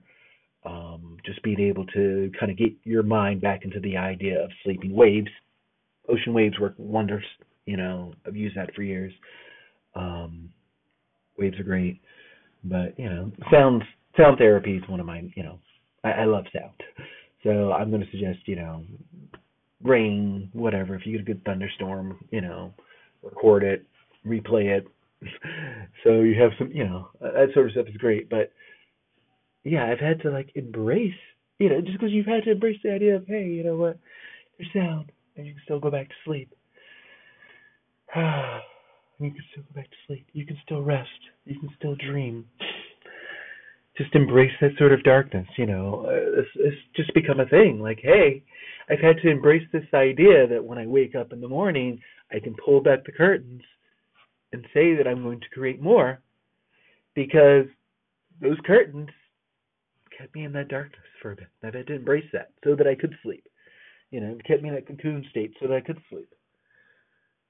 um, 0.64 1.16
just 1.24 1.42
being 1.42 1.60
able 1.60 1.86
to 1.86 2.30
kind 2.38 2.50
of 2.50 2.58
get 2.58 2.72
your 2.84 3.02
mind 3.02 3.40
back 3.40 3.64
into 3.64 3.80
the 3.80 3.96
idea 3.96 4.42
of 4.42 4.50
sleeping. 4.64 4.92
Waves, 4.94 5.30
ocean 6.08 6.32
waves 6.32 6.58
work 6.58 6.74
wonders. 6.78 7.24
You 7.66 7.76
know, 7.76 8.14
I've 8.26 8.36
used 8.36 8.56
that 8.56 8.74
for 8.74 8.82
years. 8.82 9.12
Um, 9.94 10.50
waves 11.38 11.58
are 11.58 11.64
great, 11.64 12.00
but 12.64 12.98
you 12.98 13.08
know, 13.08 13.30
sound 13.50 13.82
sound 14.18 14.38
therapy 14.38 14.76
is 14.76 14.88
one 14.88 15.00
of 15.00 15.06
my, 15.06 15.22
you 15.34 15.42
know, 15.42 15.58
I, 16.04 16.10
I 16.10 16.24
love 16.24 16.44
sound. 16.52 16.74
So 17.44 17.72
I'm 17.72 17.90
going 17.90 18.02
to 18.02 18.10
suggest, 18.10 18.40
you 18.46 18.56
know, 18.56 18.84
rain, 19.82 20.50
whatever. 20.52 20.94
If 20.94 21.06
you 21.06 21.12
get 21.12 21.20
a 21.20 21.24
good 21.24 21.44
thunderstorm, 21.44 22.18
you 22.30 22.40
know, 22.40 22.74
record 23.22 23.62
it, 23.62 23.86
replay 24.26 24.76
it. 24.76 24.86
so 26.04 26.20
you 26.20 26.40
have 26.40 26.50
some, 26.58 26.70
you 26.72 26.84
know, 26.84 27.08
that 27.20 27.48
sort 27.54 27.66
of 27.66 27.72
stuff 27.72 27.86
is 27.88 27.96
great. 27.96 28.28
But 28.28 28.52
yeah, 29.64 29.86
I've 29.90 30.00
had 30.00 30.20
to 30.22 30.30
like 30.30 30.50
embrace, 30.54 31.12
you 31.58 31.68
know, 31.68 31.80
just 31.80 31.92
because 31.92 32.10
you've 32.10 32.26
had 32.26 32.44
to 32.44 32.52
embrace 32.52 32.78
the 32.82 32.92
idea 32.92 33.16
of, 33.16 33.26
hey, 33.26 33.44
you 33.44 33.64
know 33.64 33.76
what, 33.76 33.98
there's 34.56 34.70
sound, 34.72 35.12
and 35.36 35.46
you 35.46 35.54
can 35.54 35.62
still 35.64 35.80
go 35.80 35.90
back 35.90 36.08
to 36.08 36.14
sleep. 36.24 36.52
you 39.18 39.30
can 39.30 39.42
still 39.50 39.64
go 39.64 39.80
back 39.80 39.90
to 39.90 39.96
sleep. 40.06 40.26
You 40.32 40.46
can 40.46 40.56
still 40.64 40.82
rest. 40.82 41.08
You 41.44 41.58
can 41.58 41.70
still 41.76 41.96
dream. 41.96 42.44
Just 43.96 44.14
embrace 44.14 44.52
that 44.60 44.76
sort 44.78 44.92
of 44.92 45.02
darkness, 45.02 45.46
you 45.56 45.66
know. 45.66 46.06
Uh, 46.06 46.40
it's, 46.40 46.48
it's 46.54 46.76
just 46.94 47.12
become 47.14 47.40
a 47.40 47.46
thing. 47.46 47.80
Like, 47.80 47.98
hey, 48.00 48.44
I've 48.88 49.00
had 49.00 49.16
to 49.22 49.30
embrace 49.30 49.66
this 49.72 49.86
idea 49.92 50.46
that 50.46 50.64
when 50.64 50.78
I 50.78 50.86
wake 50.86 51.16
up 51.16 51.32
in 51.32 51.40
the 51.40 51.48
morning, 51.48 52.00
I 52.30 52.38
can 52.38 52.54
pull 52.64 52.80
back 52.80 53.04
the 53.04 53.12
curtains 53.12 53.62
and 54.52 54.64
say 54.72 54.94
that 54.94 55.06
I'm 55.08 55.22
going 55.22 55.40
to 55.40 55.48
create 55.48 55.82
more 55.82 56.20
because 57.14 57.64
those 58.40 58.56
curtains 58.64 59.08
kept 60.16 60.34
me 60.34 60.44
in 60.44 60.52
that 60.52 60.68
darkness 60.68 61.02
for 61.20 61.32
a 61.32 61.36
bit. 61.36 61.48
I've 61.64 61.74
had 61.74 61.86
to 61.88 61.94
embrace 61.94 62.28
that 62.32 62.50
so 62.62 62.76
that 62.76 62.86
I 62.86 62.94
could 62.94 63.14
sleep. 63.22 63.44
You 64.10 64.20
know, 64.20 64.38
kept 64.46 64.62
me 64.62 64.68
in 64.68 64.74
that 64.76 64.86
cocoon 64.86 65.24
state 65.30 65.52
so 65.60 65.68
that 65.68 65.74
I 65.74 65.80
could 65.80 65.98
sleep. 66.08 66.28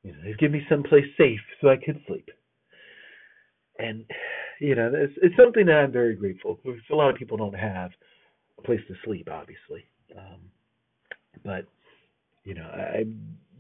You 0.03 0.13
know, 0.13 0.19
they've 0.25 0.39
given 0.39 0.61
me 0.61 0.67
someplace 0.69 1.07
safe 1.17 1.41
so 1.61 1.69
I 1.69 1.77
could 1.77 2.01
sleep. 2.07 2.29
And 3.79 4.05
you 4.61 4.75
know, 4.75 4.91
it's, 4.95 5.15
it's 5.23 5.37
something 5.37 5.67
that 5.67 5.77
I'm 5.77 5.93
very 5.93 6.17
grateful 6.17 6.59
because 6.65 6.81
a 6.91 6.95
lot 6.95 7.11
of 7.11 7.17
people 7.17 7.37
don't 7.37 7.55
have 7.55 7.91
a 8.59 8.63
place 8.63 8.81
to 8.89 8.95
sleep, 9.05 9.29
obviously. 9.31 9.85
Um, 10.17 10.41
but 11.45 11.67
you 12.45 12.55
know, 12.55 12.63
I, 12.63 13.05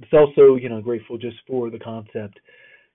it's 0.00 0.12
also 0.12 0.56
you 0.56 0.68
know 0.68 0.80
grateful 0.80 1.18
just 1.18 1.36
for 1.46 1.70
the 1.70 1.78
concept 1.78 2.40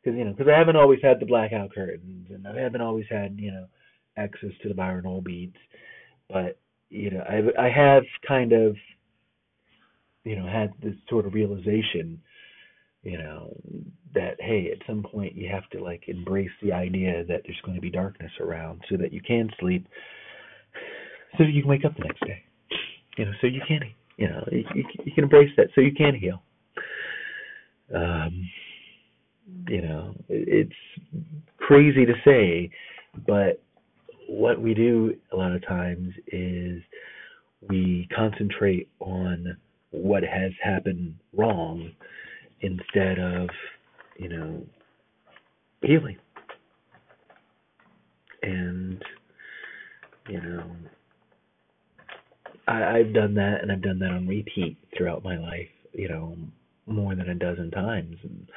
because 0.04 0.18
you 0.18 0.26
know 0.26 0.32
because 0.32 0.52
I 0.54 0.58
haven't 0.58 0.76
always 0.76 1.00
had 1.02 1.20
the 1.20 1.26
blackout 1.26 1.74
curtains 1.74 2.28
and 2.30 2.48
I 2.48 2.60
haven't 2.60 2.82
always 2.82 3.06
had 3.10 3.38
you 3.40 3.52
know 3.52 3.68
access 4.18 4.52
to 4.62 4.70
the 4.70 4.76
Byron 4.76 5.06
binaural 5.06 5.24
beats, 5.24 5.58
but 6.30 6.60
you 6.90 7.12
know 7.12 7.22
I 7.22 7.68
I 7.68 7.70
have 7.70 8.04
kind 8.28 8.52
of 8.52 8.76
you 10.24 10.36
know 10.36 10.48
had 10.48 10.74
this 10.82 10.96
sort 11.10 11.26
of 11.26 11.34
realization 11.34 12.22
you 13.04 13.18
know 13.18 13.56
that 14.14 14.36
hey 14.40 14.70
at 14.72 14.86
some 14.88 15.04
point 15.04 15.36
you 15.36 15.50
have 15.50 15.70
to 15.70 15.84
like 15.84 16.04
embrace 16.08 16.52
the 16.62 16.72
idea 16.72 17.24
that 17.26 17.42
there's 17.46 17.62
going 17.64 17.76
to 17.76 17.82
be 17.82 17.90
darkness 17.90 18.32
around 18.40 18.82
so 18.90 18.98
that 18.98 19.14
you 19.14 19.22
can 19.22 19.50
sleep 19.60 19.88
so 21.38 21.44
that 21.44 21.52
you 21.52 21.62
can 21.62 21.70
wake 21.70 21.86
up 21.86 21.96
the 21.98 22.04
next 22.04 22.20
day 22.26 22.44
you 23.18 23.26
know 23.26 23.32
so 23.42 23.48
you 23.48 23.62
can 23.68 23.82
you 24.18 24.30
know, 24.30 24.44
you, 24.52 24.64
you, 25.06 25.12
can 25.14 25.24
embrace 25.24 25.50
that 25.58 25.68
so 25.74 25.82
you 25.82 25.94
can 25.94 26.16
heal. 26.16 26.42
Um, 27.96 28.50
you 29.68 29.82
know, 29.82 30.16
it's 30.30 30.72
crazy 31.58 32.06
to 32.06 32.14
say, 32.26 32.70
but 33.28 33.62
what 34.28 34.62
we 34.62 34.74
do 34.74 35.16
a 35.32 35.36
lot 35.36 35.52
of 35.52 35.66
times 35.68 36.14
is 36.28 36.82
we 37.70 38.08
concentrate 38.16 38.90
on 39.00 39.58
what 39.92 40.24
has 40.24 40.52
happened 40.64 41.16
wrong 41.34 41.92
instead 42.64 43.20
of, 43.20 43.50
you 44.18 44.30
know, 44.30 44.66
healing. 45.82 46.18
And, 48.42 49.04
you 50.28 50.42
know, 50.42 50.64
I, 52.68 52.98
I've 52.98 53.14
done 53.14 53.36
that, 53.36 53.60
and 53.62 53.72
I've 53.72 53.82
done 53.82 54.00
that 54.00 54.12
on 54.12 54.28
repeat 54.28 54.78
throughout 54.98 55.24
my 55.24 55.38
life. 55.38 55.70
You 55.94 56.10
know, 56.10 56.38
more 56.88 57.16
than 57.16 57.30
a 57.30 57.36
dozen 57.36 57.70
times, 57.72 58.18
and 58.24 58.48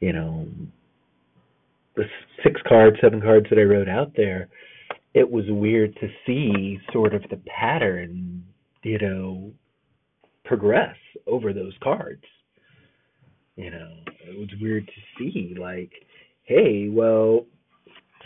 you 0.00 0.12
know, 0.12 0.46
the 1.96 2.04
six 2.42 2.60
cards, 2.68 2.96
seven 3.00 3.20
cards 3.20 3.46
that 3.50 3.58
I 3.58 3.62
wrote 3.62 3.88
out 3.88 4.12
there, 4.16 4.48
it 5.14 5.28
was 5.30 5.44
weird 5.48 5.96
to 5.96 6.08
see 6.26 6.78
sort 6.92 7.14
of 7.14 7.22
the 7.30 7.40
pattern, 7.46 8.44
you 8.82 8.98
know, 8.98 9.52
progress 10.44 10.96
over 11.26 11.52
those 11.52 11.74
cards. 11.82 12.22
You 13.56 13.70
know, 13.70 13.88
it 14.26 14.38
was 14.38 14.48
weird 14.60 14.86
to 14.86 14.92
see, 15.18 15.54
like, 15.58 15.90
hey, 16.44 16.88
well, 16.90 17.46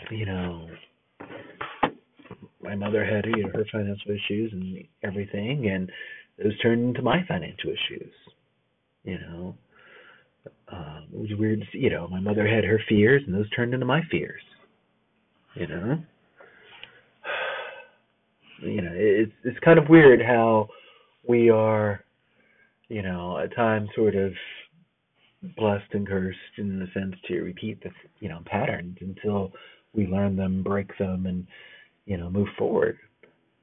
you 0.09 0.25
know, 0.25 0.67
my 2.61 2.75
mother 2.75 3.05
had 3.05 3.25
you 3.25 3.43
know, 3.43 3.49
her 3.53 3.65
financial 3.71 4.11
issues 4.11 4.51
and 4.51 4.83
everything, 5.03 5.69
and 5.69 5.91
those 6.41 6.57
turned 6.59 6.83
into 6.83 7.01
my 7.01 7.23
financial 7.27 7.69
issues. 7.69 8.11
You 9.03 9.19
know, 9.19 9.55
um, 10.71 11.07
it 11.13 11.19
was 11.19 11.29
weird. 11.37 11.61
To 11.61 11.65
see, 11.71 11.79
you 11.79 11.89
know, 11.89 12.07
my 12.07 12.19
mother 12.19 12.47
had 12.47 12.63
her 12.63 12.81
fears, 12.89 13.21
and 13.25 13.35
those 13.35 13.49
turned 13.51 13.73
into 13.73 13.85
my 13.85 14.01
fears. 14.11 14.41
You 15.55 15.67
know, 15.67 15.99
you 18.63 18.81
know, 18.81 18.91
it's 18.93 19.31
it's 19.43 19.59
kind 19.59 19.79
of 19.79 19.89
weird 19.89 20.21
how 20.21 20.69
we 21.27 21.49
are, 21.49 22.03
you 22.87 23.01
know, 23.01 23.37
at 23.37 23.55
times 23.55 23.89
sort 23.95 24.15
of 24.15 24.33
blessed 25.57 25.93
and 25.93 26.07
cursed 26.07 26.37
in 26.57 26.79
the 26.79 26.87
sense 26.93 27.15
to 27.27 27.41
repeat 27.41 27.81
the 27.83 27.89
you 28.19 28.29
know 28.29 28.39
patterns 28.45 28.97
until 29.01 29.51
we 29.93 30.07
learn 30.07 30.35
them, 30.35 30.63
break 30.63 30.97
them, 30.97 31.25
and 31.25 31.47
you 32.05 32.17
know, 32.17 32.29
move 32.29 32.47
forward. 32.57 32.97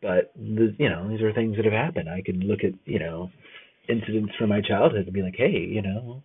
But 0.03 0.33
the, 0.37 0.75
you 0.79 0.89
know, 0.89 1.09
these 1.09 1.23
are 1.23 1.33
things 1.33 1.57
that 1.57 1.65
have 1.65 1.75
happened. 1.75 2.09
I 2.09 2.23
can 2.23 2.41
look 2.41 2.61
at 2.65 2.73
you 2.85 2.99
know 2.99 3.31
incidents 3.89 4.33
from 4.39 4.51
my 4.51 4.61
childhood 4.61 5.05
and 5.07 5.13
be 5.13 5.23
like, 5.23 5.37
hey, 5.37 5.59
you 5.59 5.83
know, 5.83 6.23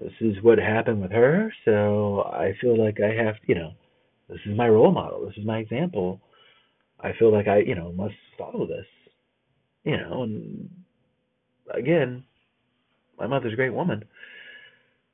this 0.00 0.12
is 0.20 0.36
what 0.42 0.58
happened 0.58 1.00
with 1.00 1.12
her, 1.12 1.52
so 1.64 2.22
I 2.22 2.52
feel 2.60 2.82
like 2.82 2.98
I 3.00 3.14
have, 3.22 3.36
you 3.46 3.54
know, 3.54 3.72
this 4.28 4.40
is 4.44 4.56
my 4.56 4.68
role 4.68 4.92
model. 4.92 5.24
This 5.26 5.36
is 5.38 5.46
my 5.46 5.58
example. 5.58 6.20
I 7.00 7.12
feel 7.18 7.32
like 7.32 7.48
I, 7.48 7.58
you 7.58 7.74
know, 7.74 7.92
must 7.92 8.14
follow 8.36 8.66
this. 8.66 8.86
You 9.84 9.96
know, 9.96 10.24
and 10.24 10.68
again, 11.72 12.24
my 13.18 13.26
mother's 13.26 13.52
a 13.52 13.56
great 13.56 13.72
woman, 13.72 14.04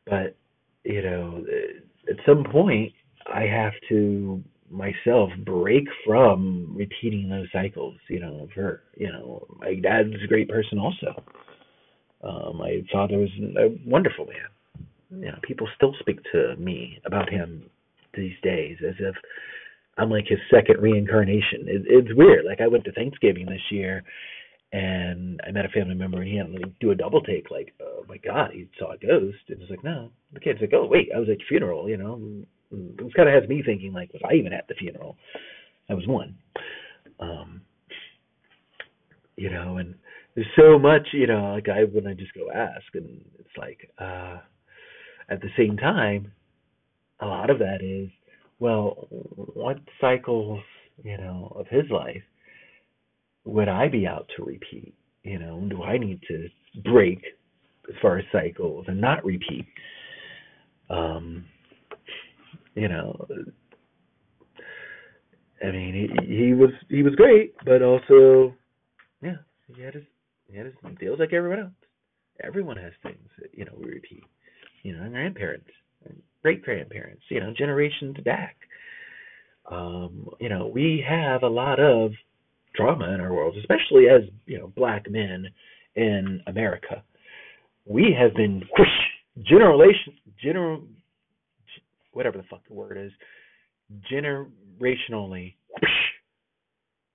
but 0.07 0.37
you 0.85 1.03
know, 1.03 1.45
at 2.09 2.17
some 2.27 2.45
point 2.45 2.93
I 3.27 3.43
have 3.43 3.73
to 3.89 4.43
myself 4.71 5.31
break 5.45 5.85
from 6.05 6.75
repeating 6.77 7.29
those 7.29 7.47
cycles, 7.53 7.97
you 8.09 8.21
know, 8.21 8.43
of 8.43 8.51
her. 8.53 8.83
You 8.97 9.13
know, 9.13 9.47
my 9.59 9.75
dad's 9.75 10.15
a 10.23 10.27
great 10.27 10.49
person 10.49 10.79
also. 10.79 11.23
Uh, 12.23 12.53
my 12.53 12.83
father 12.93 13.19
was 13.19 13.31
a 13.59 13.79
wonderful 13.89 14.27
man. 14.27 15.21
You 15.21 15.27
know, 15.33 15.39
people 15.43 15.69
still 15.77 15.95
speak 16.01 16.19
to 16.33 16.57
me 16.57 16.99
about 17.07 17.31
him 17.31 17.71
these 18.15 18.35
days 18.43 18.79
as 18.87 18.95
if 18.99 19.15
I'm 19.97 20.11
like 20.11 20.27
his 20.27 20.39
second 20.53 20.81
reincarnation. 20.81 21.67
It, 21.67 21.83
it's 21.87 22.15
weird. 22.17 22.45
Like 22.45 22.61
I 22.61 22.67
went 22.67 22.85
to 22.85 22.93
Thanksgiving 22.93 23.47
this 23.47 23.63
year, 23.71 24.03
and 24.75 25.41
I 25.47 25.53
met 25.53 25.65
a 25.65 25.69
family 25.69 25.95
member, 25.95 26.21
and 26.21 26.29
he 26.29 26.37
had 26.37 26.51
like, 26.51 26.79
do 26.81 26.91
a 26.91 26.97
double 26.97 27.21
take. 27.21 27.49
Like, 27.49 27.73
oh 27.81 28.05
my 28.09 28.17
god, 28.17 28.51
he 28.53 28.69
saw 28.77 28.91
a 28.91 28.99
ghost. 28.99 29.39
And 29.49 29.63
it's 29.63 29.71
like, 29.71 29.85
no. 29.85 30.11
The 30.33 30.41
kid's 30.41 30.61
like, 30.61 30.73
oh 30.75 30.87
wait, 30.87 31.11
I 31.15 31.21
was 31.21 31.29
at 31.29 31.39
your 31.39 31.49
funeral. 31.49 31.89
You 31.89 31.97
know, 31.97 32.45
it 32.73 33.15
kind 33.15 33.29
of 33.29 33.41
has 33.41 33.49
me 33.49 33.63
thinking 33.65 33.93
like, 33.93 34.13
was 34.13 34.23
I 34.29 34.35
even 34.35 34.53
at 34.53 34.67
the 34.67 34.75
funeral? 34.75 35.17
I 35.89 35.95
was 35.95 36.09
one. 36.09 36.35
Um, 37.21 37.61
you 39.37 39.49
know, 39.49 39.77
and 39.77 39.95
there's 40.35 40.49
so 40.59 40.77
much, 40.77 41.07
you 41.13 41.29
know, 41.29 41.53
like 41.53 41.69
I 41.69 41.85
when 41.85 42.09
I 42.09 42.15
just 42.15 42.35
go 42.35 42.51
ask, 42.51 42.83
and 42.95 43.25
it's 43.39 43.57
like, 43.57 43.89
uh, 43.99 44.39
at 45.29 45.41
the 45.41 45.51
same 45.57 45.77
time, 45.77 46.33
a 47.21 47.27
lot 47.27 47.49
of 47.49 47.61
that 47.61 47.79
is, 47.81 48.11
well, 48.59 49.07
what 49.55 49.79
cycles, 50.01 50.65
you 51.05 51.17
know, 51.17 51.53
of 51.55 51.69
his 51.69 51.89
life 51.91 52.23
would 53.45 53.69
I 53.69 53.89
be 53.89 54.07
out 54.07 54.29
to 54.37 54.45
repeat? 54.45 54.95
You 55.23 55.39
know, 55.39 55.67
do 55.69 55.83
I 55.83 55.99
need 55.99 56.21
to 56.29 56.49
break 56.83 57.23
as 57.89 57.95
far 58.01 58.19
as 58.19 58.25
cycles 58.33 58.87
and 58.89 59.01
not 59.01 59.25
repeat? 59.25 59.67
Um, 60.91 61.45
you 62.75 62.89
know, 62.89 63.27
I 65.63 65.71
mean, 65.71 65.95
he 65.95 66.37
he 66.37 66.55
was 66.55 66.71
he 66.89 67.03
was 67.03 67.15
great, 67.15 67.55
but 67.65 67.83
also, 67.83 68.55
yeah, 69.23 69.37
he 69.75 69.83
had 69.83 69.95
his 69.95 70.05
he 70.47 70.57
had 70.57 70.67
his 70.67 70.75
deals 71.01 71.21
like 71.21 71.33
everyone 71.33 71.61
else. 71.61 71.73
Everyone 72.43 72.77
has 72.77 72.93
things 73.03 73.29
that 73.41 73.51
you 73.55 73.65
know 73.65 73.73
we 73.79 73.87
repeat. 73.87 74.25
You 74.83 74.97
know, 74.97 75.09
grandparents, 75.09 75.71
great 76.43 76.63
grandparents, 76.63 77.23
you 77.31 77.41
know, 77.41 77.55
generations 77.57 78.17
back. 78.25 78.57
Um, 79.71 80.29
you 80.41 80.51
know, 80.51 80.67
we 80.67 81.03
have 81.09 81.43
a 81.43 81.49
lot 81.49 81.81
of 81.81 82.13
trauma 82.75 83.13
in 83.13 83.21
our 83.21 83.33
world, 83.33 83.57
especially 83.59 84.09
as 84.09 84.23
you 84.47 84.59
know 84.59 84.73
black 84.77 85.11
men 85.11 85.49
in 85.97 86.41
America. 86.47 87.03
We 87.87 88.17
have 88.19 88.35
been 88.35 88.63
whoosh, 88.79 88.89
generation 89.43 90.15
general 90.43 90.83
whatever 92.13 92.39
the 92.39 92.45
fuck 92.45 92.61
the 92.69 92.75
word 92.75 92.97
is 92.97 93.13
generationally 94.11 95.55
whoosh, 95.71 95.91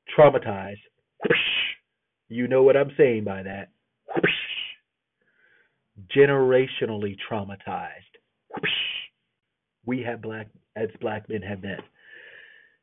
traumatized. 0.18 0.78
Whoosh, 1.24 1.38
you 2.30 2.48
know 2.48 2.64
what 2.64 2.78
I'm 2.78 2.92
saying 2.98 3.24
by 3.24 3.44
that. 3.44 3.70
Generationally 6.16 7.18
traumatized. 7.30 7.90
We 9.86 10.02
have 10.04 10.22
black 10.22 10.48
as 10.76 10.90
black 11.02 11.28
men 11.30 11.42
have 11.42 11.62
been. 11.62 11.80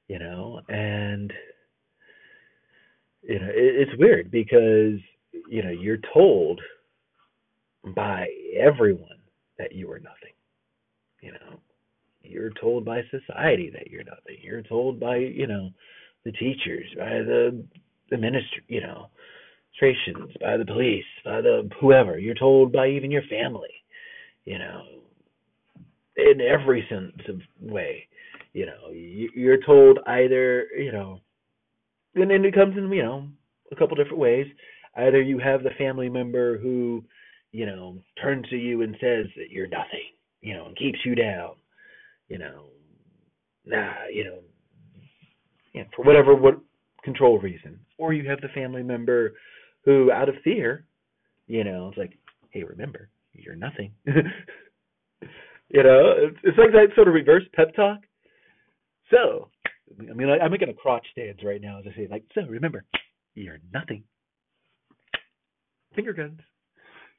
You 0.09 0.19
know, 0.19 0.61
and 0.69 1.33
you 3.27 3.41
know, 3.41 3.49
it, 3.49 3.89
it's 3.89 3.99
weird 3.99 4.31
because 4.31 5.01
you 5.49 5.63
know 5.63 5.71
you're 5.71 5.99
told 6.15 6.61
by 7.95 8.27
everyone 8.59 9.19
that 9.59 9.73
you 9.73 9.91
are 9.91 9.99
nothing. 9.99 10.33
You 11.21 11.33
know, 11.33 11.61
you're 12.23 12.53
told 12.61 12.85
by 12.85 13.03
society 13.11 13.71
that 13.71 13.91
you're 13.91 14.05
nothing. 14.05 14.39
You're 14.43 14.63
told 14.63 15.01
by 15.01 15.17
you 15.17 15.47
know 15.47 15.71
the 16.25 16.33
teachers, 16.33 16.87
by 16.97 17.11
the 17.11 17.65
the 18.11 18.17
ministry, 18.17 18.63
you 18.69 18.81
know, 18.81 19.09
administrations, 19.83 20.37
by 20.41 20.57
the 20.57 20.65
police, 20.65 21.05
by 21.25 21.41
the 21.41 21.69
whoever. 21.81 22.19
You're 22.19 22.35
told 22.35 22.73
by 22.73 22.89
even 22.89 23.11
your 23.11 23.25
family. 23.29 23.71
You 24.45 24.61
know, 24.61 24.83
in 26.17 26.41
every 26.41 26.87
sense 26.89 27.21
of 27.29 27.41
way. 27.61 28.07
You 28.53 28.67
know, 28.67 28.91
you're 28.91 29.63
told 29.67 29.99
either 30.07 30.69
you 30.79 30.93
know 30.93 31.21
and 32.23 32.45
it 32.45 32.55
comes 32.55 32.77
in 32.77 32.91
you 32.91 33.03
know 33.03 33.29
a 33.71 33.77
couple 33.77 33.97
different 33.97 34.19
ways. 34.19 34.47
Either 34.97 35.21
you 35.21 35.39
have 35.39 35.63
the 35.63 35.71
family 35.79 36.09
member 36.09 36.59
who 36.59 37.05
you 37.53 37.67
know 37.67 37.99
turns 38.21 38.49
to 38.49 38.57
you 38.57 38.83
and 38.83 38.97
says 39.01 39.27
that 39.37 39.51
you're 39.51 39.69
nothing, 39.69 40.09
you 40.41 40.55
know, 40.55 40.67
and 40.67 40.77
keeps 40.77 40.99
you 41.05 41.15
down, 41.15 41.51
you 42.29 42.39
know, 42.39 42.65
nah, 43.65 43.93
you 44.13 44.25
know, 44.25 44.39
you 45.73 45.81
know 45.83 45.87
for 45.95 46.05
whatever 46.05 46.35
what 46.35 46.59
control 47.07 47.39
reason, 47.39 47.79
or 47.99 48.13
you 48.13 48.29
have 48.29 48.41
the 48.41 48.49
family 48.49 48.83
member 48.83 49.35
who, 49.85 50.11
out 50.11 50.29
of 50.29 50.35
fear, 50.43 50.85
you 51.47 51.65
know, 51.65 51.89
it's 51.89 51.97
like, 51.97 52.19
hey, 52.51 52.65
remember, 52.65 53.09
you're 53.33 53.55
nothing. 53.55 53.93
you 54.07 54.15
know, 55.83 56.15
it's, 56.19 56.39
it's 56.43 56.59
like 56.59 56.73
that 56.73 56.89
sort 56.95 57.09
of 57.09 57.15
reverse 57.15 57.45
pep 57.55 57.75
talk. 57.75 58.01
So, 59.11 59.49
I 59.99 60.13
mean, 60.13 60.29
I'm 60.29 60.51
making 60.51 60.69
a 60.69 60.75
crotch 60.75 61.07
stance 61.13 61.39
right 61.45 61.61
now 61.61 61.79
as 61.79 61.85
I 61.91 61.97
say, 61.97 62.09
like, 62.11 62.25
so 62.35 62.43
remember, 62.43 62.85
you're 63.35 63.59
nothing. 63.73 64.05
Finger 65.95 66.13
guns. 66.13 66.41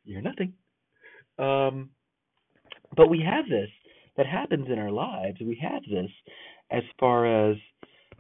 You're 0.04 0.22
nothing. 0.22 0.54
Um, 1.40 1.90
but 2.96 3.10
we 3.10 3.22
have 3.22 3.46
this 3.50 3.70
that 4.18 4.26
happens 4.26 4.68
in 4.70 4.80
our 4.80 4.92
lives. 4.92 5.38
We 5.40 5.60
have 5.62 5.84
this 5.84 6.12
as 6.72 6.84
far 7.00 7.50
as, 7.52 7.58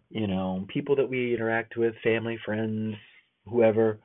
you 0.09 0.27
know, 0.27 0.65
people 0.67 0.95
that 0.95 1.09
we 1.09 1.33
interact 1.33 1.75
with, 1.77 1.95
family, 2.03 2.37
friends, 2.45 2.95
whoever, 3.47 3.99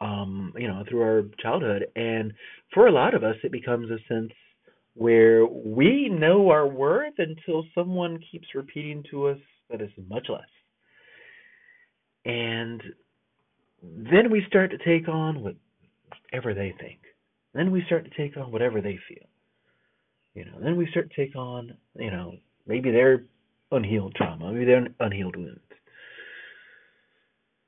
um, 0.00 0.52
you 0.56 0.68
know, 0.68 0.84
through 0.88 1.02
our 1.02 1.22
childhood. 1.40 1.86
And 1.96 2.32
for 2.74 2.86
a 2.86 2.92
lot 2.92 3.14
of 3.14 3.24
us, 3.24 3.36
it 3.44 3.52
becomes 3.52 3.90
a 3.90 3.98
sense 4.12 4.32
where 4.94 5.46
we 5.46 6.08
know 6.08 6.50
our 6.50 6.66
worth 6.66 7.14
until 7.18 7.64
someone 7.74 8.18
keeps 8.30 8.48
repeating 8.54 9.04
to 9.10 9.28
us 9.28 9.38
that 9.70 9.80
is 9.80 9.90
much 10.08 10.28
less. 10.28 10.42
And 12.24 12.82
then 13.82 14.30
we 14.30 14.44
start 14.48 14.70
to 14.72 14.78
take 14.78 15.08
on 15.08 15.42
whatever 15.42 16.54
they 16.54 16.74
think. 16.80 16.98
Then 17.54 17.70
we 17.70 17.82
start 17.86 18.04
to 18.04 18.10
take 18.16 18.36
on 18.36 18.52
whatever 18.52 18.80
they 18.80 18.98
feel. 19.08 19.26
You 20.34 20.44
know, 20.44 20.58
then 20.62 20.76
we 20.76 20.86
start 20.90 21.10
to 21.10 21.16
take 21.16 21.34
on, 21.36 21.76
you 21.94 22.10
know, 22.10 22.34
maybe 22.66 22.90
their 22.90 23.24
unhealed 23.72 24.14
trauma, 24.14 24.52
maybe 24.52 24.66
their 24.66 24.86
unhealed 25.00 25.36
wounds. 25.36 25.60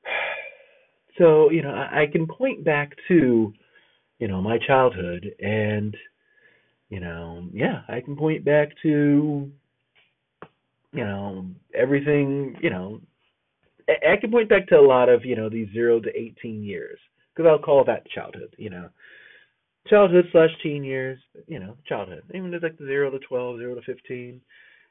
So, 1.16 1.51
you 1.51 1.62
know, 1.62 1.70
I, 1.70 2.03
I 2.03 2.07
can 2.07 2.28
point 2.28 2.64
back 2.64 2.92
to, 3.09 3.53
you 4.20 4.28
know, 4.28 4.40
my 4.40 4.57
childhood 4.64 5.26
and, 5.40 5.96
you 6.90 7.01
know, 7.01 7.49
yeah, 7.53 7.80
I 7.88 8.01
can 8.03 8.14
point 8.14 8.44
back 8.44 8.68
to 8.84 9.51
you 10.93 11.05
know, 11.05 11.47
everything, 11.74 12.57
you 12.61 12.70
know, 12.70 13.01
I, 13.89 14.16
can 14.16 14.30
point 14.30 14.49
back 14.49 14.66
to 14.68 14.78
a 14.78 14.80
lot 14.80 15.09
of, 15.09 15.24
you 15.24 15.36
know, 15.36 15.49
these 15.49 15.68
zero 15.72 16.01
to 16.01 16.11
18 16.16 16.62
years 16.62 16.99
because 17.34 17.49
I'll 17.49 17.59
call 17.59 17.84
that 17.84 18.09
childhood, 18.11 18.55
you 18.59 18.70
know, 18.70 18.89
childhood 19.86 20.26
slash 20.32 20.51
teen 20.62 20.84
years, 20.84 21.18
you 21.47 21.59
know, 21.59 21.76
childhood. 21.86 22.22
Even 22.34 22.53
it's 22.53 22.62
like 22.62 22.78
the 22.78 22.86
zero 22.86 23.11
to 23.11 23.18
12, 23.18 23.59
zero 23.59 23.74
to 23.74 23.82
15, 23.82 24.41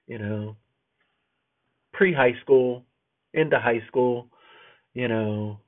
you 0.08 0.20
know, 0.20 0.56
pre 1.94 2.14
high 2.14 2.34
school, 2.42 2.86
into 3.34 3.60
high 3.60 3.82
school, 3.88 4.28
you 4.94 5.08
know, 5.08 5.60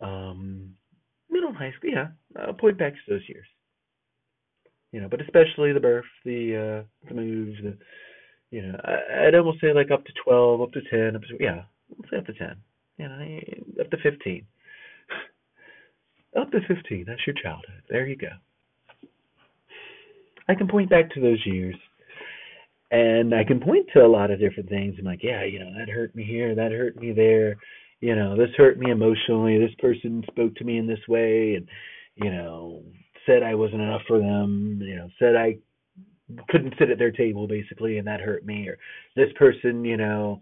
um, 0.00 0.74
middle 1.30 1.52
high 1.52 1.72
school, 1.76 1.90
yeah, 1.90 2.08
I'll 2.38 2.52
point 2.52 2.78
back 2.78 2.92
to 2.92 2.98
those 3.08 3.28
years. 3.28 3.46
You 4.92 5.00
know, 5.00 5.08
but 5.08 5.20
especially 5.20 5.72
the 5.72 5.80
birth, 5.80 6.04
the 6.24 6.84
uh, 6.84 7.08
the 7.08 7.14
moves, 7.14 7.58
the 7.62 7.76
you 8.54 8.62
know, 8.62 8.78
I, 8.84 9.26
I'd 9.26 9.34
almost 9.34 9.60
say 9.60 9.72
like 9.74 9.90
up 9.90 10.04
to 10.04 10.12
12, 10.24 10.60
up 10.60 10.72
to 10.72 10.80
10, 10.82 11.16
up 11.16 11.22
to, 11.22 11.36
yeah, 11.40 11.62
let's 11.98 12.10
say 12.10 12.18
up 12.18 12.26
to 12.26 12.34
10, 12.34 12.56
you 12.98 13.08
know, 13.08 13.18
eh, 13.20 13.80
up 13.80 13.90
to 13.90 13.96
15. 13.96 14.46
up 16.40 16.52
to 16.52 16.60
15, 16.68 17.04
that's 17.04 17.26
your 17.26 17.34
childhood. 17.42 17.82
There 17.90 18.06
you 18.06 18.16
go. 18.16 18.28
I 20.48 20.54
can 20.54 20.68
point 20.68 20.88
back 20.88 21.10
to 21.14 21.20
those 21.20 21.44
years 21.44 21.74
and 22.92 23.34
I 23.34 23.42
can 23.42 23.58
point 23.58 23.88
to 23.92 24.04
a 24.04 24.06
lot 24.06 24.30
of 24.30 24.38
different 24.38 24.68
things. 24.68 24.94
I'm 25.00 25.04
like, 25.04 25.24
yeah, 25.24 25.44
you 25.44 25.58
know, 25.58 25.72
that 25.76 25.90
hurt 25.90 26.14
me 26.14 26.22
here, 26.22 26.54
that 26.54 26.70
hurt 26.70 26.94
me 27.00 27.12
there. 27.12 27.56
You 28.00 28.14
know, 28.14 28.36
this 28.36 28.50
hurt 28.56 28.78
me 28.78 28.92
emotionally. 28.92 29.58
This 29.58 29.74
person 29.80 30.22
spoke 30.30 30.54
to 30.56 30.64
me 30.64 30.78
in 30.78 30.86
this 30.86 31.00
way, 31.08 31.54
and 31.56 31.66
you 32.14 32.30
know, 32.30 32.82
said 33.26 33.42
I 33.42 33.54
wasn't 33.56 33.82
enough 33.82 34.02
for 34.06 34.20
them. 34.20 34.78
You 34.80 34.94
know, 34.94 35.08
said 35.18 35.34
I 35.34 35.56
couldn't 36.48 36.74
sit 36.78 36.90
at 36.90 36.98
their 36.98 37.12
table 37.12 37.46
basically 37.46 37.98
and 37.98 38.06
that 38.06 38.20
hurt 38.20 38.46
me 38.46 38.66
or 38.66 38.78
this 39.14 39.28
person 39.36 39.84
you 39.84 39.96
know 39.96 40.40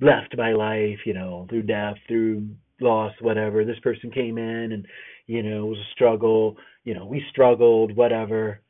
left 0.00 0.36
my 0.36 0.52
life 0.52 0.98
you 1.04 1.14
know 1.14 1.46
through 1.50 1.62
death 1.62 1.96
through 2.08 2.46
loss 2.80 3.12
whatever. 3.20 3.64
This 3.64 3.78
person 3.80 4.10
came 4.10 4.38
in 4.38 4.72
and 4.72 4.86
you 5.26 5.42
know 5.42 5.66
it 5.66 5.70
was 5.70 5.78
a 5.78 5.92
struggle 5.94 6.56
you 6.84 6.94
know 6.94 7.06
we 7.06 7.24
struggled 7.30 7.96
whatever. 7.96 8.60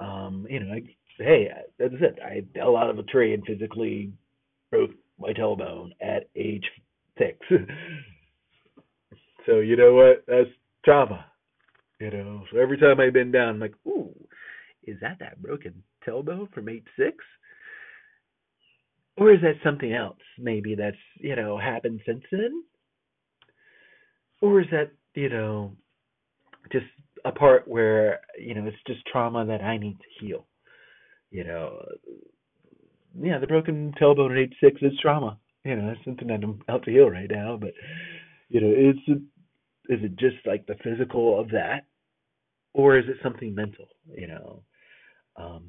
Um 0.00 0.46
you 0.50 0.60
know 0.60 0.72
I, 0.74 0.82
hey 1.18 1.48
that's 1.78 1.94
it 2.00 2.18
i 2.24 2.44
fell 2.58 2.76
out 2.76 2.90
of 2.90 2.98
a 2.98 3.04
tree 3.04 3.34
and 3.34 3.46
physically 3.46 4.12
broke 4.70 4.90
my 5.18 5.32
tailbone 5.32 5.90
at 6.00 6.28
age 6.36 6.64
six. 7.18 7.38
So 9.46 9.58
you 9.58 9.76
know 9.76 9.92
what? 9.92 10.24
That's 10.26 10.48
trauma 10.86 11.26
you 12.00 12.10
know. 12.10 12.44
So 12.50 12.58
every 12.58 12.78
time 12.78 12.98
i 12.98 13.10
bend 13.10 13.34
down 13.34 13.48
i'm 13.50 13.60
like 13.60 13.74
ooh 13.86 14.10
is 14.86 14.98
that 15.00 15.18
that 15.20 15.42
broken 15.42 15.82
tailbone 16.06 16.52
from 16.52 16.68
eight 16.68 16.84
six? 16.96 17.16
or 19.16 19.32
is 19.32 19.40
that 19.42 19.54
something 19.62 19.92
else? 19.92 20.18
Maybe 20.38 20.74
that's 20.74 20.96
you 21.18 21.36
know 21.36 21.58
happened 21.58 22.00
since 22.06 22.24
then, 22.30 22.64
or 24.40 24.60
is 24.60 24.66
that 24.72 24.90
you 25.14 25.28
know 25.28 25.72
just 26.72 26.86
a 27.24 27.32
part 27.32 27.68
where 27.68 28.20
you 28.38 28.54
know 28.54 28.66
it's 28.66 28.76
just 28.86 29.06
trauma 29.06 29.44
that 29.46 29.62
I 29.62 29.78
need 29.78 29.98
to 29.98 30.24
heal. 30.24 30.46
You 31.30 31.44
know, 31.44 31.84
yeah, 33.20 33.38
the 33.38 33.46
broken 33.46 33.92
tailbone 34.00 34.32
at 34.32 34.38
age 34.38 34.54
six 34.62 34.80
is 34.82 34.98
trauma. 35.00 35.38
You 35.64 35.76
know, 35.76 35.90
it's 35.90 36.04
something 36.04 36.28
that 36.28 36.42
I'm 36.42 36.62
out 36.68 36.84
to 36.84 36.90
heal 36.90 37.08
right 37.08 37.30
now. 37.30 37.56
But 37.60 37.72
you 38.48 38.60
know, 38.60 38.68
is 38.68 38.96
it 39.06 39.18
is 39.88 40.04
it 40.04 40.16
just 40.16 40.36
like 40.44 40.66
the 40.66 40.76
physical 40.82 41.38
of 41.40 41.50
that, 41.50 41.86
or 42.72 42.98
is 42.98 43.04
it 43.08 43.16
something 43.22 43.54
mental? 43.54 43.86
You 44.16 44.26
know, 44.26 44.62
um, 45.36 45.64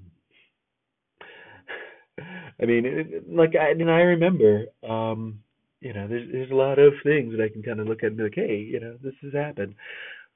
I 2.61 2.65
mean, 2.65 2.85
it, 2.85 3.29
like 3.29 3.53
I, 3.55 3.73
mean, 3.73 3.89
I 3.89 4.01
remember, 4.01 4.65
um, 4.87 5.39
you 5.81 5.93
know, 5.93 6.07
there's 6.07 6.31
there's 6.31 6.51
a 6.51 6.55
lot 6.55 6.79
of 6.79 6.93
things 7.03 7.33
that 7.35 7.43
I 7.43 7.49
can 7.49 7.63
kind 7.63 7.79
of 7.79 7.87
look 7.87 8.03
at 8.03 8.07
and 8.07 8.17
be 8.17 8.23
like, 8.23 8.35
hey, 8.35 8.57
you 8.57 8.79
know, 8.79 8.97
this 9.03 9.13
has 9.21 9.33
happened, 9.33 9.75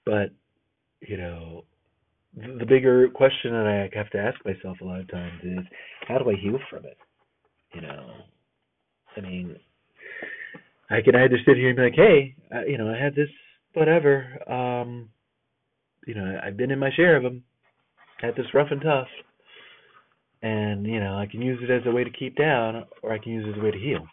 but 0.05 0.31
you 1.01 1.17
know, 1.17 1.63
the, 2.35 2.57
the 2.59 2.65
bigger 2.65 3.09
question 3.09 3.51
that 3.51 3.65
I 3.67 3.97
have 3.97 4.09
to 4.11 4.19
ask 4.19 4.37
myself 4.45 4.77
a 4.81 4.85
lot 4.85 4.99
of 4.99 5.09
times 5.09 5.41
is, 5.43 5.65
how 6.07 6.17
do 6.17 6.29
I 6.29 6.35
heal 6.35 6.59
from 6.69 6.85
it? 6.85 6.97
You 7.73 7.81
know, 7.81 8.11
I 9.15 9.21
mean, 9.21 9.55
I 10.89 11.01
can 11.01 11.15
either 11.15 11.37
sit 11.45 11.57
here 11.57 11.69
and 11.69 11.77
be 11.77 11.83
like, 11.83 11.95
hey, 11.95 12.35
I, 12.53 12.65
you 12.65 12.77
know, 12.77 12.89
I 12.89 12.97
had 13.01 13.15
this 13.15 13.29
whatever, 13.73 14.25
um, 14.51 15.09
you 16.07 16.15
know, 16.15 16.39
I've 16.43 16.57
been 16.57 16.71
in 16.71 16.79
my 16.79 16.89
share 16.95 17.15
of 17.15 17.23
them, 17.23 17.43
had 18.21 18.35
this 18.35 18.53
rough 18.53 18.67
and 18.71 18.81
tough, 18.81 19.07
and 20.41 20.85
you 20.85 20.99
know, 20.99 21.17
I 21.17 21.25
can 21.25 21.41
use 21.41 21.59
it 21.61 21.71
as 21.71 21.83
a 21.85 21.91
way 21.91 22.03
to 22.03 22.09
keep 22.09 22.35
down, 22.35 22.85
or 23.01 23.13
I 23.13 23.17
can 23.19 23.33
use 23.33 23.45
it 23.47 23.51
as 23.51 23.57
a 23.57 23.63
way 23.63 23.71
to 23.71 23.79
heal. 23.79 24.05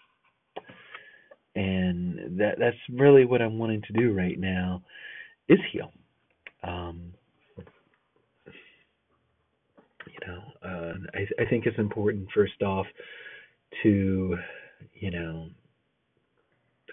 And 1.55 2.39
that 2.39 2.57
that's 2.59 2.77
really 2.93 3.25
what 3.25 3.41
I'm 3.41 3.59
wanting 3.59 3.83
to 3.83 3.93
do 3.93 4.13
right 4.13 4.39
now 4.39 4.83
is 5.49 5.59
heal. 5.73 5.91
Um, 6.63 7.13
you 10.07 10.27
know, 10.27 10.43
uh, 10.63 10.95
I, 11.15 11.43
I 11.43 11.49
think 11.49 11.67
it's 11.67 11.79
important 11.79 12.29
first 12.35 12.61
off 12.63 12.87
to, 13.83 14.37
you 14.95 15.11
know, 15.11 15.49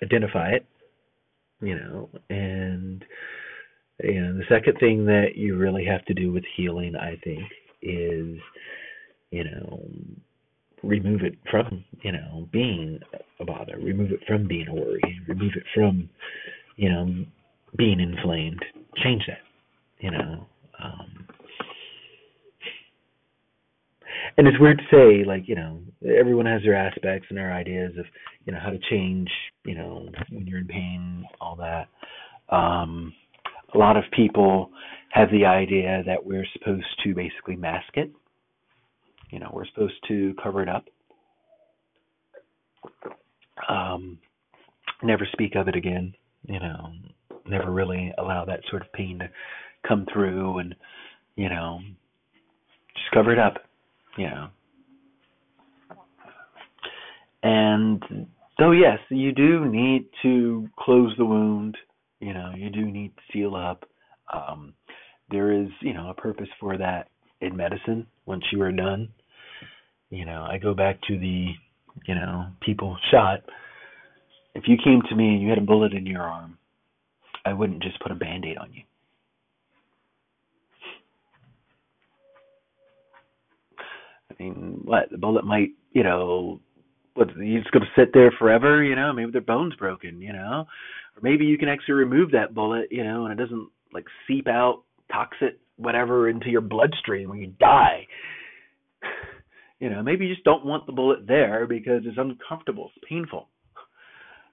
identify 0.01 0.51
it, 0.51 0.65
you 1.61 1.75
know, 1.75 2.09
and 2.29 3.03
know, 4.21 4.33
the 4.37 4.43
second 4.49 4.77
thing 4.79 5.05
that 5.05 5.35
you 5.35 5.57
really 5.57 5.85
have 5.85 6.03
to 6.05 6.13
do 6.13 6.31
with 6.31 6.43
healing, 6.55 6.95
I 6.95 7.17
think, 7.23 7.43
is, 7.81 8.37
you 9.31 9.43
know, 9.43 9.81
remove 10.83 11.21
it 11.21 11.35
from, 11.49 11.83
you 12.01 12.11
know, 12.11 12.47
being 12.51 12.99
a 13.39 13.45
bother, 13.45 13.77
remove 13.77 14.11
it 14.11 14.19
from 14.27 14.47
being 14.47 14.67
a 14.67 14.73
worry, 14.73 15.01
remove 15.27 15.53
it 15.55 15.63
from, 15.73 16.09
you 16.75 16.89
know, 16.89 17.25
being 17.77 17.99
inflamed. 17.99 18.63
Change 19.03 19.23
that 19.27 19.39
you 20.03 20.11
know. 20.11 20.45
Um, 20.83 21.27
and 24.37 24.47
it's 24.47 24.59
weird 24.59 24.79
to 24.79 24.83
say, 24.91 25.23
like, 25.25 25.47
you 25.47 25.55
know, 25.55 25.79
everyone 26.19 26.45
has 26.45 26.61
their 26.61 26.75
aspects 26.75 27.27
and 27.29 27.37
their 27.37 27.53
ideas 27.53 27.93
of, 27.97 28.05
you 28.45 28.51
know, 28.51 28.59
how 28.61 28.69
to 28.69 28.79
change, 28.89 29.29
you 29.63 29.75
know, 29.75 30.09
when 30.29 30.45
you're 30.45 30.59
in 30.59 30.67
pain, 30.67 31.25
all 31.39 31.55
that. 31.55 31.87
Um, 32.53 33.13
a 33.73 33.77
lot 33.77 33.97
of 33.97 34.03
people 34.11 34.69
have 35.11 35.29
the 35.31 35.45
idea 35.45 36.03
that 36.05 36.25
we're 36.25 36.45
supposed 36.53 36.85
to 37.03 37.13
basically 37.13 37.55
mask 37.55 37.95
it. 37.95 38.11
You 39.29 39.39
know, 39.39 39.49
we're 39.53 39.65
supposed 39.67 39.95
to 40.07 40.35
cover 40.41 40.61
it 40.61 40.69
up. 40.69 40.85
Um, 43.67 44.19
never 45.01 45.27
speak 45.31 45.55
of 45.55 45.67
it 45.67 45.75
again. 45.75 46.13
You 46.47 46.59
know, 46.59 46.93
never 47.47 47.71
really 47.71 48.13
allow 48.17 48.45
that 48.45 48.61
sort 48.69 48.81
of 48.81 48.91
pain 48.93 49.19
to 49.19 49.29
come 49.87 50.05
through 50.11 50.59
and 50.59 50.75
you 51.35 51.49
know 51.49 51.79
just 52.95 53.11
cover 53.13 53.31
it 53.31 53.39
up 53.39 53.55
you 54.17 54.29
know 54.29 54.47
and 57.43 58.27
though 58.59 58.71
yes 58.71 58.99
you 59.09 59.31
do 59.31 59.65
need 59.65 60.05
to 60.21 60.67
close 60.79 61.13
the 61.17 61.25
wound 61.25 61.75
you 62.23 62.33
know 62.33 62.51
you 62.55 62.69
do 62.69 62.85
need 62.85 63.11
to 63.15 63.21
seal 63.31 63.55
up. 63.55 63.85
Um 64.33 64.73
there 65.29 65.51
is 65.51 65.69
you 65.81 65.93
know 65.93 66.09
a 66.09 66.13
purpose 66.13 66.49
for 66.59 66.77
that 66.77 67.09
in 67.41 67.55
medicine 67.55 68.07
once 68.25 68.43
you 68.51 68.61
are 68.61 68.71
done. 68.71 69.09
You 70.09 70.25
know 70.25 70.47
i 70.49 70.57
go 70.57 70.73
back 70.73 71.01
to 71.07 71.17
the 71.17 71.49
you 72.07 72.15
know 72.15 72.47
people 72.61 72.97
shot. 73.11 73.41
If 74.55 74.63
you 74.67 74.77
came 74.83 75.01
to 75.09 75.15
me 75.15 75.29
and 75.29 75.41
you 75.41 75.49
had 75.49 75.57
a 75.57 75.61
bullet 75.61 75.93
in 75.93 76.05
your 76.05 76.21
arm 76.21 76.57
i 77.45 77.53
wouldn't 77.53 77.83
just 77.83 77.99
put 77.99 78.11
a 78.11 78.15
band-aid 78.15 78.57
on 78.57 78.71
you. 78.73 78.83
I 84.31 84.43
mean, 84.43 84.81
what? 84.83 85.09
The 85.11 85.17
bullet 85.17 85.45
might, 85.45 85.69
you 85.91 86.03
know, 86.03 86.59
what 87.15 87.35
you 87.37 87.59
just 87.59 87.71
going 87.71 87.83
to 87.83 88.01
sit 88.01 88.11
there 88.13 88.31
forever, 88.39 88.83
you 88.83 88.95
know? 88.95 89.13
Maybe 89.13 89.31
their 89.31 89.41
bone's 89.41 89.75
broken, 89.75 90.21
you 90.21 90.33
know, 90.33 90.65
or 91.15 91.21
maybe 91.21 91.45
you 91.45 91.57
can 91.57 91.69
actually 91.69 91.95
remove 91.95 92.31
that 92.31 92.53
bullet, 92.53 92.87
you 92.91 93.03
know, 93.03 93.25
and 93.25 93.39
it 93.39 93.43
doesn't 93.43 93.69
like 93.93 94.05
seep 94.27 94.47
out 94.47 94.83
toxic 95.11 95.59
whatever 95.77 96.29
into 96.29 96.49
your 96.49 96.61
bloodstream 96.61 97.29
when 97.29 97.39
you 97.39 97.53
die. 97.59 98.07
You 99.79 99.89
know, 99.89 100.01
maybe 100.01 100.25
you 100.25 100.33
just 100.33 100.45
don't 100.45 100.65
want 100.65 100.85
the 100.85 100.93
bullet 100.93 101.27
there 101.27 101.67
because 101.67 102.03
it's 102.05 102.17
uncomfortable, 102.17 102.89
it's 102.95 103.05
painful. 103.09 103.49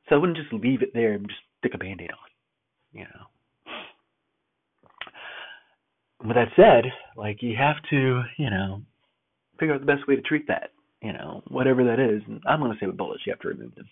So 0.08 0.16
I 0.16 0.18
wouldn't 0.18 0.36
just 0.36 0.52
leave 0.52 0.82
it 0.82 0.92
there 0.92 1.12
and 1.12 1.28
just 1.28 1.38
stick 1.60 1.70
a 1.72 1.78
band-aid 1.78 2.10
on, 2.10 2.18
you 2.92 3.04
know. 3.04 3.26
With 6.26 6.34
that 6.34 6.48
said, 6.56 6.90
like 7.16 7.42
you 7.42 7.54
have 7.56 7.76
to, 7.90 8.22
you 8.38 8.50
know, 8.50 8.82
figure 9.60 9.72
out 9.72 9.80
the 9.80 9.86
best 9.86 10.08
way 10.08 10.16
to 10.16 10.22
treat 10.22 10.48
that. 10.48 10.70
You 11.00 11.12
know, 11.12 11.42
whatever 11.48 11.84
that 11.84 12.00
is. 12.00 12.22
And 12.26 12.42
I'm 12.46 12.58
going 12.58 12.72
to 12.72 12.78
say 12.80 12.86
with 12.86 12.96
bullets, 12.96 13.22
you 13.24 13.32
have 13.32 13.40
to 13.40 13.48
remove 13.48 13.74
them. 13.76 13.86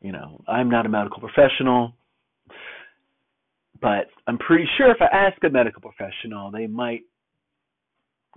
You 0.00 0.12
know, 0.12 0.42
I'm 0.48 0.70
not 0.70 0.86
a 0.86 0.88
medical 0.88 1.20
professional, 1.20 1.94
but 3.80 4.06
I'm 4.26 4.38
pretty 4.38 4.66
sure 4.76 4.90
if 4.90 4.98
I 5.00 5.06
ask 5.14 5.42
a 5.44 5.50
medical 5.50 5.82
professional, 5.82 6.50
they 6.50 6.66
might 6.66 7.02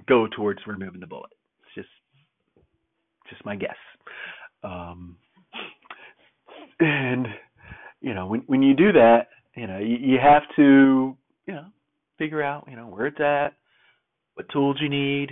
go 0.07 0.27
towards 0.27 0.59
removing 0.67 0.99
the 0.99 1.07
bullet. 1.07 1.31
It's 1.61 1.75
just, 1.75 1.89
just 3.29 3.45
my 3.45 3.55
guess. 3.55 3.75
Um, 4.63 5.17
and 6.79 7.27
you 8.01 8.13
know, 8.13 8.27
when 8.27 8.41
when 8.47 8.61
you 8.61 8.75
do 8.75 8.91
that, 8.91 9.27
you 9.55 9.67
know, 9.67 9.79
you, 9.79 9.95
you 9.95 10.19
have 10.21 10.43
to, 10.57 11.15
you 11.45 11.53
know, 11.53 11.65
figure 12.17 12.43
out, 12.43 12.67
you 12.69 12.75
know, 12.75 12.87
where 12.87 13.07
it's 13.07 13.19
at, 13.19 13.53
what 14.33 14.49
tools 14.49 14.77
you 14.81 14.89
need, 14.89 15.31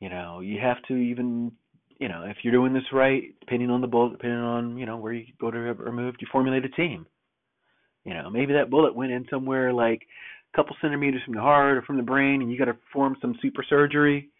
you 0.00 0.08
know, 0.08 0.40
you 0.40 0.60
have 0.60 0.76
to 0.88 0.94
even, 0.94 1.52
you 2.00 2.08
know, 2.08 2.24
if 2.24 2.38
you're 2.42 2.52
doing 2.52 2.72
this 2.72 2.82
right, 2.92 3.34
depending 3.40 3.70
on 3.70 3.82
the 3.82 3.86
bullet, 3.86 4.12
depending 4.12 4.38
on, 4.38 4.78
you 4.78 4.86
know, 4.86 4.96
where 4.96 5.12
you 5.12 5.26
go 5.38 5.50
to 5.50 5.58
remove, 5.58 6.14
you 6.18 6.26
formulate 6.32 6.64
a 6.64 6.68
team. 6.70 7.06
You 8.04 8.14
know, 8.14 8.30
maybe 8.30 8.54
that 8.54 8.70
bullet 8.70 8.94
went 8.94 9.12
in 9.12 9.26
somewhere 9.28 9.70
like 9.70 10.00
a 10.52 10.56
couple 10.56 10.74
centimeters 10.80 11.20
from 11.24 11.34
the 11.34 11.42
heart 11.42 11.76
or 11.76 11.82
from 11.82 11.98
the 11.98 12.02
brain, 12.02 12.40
and 12.40 12.50
you 12.50 12.58
got 12.58 12.64
to 12.64 12.74
perform 12.74 13.16
some 13.20 13.38
super 13.42 13.62
surgery. 13.68 14.30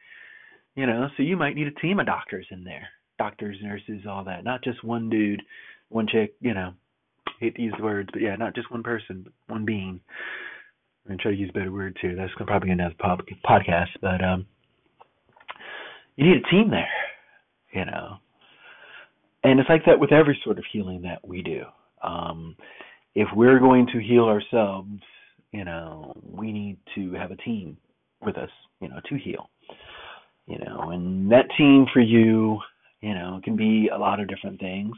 You 0.74 0.86
know, 0.86 1.08
so 1.16 1.22
you 1.22 1.36
might 1.36 1.54
need 1.54 1.66
a 1.66 1.80
team 1.80 2.00
of 2.00 2.06
doctors 2.06 2.46
in 2.50 2.64
there, 2.64 2.88
doctors, 3.18 3.58
nurses, 3.62 4.06
all 4.08 4.24
that, 4.24 4.42
not 4.42 4.64
just 4.64 4.82
one 4.82 5.10
dude, 5.10 5.42
one 5.90 6.06
chick. 6.10 6.34
You 6.40 6.54
know, 6.54 6.72
hate 7.40 7.56
to 7.56 7.62
use 7.62 7.74
the 7.76 7.84
words, 7.84 8.08
but 8.10 8.22
yeah, 8.22 8.36
not 8.36 8.54
just 8.54 8.70
one 8.70 8.82
person, 8.82 9.24
but 9.24 9.32
one 9.48 9.66
being. 9.66 10.00
I'm 11.04 11.16
gonna 11.16 11.22
try 11.22 11.32
to 11.32 11.36
use 11.36 11.50
a 11.50 11.58
better 11.58 11.72
word 11.72 11.98
too. 12.00 12.16
That's 12.16 12.32
probably 12.46 12.70
another 12.70 12.94
podcast, 12.98 13.88
but 14.00 14.24
um, 14.24 14.46
you 16.16 16.26
need 16.26 16.42
a 16.42 16.50
team 16.50 16.70
there, 16.70 16.88
you 17.72 17.84
know. 17.84 18.16
And 19.42 19.58
it's 19.58 19.68
like 19.68 19.84
that 19.86 19.98
with 19.98 20.12
every 20.12 20.38
sort 20.44 20.58
of 20.58 20.64
healing 20.72 21.02
that 21.02 21.26
we 21.26 21.42
do. 21.42 21.62
Um, 22.02 22.56
if 23.14 23.28
we're 23.34 23.58
going 23.58 23.86
to 23.92 24.00
heal 24.00 24.24
ourselves, 24.24 25.00
you 25.52 25.64
know, 25.64 26.12
we 26.22 26.52
need 26.52 26.78
to 26.94 27.12
have 27.14 27.30
a 27.30 27.36
team 27.36 27.76
with 28.22 28.36
us, 28.36 28.50
you 28.80 28.88
know, 28.88 29.00
to 29.08 29.16
heal. 29.16 29.48
You 30.46 30.58
know, 30.58 30.90
and 30.90 31.30
that 31.30 31.46
team 31.56 31.86
for 31.92 32.00
you, 32.00 32.58
you 33.00 33.14
know, 33.14 33.40
can 33.44 33.56
be 33.56 33.88
a 33.92 33.98
lot 33.98 34.20
of 34.20 34.28
different 34.28 34.58
things. 34.60 34.94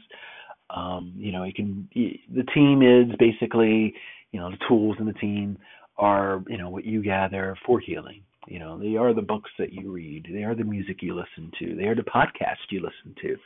Um, 0.69 1.13
you 1.15 1.31
know, 1.31 1.43
it 1.43 1.55
can 1.55 1.87
the 1.93 2.43
team 2.53 2.81
is 2.81 3.15
basically, 3.19 3.93
you 4.31 4.39
know, 4.39 4.49
the 4.49 4.57
tools 4.67 4.97
in 4.99 5.05
the 5.05 5.13
team 5.13 5.57
are, 5.97 6.43
you 6.47 6.57
know, 6.57 6.69
what 6.69 6.85
you 6.85 7.03
gather 7.03 7.55
for 7.65 7.79
healing. 7.79 8.23
You 8.47 8.59
know, 8.59 8.77
they 8.77 8.97
are 8.97 9.13
the 9.13 9.21
books 9.21 9.51
that 9.57 9.71
you 9.73 9.91
read. 9.91 10.27
They 10.31 10.43
are 10.43 10.55
the 10.55 10.63
music 10.63 10.97
you 11.01 11.15
listen 11.15 11.51
to. 11.59 11.75
They 11.75 11.85
are 11.85 11.95
the 11.95 12.01
podcasts 12.01 12.69
you 12.69 12.81
listen 12.81 13.15
to. 13.21 13.37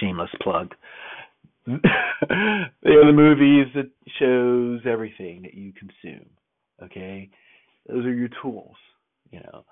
Shameless 0.00 0.30
plug. 0.42 0.74
they 1.66 1.72
are 1.72 3.06
the 3.06 3.12
movies, 3.12 3.66
the 3.74 3.90
shows, 4.18 4.80
everything 4.86 5.42
that 5.42 5.54
you 5.54 5.72
consume. 5.72 6.26
Okay, 6.82 7.30
those 7.88 8.04
are 8.04 8.12
your 8.12 8.28
tools. 8.42 8.76
You 9.30 9.40
know, 9.40 9.64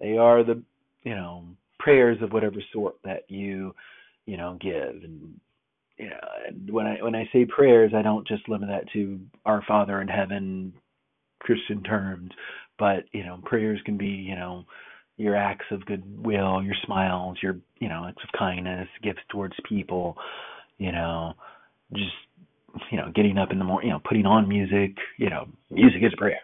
they 0.00 0.16
are 0.16 0.42
the 0.42 0.62
you 1.02 1.14
know 1.14 1.44
prayers 1.78 2.18
of 2.22 2.32
whatever 2.32 2.56
sort 2.72 2.96
that 3.04 3.30
you 3.30 3.74
you 4.26 4.36
know, 4.36 4.58
give 4.60 5.02
and 5.02 5.40
you 5.98 6.10
know, 6.10 6.18
and 6.48 6.70
when 6.70 6.86
I 6.86 7.02
when 7.02 7.14
I 7.14 7.28
say 7.32 7.44
prayers, 7.44 7.92
I 7.94 8.02
don't 8.02 8.26
just 8.26 8.48
limit 8.48 8.68
that 8.68 8.90
to 8.94 9.20
our 9.44 9.62
Father 9.66 10.00
in 10.00 10.08
heaven, 10.08 10.72
Christian 11.40 11.82
terms, 11.82 12.30
but 12.78 13.04
you 13.12 13.24
know, 13.24 13.38
prayers 13.44 13.80
can 13.84 13.96
be, 13.96 14.06
you 14.06 14.34
know, 14.34 14.64
your 15.16 15.36
acts 15.36 15.66
of 15.70 15.84
goodwill, 15.86 16.62
your 16.62 16.74
smiles, 16.84 17.38
your 17.42 17.56
you 17.78 17.88
know, 17.88 18.06
acts 18.08 18.22
of 18.22 18.38
kindness, 18.38 18.88
gifts 19.02 19.20
towards 19.30 19.54
people, 19.68 20.16
you 20.78 20.92
know, 20.92 21.34
just 21.92 22.12
you 22.90 22.98
know, 22.98 23.10
getting 23.14 23.38
up 23.38 23.50
in 23.52 23.58
the 23.58 23.64
morning, 23.64 23.88
you 23.88 23.94
know, 23.94 24.00
putting 24.06 24.26
on 24.26 24.48
music, 24.48 24.96
you 25.18 25.30
know, 25.30 25.46
music 25.70 26.02
is 26.02 26.12
prayer, 26.16 26.40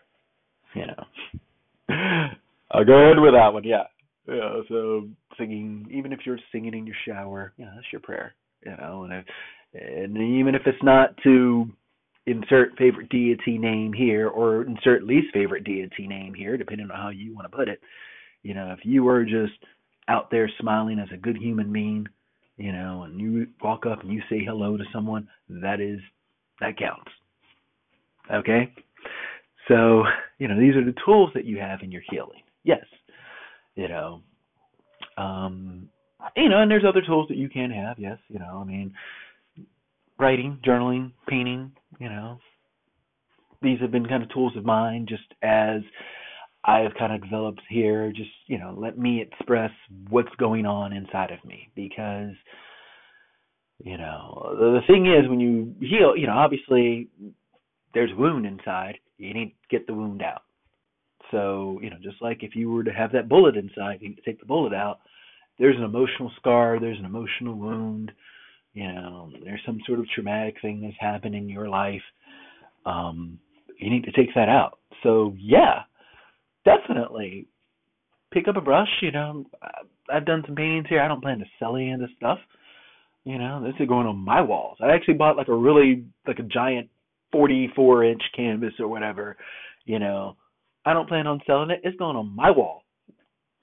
you 0.75 0.87
know. 0.87 1.05
I'll 2.71 2.85
go 2.85 2.93
ahead 2.93 3.19
with 3.19 3.35
that 3.35 3.53
one, 3.53 3.65
yeah. 3.65 3.85
Yeah, 4.29 4.61
so 4.69 5.09
singing, 5.39 5.89
even 5.91 6.13
if 6.13 6.21
you're 6.25 6.39
singing 6.53 6.75
in 6.75 6.87
your 6.87 6.97
shower, 7.07 7.53
yeah, 7.57 7.71
that's 7.75 7.87
your 7.91 8.01
prayer, 8.01 8.35
you 8.65 8.77
know, 8.77 9.05
and 9.05 9.13
if, 9.13 9.25
and 9.73 10.17
even 10.17 10.55
if 10.55 10.63
it's 10.67 10.83
not 10.83 11.17
to 11.25 11.69
insert 12.27 12.77
favorite 12.79 13.09
deity 13.09 13.59
name 13.59 13.93
here 13.93 14.29
or 14.29 14.63
insert 14.63 15.05
least 15.05 15.33
favorite 15.33 15.65
deity 15.65 16.07
name 16.07 16.35
here, 16.35 16.57
depending 16.57 16.91
on 16.91 16.97
how 16.97 17.09
you 17.09 17.35
want 17.35 17.51
to 17.51 17.57
put 17.57 17.69
it, 17.69 17.81
you 18.43 18.55
know, 18.55 18.73
if 18.73 18.81
you 18.85 19.07
are 19.09 19.25
just 19.25 19.59
out 20.09 20.31
there 20.31 20.51
smiling 20.61 20.99
as 20.99 21.09
a 21.13 21.17
good 21.17 21.37
human 21.37 21.73
being, 21.73 22.07
you 22.57 22.73
know, 22.73 23.05
and 23.05 23.21
you 23.21 23.47
walk 23.63 23.87
up 23.87 24.03
and 24.03 24.13
you 24.13 24.23
say 24.29 24.45
hello 24.45 24.77
to 24.77 24.85
someone, 24.93 25.29
that 25.49 25.81
is 25.81 26.01
that 26.61 26.77
counts. 26.79 27.11
Okay? 28.33 28.73
So, 29.69 30.05
you 30.39 30.49
know, 30.49 30.59
these 30.59 30.77
are 30.77 30.85
the 30.85 30.95
tools 31.05 31.31
that 31.35 31.45
you 31.45 31.59
have 31.59 31.81
in 31.83 31.91
your 31.93 32.03
healing. 32.11 32.43
Yes. 32.65 32.85
You 33.77 33.89
know, 33.89 34.23
um, 35.17 35.89
you 36.37 36.49
know, 36.49 36.61
and 36.61 36.71
there's 36.71 36.85
other 36.87 37.03
tools 37.03 37.29
that 37.29 37.37
you 37.37 37.49
can 37.49 37.71
have. 37.71 37.99
Yes. 37.99 38.19
You 38.29 38.39
know, 38.39 38.61
I 38.61 38.65
mean, 38.65 38.93
writing, 40.21 40.59
journaling, 40.65 41.13
painting, 41.29 41.73
you 41.99 42.09
know, 42.09 42.39
these 43.63 43.81
have 43.81 43.91
been 43.91 44.07
kind 44.07 44.23
of 44.23 44.33
tools 44.33 44.57
of 44.57 44.65
mine 44.65 45.07
just 45.09 45.35
as 45.43 45.81
I've 46.65 46.95
kind 46.99 47.13
of 47.13 47.23
developed 47.23 47.63
here. 47.69 48.13
Just, 48.15 48.31
you 48.47 48.59
know, 48.59 48.75
let 48.77 48.99
me 48.99 49.23
express 49.23 49.71
what's 50.09 50.35
going 50.39 50.67
on 50.67 50.93
inside 50.93 51.31
of 51.31 51.45
me 51.45 51.71
because, 51.75 52.35
you 53.83 53.99
know, 53.99 54.57
the, 54.59 54.81
the 54.81 54.87
thing 54.87 55.07
is 55.07 55.29
when 55.29 55.41
you 55.41 55.75
heal, 55.81 56.17
you 56.17 56.27
know, 56.27 56.37
obviously 56.37 57.09
there's 57.95 58.13
a 58.13 58.17
wound 58.17 58.47
inside. 58.47 58.99
You 59.19 59.35
need 59.35 59.49
to 59.49 59.77
get 59.77 59.87
the 59.87 59.95
wound 59.95 60.23
out. 60.23 60.43
So, 61.31 61.79
you 61.83 61.91
know, 61.91 61.97
just 62.03 62.21
like 62.21 62.43
if 62.43 62.57
you 62.57 62.71
were 62.71 62.85
to 62.85 62.93
have 62.93 63.13
that 63.13 63.29
bullet 63.29 63.57
inside, 63.57 63.99
you 64.01 64.09
need 64.09 64.17
to 64.17 64.23
take 64.23 64.41
the 64.41 64.47
bullet 64.47 64.73
out. 64.73 65.01
There's 65.59 65.77
an 65.77 65.85
emotional 65.85 66.33
scar, 66.37 66.79
there's 66.81 66.99
an 66.99 67.05
emotional 67.05 67.55
wound, 67.55 68.13
you 68.73 68.87
know, 68.93 69.31
there's 69.45 69.61
some 69.67 69.81
sort 69.87 69.99
of 69.99 70.07
traumatic 70.15 70.57
thing 70.63 70.81
that's 70.81 70.97
happened 70.99 71.35
in 71.35 71.49
your 71.49 71.69
life. 71.69 72.03
Um, 72.87 73.39
you 73.79 73.91
need 73.91 74.05
to 74.05 74.13
take 74.13 74.35
that 74.35 74.49
out. 74.49 74.79
So, 75.03 75.35
yeah, 75.39 75.83
definitely 76.65 77.47
pick 78.33 78.49
up 78.49 78.57
a 78.57 78.61
brush. 78.61 78.89
You 79.03 79.11
know, 79.11 79.47
I've 80.13 80.27
done 80.27 80.43
some 80.47 80.55
paintings 80.55 80.87
here. 80.89 81.01
I 81.01 81.09
don't 81.09 81.23
plan 81.23 81.39
to 81.39 81.45
sell 81.59 81.77
any 81.77 81.93
of 81.93 82.01
this 82.01 82.11
stuff. 82.17 82.39
You 83.25 83.39
know, 83.39 83.63
this 83.63 83.75
is 83.81 83.89
going 83.89 84.07
on 84.07 84.17
my 84.17 84.41
walls. 84.41 84.79
I 84.81 84.93
actually 84.93 85.15
bought 85.15 85.37
like 85.37 85.49
a 85.49 85.55
really 85.55 86.05
like 86.27 86.39
a 86.39 86.45
giant 86.45 86.89
44 87.33 88.05
inch 88.05 88.23
canvas 88.35 88.73
or 88.79 88.89
whatever. 88.89 89.37
You 89.85 89.99
know, 89.99 90.37
I 90.85 90.95
don't 90.95 91.09
plan 91.09 91.27
on 91.27 91.41
selling 91.47 91.71
it. 91.71 91.81
It's 91.85 91.99
going 91.99 92.17
on 92.17 92.35
my 92.35 92.51
wall. 92.51 92.85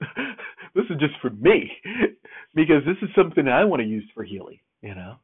this 0.74 0.84
is 0.90 0.98
just 1.00 1.14
for 1.20 1.30
me 1.30 1.72
because 2.54 2.82
this 2.86 2.96
is 3.02 3.08
something 3.16 3.48
I 3.48 3.64
want 3.64 3.82
to 3.82 3.88
use 3.88 4.04
for 4.14 4.22
healing. 4.22 4.60
You 4.82 4.94
know, 4.94 5.16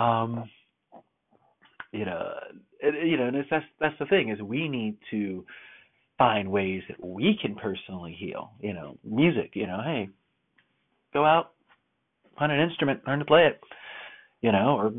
um, 0.00 0.50
you 1.92 2.04
know, 2.04 2.34
it, 2.80 3.06
you 3.06 3.16
know, 3.16 3.28
and 3.28 3.36
it's, 3.36 3.48
that's 3.50 3.64
that's 3.80 3.98
the 3.98 4.06
thing 4.06 4.30
is 4.30 4.40
we 4.42 4.68
need 4.68 4.96
to 5.10 5.44
find 6.18 6.50
ways 6.50 6.82
that 6.88 7.04
we 7.04 7.38
can 7.40 7.54
personally 7.54 8.16
heal. 8.18 8.50
You 8.60 8.74
know, 8.74 8.98
music. 9.04 9.52
You 9.54 9.66
know, 9.66 9.80
hey, 9.84 10.08
go 11.12 11.24
out, 11.24 11.52
find 12.38 12.50
an 12.50 12.60
instrument, 12.60 13.00
learn 13.06 13.20
to 13.20 13.24
play 13.24 13.46
it. 13.46 13.60
You 14.40 14.52
know, 14.52 14.76
or 14.76 14.92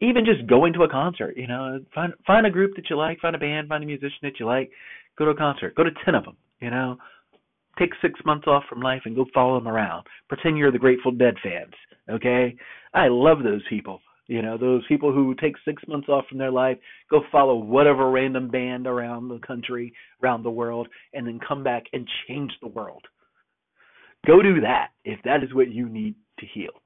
even 0.00 0.24
just 0.24 0.46
going 0.48 0.72
to 0.74 0.84
a 0.84 0.88
concert. 0.88 1.36
You 1.36 1.48
know, 1.48 1.80
find 1.94 2.12
find 2.26 2.46
a 2.46 2.50
group 2.50 2.76
that 2.76 2.88
you 2.88 2.96
like, 2.96 3.20
find 3.20 3.34
a 3.34 3.38
band, 3.38 3.68
find 3.68 3.82
a 3.82 3.86
musician 3.86 4.20
that 4.22 4.38
you 4.38 4.46
like, 4.46 4.70
go 5.18 5.24
to 5.24 5.32
a 5.32 5.36
concert, 5.36 5.74
go 5.74 5.84
to 5.84 5.90
ten 6.04 6.14
of 6.14 6.24
them. 6.24 6.36
You 6.60 6.70
know, 6.70 6.96
take 7.78 7.90
six 8.00 8.18
months 8.24 8.46
off 8.46 8.64
from 8.68 8.80
life 8.80 9.02
and 9.04 9.16
go 9.16 9.26
follow 9.34 9.58
them 9.58 9.68
around. 9.68 10.06
Pretend 10.28 10.56
you're 10.58 10.72
the 10.72 10.78
Grateful 10.78 11.12
Dead 11.12 11.34
fans. 11.42 11.74
Okay, 12.10 12.56
I 12.94 13.08
love 13.08 13.42
those 13.42 13.62
people. 13.68 14.00
You 14.26 14.42
know, 14.42 14.58
those 14.58 14.86
people 14.88 15.10
who 15.12 15.34
take 15.34 15.54
six 15.64 15.82
months 15.88 16.08
off 16.08 16.26
from 16.28 16.36
their 16.36 16.50
life, 16.50 16.76
go 17.10 17.22
follow 17.32 17.56
whatever 17.56 18.10
random 18.10 18.50
band 18.50 18.86
around 18.86 19.28
the 19.28 19.38
country, 19.38 19.94
around 20.22 20.42
the 20.42 20.50
world, 20.50 20.86
and 21.14 21.26
then 21.26 21.40
come 21.46 21.64
back 21.64 21.84
and 21.94 22.06
change 22.26 22.52
the 22.60 22.68
world. 22.68 23.02
Go 24.26 24.42
do 24.42 24.60
that 24.60 24.88
if 25.04 25.18
that 25.24 25.42
is 25.42 25.54
what 25.54 25.70
you 25.70 25.88
need 25.88 26.14
to 26.40 26.46
heal. 26.46 26.82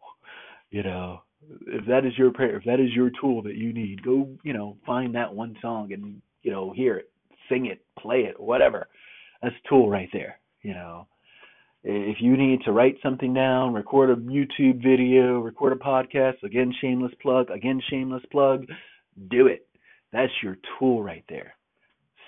You 0.70 0.84
know, 0.84 1.22
if 1.66 1.84
that 1.86 2.06
is 2.06 2.16
your 2.16 2.30
prayer, 2.30 2.56
if 2.56 2.64
that 2.64 2.78
is 2.78 2.94
your 2.94 3.10
tool 3.20 3.42
that 3.42 3.56
you 3.56 3.72
need, 3.72 4.04
go, 4.04 4.28
you 4.44 4.52
know, 4.52 4.76
find 4.86 5.14
that 5.16 5.34
one 5.34 5.56
song 5.60 5.92
and, 5.92 6.22
you 6.42 6.52
know, 6.52 6.72
hear 6.72 6.96
it, 6.96 7.10
sing 7.48 7.66
it, 7.66 7.84
play 7.98 8.20
it, 8.20 8.38
whatever. 8.38 8.86
That's 9.42 9.54
a 9.64 9.68
tool 9.68 9.90
right 9.90 10.08
there, 10.12 10.38
you 10.62 10.74
know. 10.74 11.08
If 11.84 12.18
you 12.20 12.36
need 12.36 12.60
to 12.64 12.72
write 12.72 12.96
something 13.02 13.34
down, 13.34 13.74
record 13.74 14.10
a 14.10 14.16
YouTube 14.16 14.82
video, 14.82 15.40
record 15.40 15.72
a 15.72 15.76
podcast, 15.76 16.42
again, 16.44 16.72
shameless 16.80 17.12
plug, 17.20 17.50
again, 17.50 17.82
shameless 17.90 18.22
plug, 18.30 18.66
do 19.30 19.48
it. 19.48 19.66
That's 20.12 20.32
your 20.42 20.58
tool 20.78 21.02
right 21.02 21.24
there. 21.28 21.54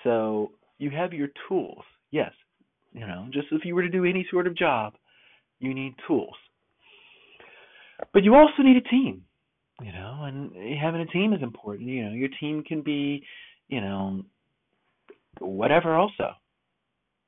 So 0.03 0.51
you 0.77 0.89
have 0.89 1.13
your 1.13 1.29
tools. 1.47 1.83
Yes, 2.11 2.31
you 2.93 3.07
know, 3.07 3.27
just 3.31 3.47
if 3.51 3.63
you 3.63 3.75
were 3.75 3.81
to 3.81 3.89
do 3.89 4.03
any 4.03 4.27
sort 4.29 4.45
of 4.45 4.57
job, 4.57 4.93
you 5.59 5.73
need 5.73 5.95
tools. 6.05 6.35
But 8.13 8.23
you 8.23 8.35
also 8.35 8.61
need 8.61 8.77
a 8.77 8.89
team, 8.89 9.23
you 9.81 9.93
know, 9.93 10.23
and 10.23 10.51
having 10.77 11.01
a 11.01 11.05
team 11.05 11.31
is 11.33 11.41
important. 11.41 11.87
You 11.87 12.05
know, 12.05 12.11
your 12.11 12.29
team 12.41 12.61
can 12.61 12.81
be, 12.81 13.23
you 13.69 13.79
know, 13.79 14.23
whatever 15.39 15.95
also. 15.95 16.31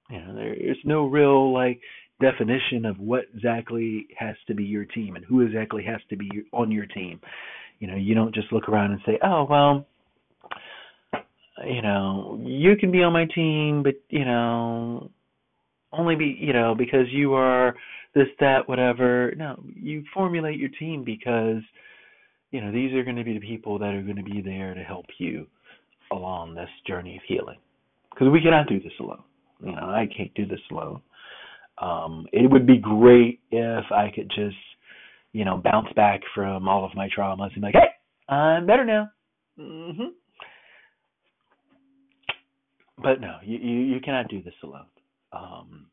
You 0.10 0.20
know, 0.20 0.36
there's 0.36 0.78
no 0.84 1.06
real 1.06 1.54
like 1.54 1.82
definition 2.20 2.86
of 2.86 3.00
what 3.00 3.26
exactly 3.34 4.08
has 4.18 4.36
to 4.48 4.56
be 4.56 4.64
your 4.64 4.86
team 4.86 5.16
and 5.16 5.26
who 5.26 5.42
exactly 5.42 5.84
has 5.84 6.00
to 6.10 6.16
be 6.16 6.30
on 6.52 6.72
your 6.72 6.86
team. 6.86 7.20
You 7.80 7.88
know, 7.88 7.96
you 7.96 8.16
don't 8.16 8.34
just 8.34 8.52
look 8.52 8.68
around 8.68 8.92
and 8.92 9.02
say, 9.06 9.20
"Oh, 9.24 9.46
well, 9.50 9.86
you 11.66 11.82
know, 11.82 12.40
you 12.44 12.76
can 12.76 12.92
be 12.92 13.04
on 13.04 13.14
my 13.14 13.26
team, 13.26 13.84
but 13.84 13.96
you 14.10 14.26
know, 14.26 15.12
only 15.94 16.16
be, 16.16 16.38
you 16.40 16.54
know, 16.54 16.74
because 16.76 17.08
you 17.12 17.34
are 17.34 17.76
this, 18.16 18.28
that, 18.40 18.68
whatever." 18.68 19.34
No, 19.38 19.62
you 19.76 20.04
formulate 20.14 20.58
your 20.58 20.70
team 20.80 21.04
because 21.04 21.62
you 22.52 22.62
know 22.62 22.72
these 22.72 22.94
are 22.94 23.04
going 23.04 23.18
to 23.18 23.24
be 23.24 23.34
the 23.34 23.46
people 23.46 23.78
that 23.80 23.94
are 23.94 24.02
going 24.02 24.18
to 24.18 24.24
be 24.24 24.42
there 24.42 24.74
to 24.74 24.84
help 24.84 25.06
you 25.20 25.46
along 26.12 26.56
this 26.56 26.70
journey 26.88 27.18
of 27.18 27.24
healing. 27.28 27.58
Because 28.10 28.30
we 28.32 28.42
cannot 28.42 28.68
do 28.68 28.80
this 28.80 28.94
alone. 29.00 29.24
You 29.60 29.74
know, 29.74 29.90
I 29.90 30.08
can't 30.16 30.34
do 30.34 30.48
this 30.48 30.60
alone. 30.72 31.02
Um, 31.80 32.26
it 32.32 32.50
would 32.50 32.66
be 32.66 32.78
great 32.78 33.40
if 33.52 33.86
I 33.92 34.12
could 34.14 34.30
just, 34.30 34.56
you 35.34 35.46
know, 35.46 35.62
bounce 35.64 35.92
back 35.96 36.22
from 36.34 36.68
all 36.68 36.84
of 36.86 36.96
my 36.96 37.08
traumas 37.16 37.54
and 37.54 37.56
be 37.56 37.62
like, 37.62 37.76
hey, 37.76 38.34
I'm 38.34 38.66
better 38.66 38.86
now. 38.86 39.10
hmm 39.60 40.10
But 43.02 43.22
no, 43.22 43.38
you, 43.44 43.58
you 43.58 43.80
you 43.96 44.00
cannot 44.02 44.28
do 44.30 44.42
this 44.42 44.54
alone. 44.64 44.86
Um, 45.32 45.88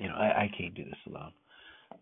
you 0.00 0.08
know, 0.08 0.14
I, 0.14 0.42
I 0.44 0.50
can't 0.56 0.74
do 0.74 0.84
this 0.84 0.94
alone. 1.08 1.32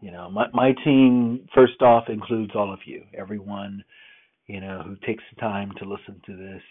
You 0.00 0.12
know, 0.12 0.30
my 0.30 0.46
my 0.52 0.72
team 0.84 1.48
first 1.54 1.80
off 1.82 2.04
includes 2.08 2.52
all 2.54 2.72
of 2.72 2.80
you, 2.84 3.02
everyone, 3.16 3.82
you 4.46 4.60
know, 4.60 4.82
who 4.84 4.96
takes 5.06 5.24
the 5.34 5.40
time 5.40 5.72
to 5.78 5.84
listen 5.84 6.20
to 6.26 6.36
this, 6.36 6.62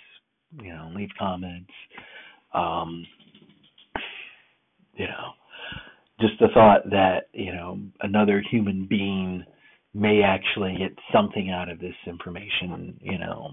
you 0.61 0.73
know, 0.73 0.91
leave 0.95 1.09
comments. 1.17 1.71
Um, 2.53 3.05
you 4.95 5.05
know, 5.05 5.33
just 6.19 6.33
the 6.39 6.47
thought 6.53 6.89
that 6.89 7.29
you 7.33 7.53
know 7.53 7.79
another 8.01 8.41
human 8.49 8.85
being 8.87 9.43
may 9.93 10.21
actually 10.23 10.75
get 10.77 10.97
something 11.13 11.49
out 11.49 11.69
of 11.69 11.79
this 11.79 11.95
information 12.05 12.97
you 13.01 13.17
know 13.17 13.51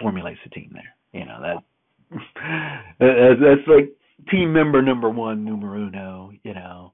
formulates 0.00 0.40
a 0.46 0.48
team 0.50 0.70
there 0.72 1.20
you 1.20 1.26
know 1.26 1.40
that 1.40 1.62
that's 3.00 3.68
like 3.68 3.92
team 4.30 4.52
member 4.52 4.82
number 4.82 5.08
one 5.10 5.44
numero 5.44 5.78
uno 5.86 6.32
you 6.42 6.54
know. 6.54 6.92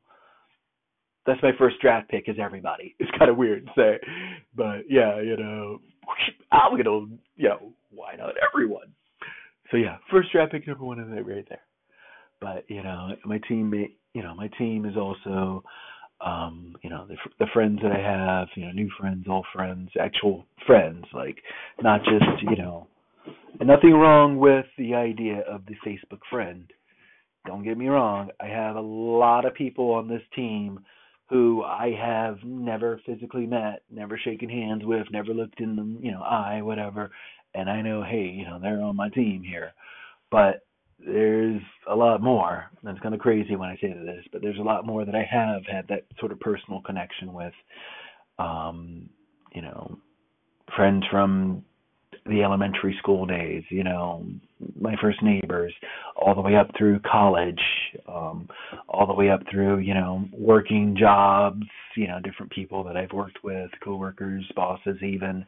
That's 1.26 1.43
my 1.43 1.53
first 1.59 1.80
draft 1.80 2.11
pick 2.11 2.28
is 2.28 2.37
everybody. 2.39 2.95
It's 2.99 3.11
kind 3.18 3.30
of 3.30 3.39
weird 3.39 3.64
to 3.66 3.72
say 3.76 3.99
but 4.55 4.82
yeah 4.89 5.20
you 5.20 5.37
know 5.37 5.80
i'm 6.53 6.76
gonna 6.76 7.07
you 7.37 7.49
know 7.49 7.72
why 7.91 8.14
not 8.16 8.35
everyone? 8.53 8.93
So 9.70 9.76
yeah 9.76 9.97
first 10.11 10.32
draft 10.32 10.53
pick 10.53 10.66
number 10.66 10.85
one 10.85 11.01
is 11.01 11.26
right 11.26 11.47
there 11.49 11.62
but 12.45 12.64
you 12.68 12.82
know 12.82 13.09
my 13.24 13.40
teammate 13.51 13.95
you 14.14 14.22
know, 14.22 14.34
my 14.34 14.49
team 14.59 14.86
is 14.86 14.97
also 14.97 15.62
um, 16.24 16.76
you 16.82 16.88
know, 16.88 17.07
the 17.07 17.16
the 17.38 17.47
friends 17.53 17.80
that 17.82 17.92
I 17.92 17.99
have, 18.01 18.49
you 18.55 18.64
know, 18.64 18.72
new 18.72 18.88
friends, 18.99 19.26
old 19.28 19.45
friends, 19.53 19.90
actual 20.01 20.47
friends, 20.66 21.05
like 21.12 21.36
not 21.82 22.01
just, 22.05 22.42
you 22.42 22.57
know, 22.57 22.86
and 23.59 23.68
nothing 23.68 23.92
wrong 23.92 24.38
with 24.38 24.64
the 24.78 24.95
idea 24.95 25.40
of 25.40 25.62
the 25.66 25.74
Facebook 25.86 26.20
friend. 26.30 26.72
Don't 27.47 27.64
get 27.64 27.76
me 27.76 27.88
wrong. 27.88 28.30
I 28.40 28.47
have 28.47 28.76
a 28.76 28.80
lot 28.80 29.45
of 29.45 29.55
people 29.55 29.90
on 29.90 30.09
this 30.09 30.22
team 30.34 30.80
who 31.28 31.62
I 31.62 31.92
have 32.01 32.38
never 32.45 33.01
physically 33.05 33.47
met, 33.47 33.82
never 33.90 34.16
shaken 34.16 34.49
hands 34.49 34.82
with, 34.84 35.07
never 35.11 35.34
looked 35.34 35.61
in 35.61 35.76
the, 35.76 36.07
you 36.07 36.12
know, 36.12 36.22
eye, 36.22 36.62
whatever. 36.62 37.11
And 37.55 37.68
I 37.68 37.82
know, 37.82 38.03
hey, 38.03 38.32
you 38.34 38.45
know, 38.45 38.59
they're 38.62 38.80
on 38.80 38.97
my 38.97 39.09
team 39.11 39.42
here. 39.42 39.72
But 40.30 40.64
there's 40.99 41.62
a 41.88 41.95
lot 41.95 42.22
more. 42.22 42.64
That's 42.82 42.99
kind 43.01 43.14
of 43.14 43.20
crazy 43.20 43.57
when 43.57 43.68
I 43.68 43.76
say 43.76 43.92
this, 43.92 44.24
but 44.32 44.42
there's 44.42 44.59
a 44.59 44.62
lot 44.62 44.86
more 44.86 45.05
that 45.05 45.14
I 45.14 45.26
have 45.30 45.62
had 45.66 45.86
that 45.88 46.07
sort 46.18 46.32
of 46.32 46.40
personal 46.40 46.80
connection 46.82 47.32
with. 47.32 47.53
Um, 48.38 49.09
you 49.53 49.62
know, 49.62 49.99
friends 50.74 51.05
from 51.11 51.64
the 52.26 52.42
elementary 52.42 52.97
school 52.99 53.26
days, 53.26 53.62
you 53.68 53.84
know, 53.84 54.24
my 54.80 54.95
first 55.01 55.22
neighbors, 55.22 55.72
all 56.16 56.34
the 56.34 56.40
way 56.40 56.57
up 56.57 56.68
through 56.76 56.99
college, 57.01 57.61
um, 58.09 58.49
all 58.88 59.07
the 59.07 59.12
way 59.12 59.30
up 59.30 59.40
through, 59.51 59.78
you 59.78 59.95
know, 59.95 60.24
working 60.32 60.97
jobs, 60.99 61.62
you 61.97 62.09
know, 62.09 62.18
different 62.20 62.51
people 62.51 62.82
that 62.84 62.97
I've 62.97 63.12
worked 63.12 63.45
with, 63.45 63.70
coworkers, 63.82 64.45
bosses 64.57 64.97
even. 65.03 65.45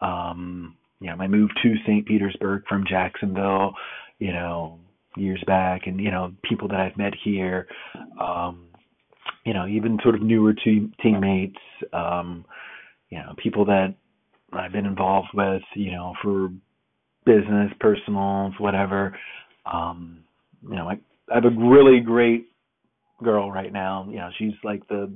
Um, 0.00 0.76
you 1.00 1.08
know, 1.08 1.16
my 1.16 1.26
move 1.26 1.50
to 1.62 1.74
St. 1.86 2.06
Petersburg 2.06 2.64
from 2.68 2.84
Jacksonville, 2.86 3.72
you 4.20 4.32
know, 4.32 4.78
years 5.16 5.42
back 5.46 5.82
and, 5.86 6.00
you 6.00 6.10
know, 6.10 6.32
people 6.44 6.68
that 6.68 6.78
I've 6.78 6.96
met 6.96 7.14
here, 7.24 7.66
um, 8.20 8.68
you 9.44 9.52
know, 9.52 9.66
even 9.66 9.98
sort 10.02 10.14
of 10.14 10.22
newer 10.22 10.52
team 10.52 10.92
teammates, 11.02 11.58
um, 11.92 12.44
you 13.08 13.18
know, 13.18 13.34
people 13.42 13.64
that 13.64 13.94
I've 14.52 14.72
been 14.72 14.86
involved 14.86 15.28
with, 15.34 15.62
you 15.74 15.90
know, 15.90 16.14
for 16.22 16.50
business, 17.24 17.72
personal, 17.80 18.52
whatever. 18.58 19.16
Um, 19.66 20.20
you 20.62 20.76
know, 20.76 20.88
I, 20.88 20.98
I 21.30 21.36
have 21.36 21.44
a 21.44 21.50
really 21.50 22.00
great 22.00 22.48
girl 23.22 23.50
right 23.50 23.72
now. 23.72 24.06
You 24.08 24.16
know, 24.16 24.30
she's 24.38 24.54
like 24.62 24.86
the 24.88 25.12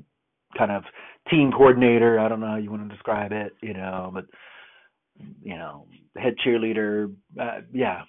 kind 0.56 0.70
of 0.70 0.84
team 1.30 1.52
coordinator. 1.52 2.18
I 2.18 2.28
don't 2.28 2.40
know 2.40 2.48
how 2.48 2.56
you 2.56 2.70
want 2.70 2.88
to 2.88 2.94
describe 2.94 3.32
it, 3.32 3.52
you 3.60 3.74
know, 3.74 4.10
but 4.12 4.24
you 5.42 5.56
know, 5.56 5.86
head 6.16 6.34
cheerleader. 6.44 7.12
Uh, 7.40 7.60
yeah, 7.72 8.02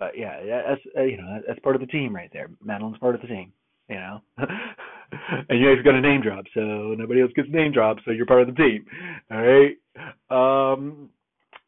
but 0.00 0.16
yeah, 0.16 0.40
that's 0.66 0.80
uh, 0.98 1.02
you 1.02 1.18
know 1.18 1.40
that's 1.46 1.60
part 1.60 1.76
of 1.76 1.80
the 1.80 1.86
team 1.86 2.12
right 2.12 2.30
there. 2.32 2.48
Madeline's 2.64 2.98
part 2.98 3.14
of 3.14 3.20
the 3.20 3.28
team, 3.28 3.52
you 3.88 3.96
know. 3.96 4.20
and 4.38 5.60
you 5.60 5.76
guys 5.76 5.84
got 5.84 5.94
a 5.94 6.00
name 6.00 6.22
drop, 6.22 6.46
so 6.54 6.94
nobody 6.98 7.20
else 7.20 7.30
gets 7.36 7.48
name 7.50 7.70
drop, 7.70 7.98
so 8.04 8.10
you're 8.10 8.26
part 8.26 8.40
of 8.40 8.48
the 8.48 8.54
team. 8.54 8.86
All 9.30 9.42
right. 9.42 9.76
Um, 10.72 11.10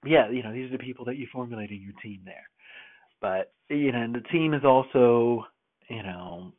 yeah, 0.04 0.30
you 0.30 0.42
know 0.42 0.52
these 0.52 0.72
are 0.72 0.78
the 0.78 0.82
people 0.82 1.04
that 1.04 1.18
you 1.18 1.28
formulate 1.30 1.70
in 1.70 1.82
your 1.82 1.92
team 2.02 2.22
there. 2.24 2.48
But 3.20 3.52
you 3.68 3.92
know, 3.92 4.00
and 4.00 4.14
the 4.14 4.20
team 4.32 4.54
is 4.54 4.64
also 4.64 5.44
you 5.88 6.02
know 6.02 6.52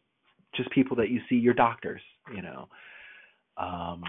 just 0.55 0.69
people 0.69 0.95
that 0.97 1.09
you 1.09 1.19
see 1.28 1.36
your 1.36 1.55
doctors. 1.55 2.01
You 2.34 2.43
know. 2.43 2.69
Um, 3.57 4.03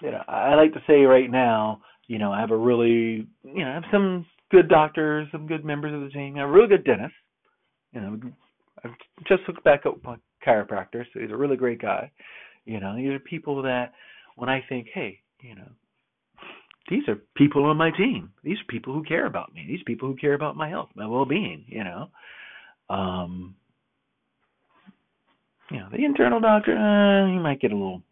you 0.00 0.10
know, 0.10 0.22
I 0.26 0.54
like 0.56 0.72
to 0.72 0.82
say 0.88 1.02
right 1.02 1.30
now, 1.30 1.80
you 2.08 2.18
know, 2.18 2.32
I 2.32 2.40
have 2.40 2.50
a 2.50 2.56
really, 2.56 3.28
you 3.44 3.64
know, 3.64 3.70
I 3.70 3.74
have 3.74 3.84
some 3.92 4.26
good 4.52 4.68
doctors, 4.68 5.26
some 5.32 5.48
good 5.48 5.64
members 5.64 5.92
of 5.92 6.02
the 6.02 6.10
team, 6.10 6.36
I 6.36 6.42
a 6.42 6.46
really 6.46 6.68
good 6.68 6.84
dentist. 6.84 7.14
You 7.92 8.00
know, 8.00 8.20
I've 8.84 8.92
just 9.26 9.42
looked 9.48 9.64
back 9.64 9.80
at 9.84 9.92
my 10.04 10.16
chiropractor, 10.46 11.04
so 11.12 11.20
he's 11.20 11.30
a 11.30 11.36
really 11.36 11.56
great 11.56 11.82
guy. 11.82 12.10
You 12.64 12.78
know, 12.78 12.94
these 12.94 13.10
are 13.10 13.18
people 13.18 13.60
that 13.62 13.92
when 14.36 14.48
I 14.48 14.64
think, 14.68 14.86
hey, 14.94 15.18
you 15.40 15.56
know, 15.56 15.68
these 16.88 17.02
are 17.08 17.16
people 17.36 17.64
on 17.64 17.76
my 17.76 17.90
team. 17.90 18.30
These 18.44 18.58
are 18.58 18.68
people 18.68 18.92
who 18.92 19.02
care 19.02 19.26
about 19.26 19.52
me. 19.54 19.64
These 19.66 19.80
are 19.80 19.84
people 19.84 20.08
who 20.08 20.16
care 20.16 20.34
about 20.34 20.56
my 20.56 20.68
health, 20.68 20.90
my 20.94 21.06
well-being. 21.06 21.64
You 21.66 21.84
know, 21.84 22.08
um, 22.90 23.54
you 25.70 25.78
know, 25.78 25.88
the 25.90 26.04
internal 26.04 26.40
doctor, 26.40 26.76
uh, 26.76 27.26
he 27.26 27.38
might 27.38 27.60
get 27.60 27.72
a 27.72 27.76
little 27.76 28.02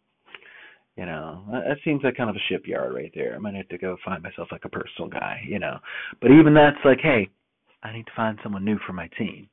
you 0.97 1.05
know, 1.05 1.43
that 1.51 1.77
seems 1.85 2.01
like 2.03 2.17
kind 2.17 2.29
of 2.29 2.35
a 2.35 2.39
shipyard 2.49 2.93
right 2.93 3.11
there. 3.15 3.33
I 3.33 3.39
might 3.39 3.55
have 3.55 3.69
to 3.69 3.77
go 3.77 3.97
find 4.03 4.21
myself 4.21 4.49
like 4.51 4.65
a 4.65 4.69
personal 4.69 5.09
guy, 5.09 5.41
you 5.47 5.57
know. 5.57 5.77
But 6.21 6.31
even 6.31 6.53
that's 6.53 6.77
like, 6.83 6.99
hey, 7.01 7.29
I 7.83 7.93
need 7.93 8.05
to 8.05 8.11
find 8.15 8.37
someone 8.43 8.65
new 8.65 8.77
for 8.85 8.93
my 8.93 9.09
team. 9.17 9.47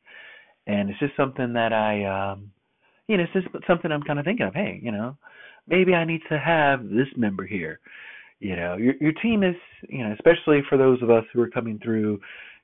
And 0.66 0.90
it's 0.90 0.98
just 0.98 1.16
something 1.16 1.52
that 1.52 1.72
I 1.72 2.04
um 2.04 2.50
you 3.06 3.16
know, 3.16 3.24
it's 3.24 3.32
just 3.32 3.66
something 3.66 3.90
I'm 3.90 4.02
kind 4.02 4.18
of 4.18 4.24
thinking 4.24 4.46
of, 4.46 4.54
hey, 4.54 4.80
you 4.82 4.92
know, 4.92 5.16
maybe 5.66 5.94
I 5.94 6.04
need 6.04 6.20
to 6.28 6.38
have 6.38 6.84
this 6.90 7.08
member 7.16 7.46
here. 7.46 7.80
You 8.40 8.56
know, 8.56 8.76
your 8.76 8.94
your 9.00 9.12
team 9.12 9.42
is, 9.42 9.56
you 9.88 10.04
know, 10.04 10.12
especially 10.12 10.60
for 10.68 10.76
those 10.76 11.00
of 11.02 11.10
us 11.10 11.24
who 11.32 11.40
are 11.40 11.50
coming 11.50 11.78
through, 11.82 12.20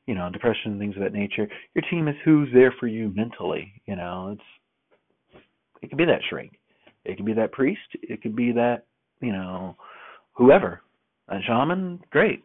you 0.07 0.15
know, 0.15 0.29
depression 0.31 0.73
and 0.73 0.81
things 0.81 0.97
of 0.97 1.03
that 1.03 1.13
nature, 1.13 1.49
your 1.75 1.85
team 1.91 2.09
is 2.09 2.17
who's 2.25 2.49
there 2.53 2.75
for 2.81 2.89
you 2.89 3.13
mentally, 3.15 3.73
you 3.87 3.95
know. 3.95 4.31
It's 4.33 5.43
it 5.81 5.89
can 5.89 5.97
be 5.97 6.05
that 6.07 6.21
shrink 6.29 6.53
it 7.05 7.17
could 7.17 7.27
be 7.27 7.33
that 7.35 7.53
priest. 7.53 7.81
It 8.03 8.23
could 8.23 8.37
be 8.37 8.53
that, 8.53 8.85
you 9.21 9.33
know, 9.33 9.77
whoever. 10.33 10.81
A 11.29 11.39
shaman, 11.47 12.01
great. 12.11 12.45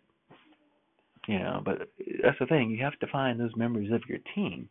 You 1.28 1.39
know, 1.39 1.62
but 1.64 1.89
that's 2.24 2.39
the 2.39 2.45
thing. 2.47 2.72
You 2.72 2.84
have 2.84 2.97
to 2.99 3.07
find 3.07 3.39
those 3.39 3.55
members 3.55 3.91
of 3.91 4.01
your 4.07 4.20
team 4.34 4.68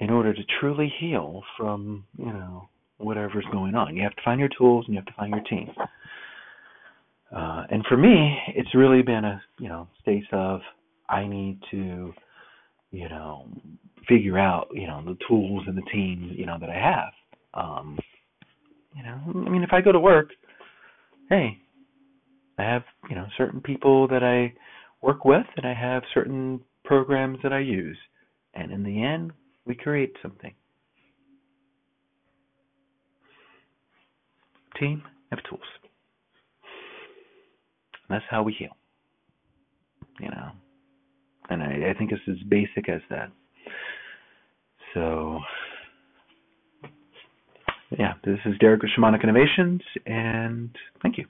in 0.00 0.10
order 0.10 0.34
to 0.34 0.42
truly 0.60 0.92
heal 1.00 1.42
from, 1.56 2.04
you 2.18 2.26
know, 2.26 2.68
whatever's 2.98 3.46
going 3.52 3.74
on. 3.74 3.96
You 3.96 4.02
have 4.02 4.16
to 4.16 4.22
find 4.24 4.40
your 4.40 4.50
tools 4.56 4.84
and 4.86 4.94
you 4.94 5.00
have 5.00 5.06
to 5.06 5.14
find 5.14 5.32
your 5.32 5.44
team. 5.44 5.70
Uh, 7.34 7.64
and 7.70 7.84
for 7.88 7.96
me, 7.96 8.36
it's 8.48 8.74
really 8.74 9.02
been 9.02 9.24
a, 9.24 9.42
you 9.58 9.68
know, 9.68 9.88
space 10.00 10.24
of 10.32 10.60
I 11.08 11.26
need 11.26 11.58
to, 11.70 12.12
you 12.90 13.08
know, 13.08 13.48
figure 14.08 14.38
out, 14.38 14.68
you 14.72 14.86
know, 14.86 15.02
the 15.04 15.16
tools 15.26 15.64
and 15.66 15.76
the 15.76 15.90
team, 15.92 16.32
you 16.36 16.46
know, 16.46 16.58
that 16.60 16.70
I 16.70 16.74
have. 16.74 17.12
Um, 17.54 17.98
you 18.94 19.02
know, 19.02 19.20
I 19.46 19.50
mean, 19.50 19.62
if 19.62 19.72
I 19.72 19.80
go 19.80 19.92
to 19.92 20.00
work, 20.00 20.28
hey, 21.28 21.58
I 22.58 22.62
have 22.62 22.82
you 23.08 23.16
know 23.16 23.26
certain 23.36 23.60
people 23.60 24.06
that 24.08 24.22
I 24.22 24.54
work 25.04 25.24
with, 25.24 25.46
and 25.56 25.66
I 25.66 25.74
have 25.74 26.02
certain 26.12 26.60
programs 26.84 27.38
that 27.42 27.52
I 27.52 27.60
use, 27.60 27.98
and 28.54 28.70
in 28.70 28.82
the 28.82 29.02
end, 29.02 29.32
we 29.66 29.74
create 29.74 30.14
something. 30.22 30.54
Team 34.78 35.02
of 35.32 35.38
tools. 35.48 35.62
that's 38.08 38.24
how 38.30 38.42
we 38.42 38.52
heal. 38.52 38.76
You 40.20 40.28
know, 40.28 40.50
and 41.50 41.62
I, 41.62 41.90
I 41.90 41.98
think 41.98 42.12
it's 42.12 42.22
as 42.28 42.42
basic 42.48 42.88
as 42.88 43.00
that. 43.10 43.30
So 44.94 45.40
yeah, 47.98 48.14
this 48.24 48.38
is 48.44 48.54
Derek 48.58 48.82
with 48.82 48.90
Shamanic 48.96 49.22
Innovations, 49.22 49.82
and 50.06 50.70
thank 51.02 51.18
you. 51.18 51.26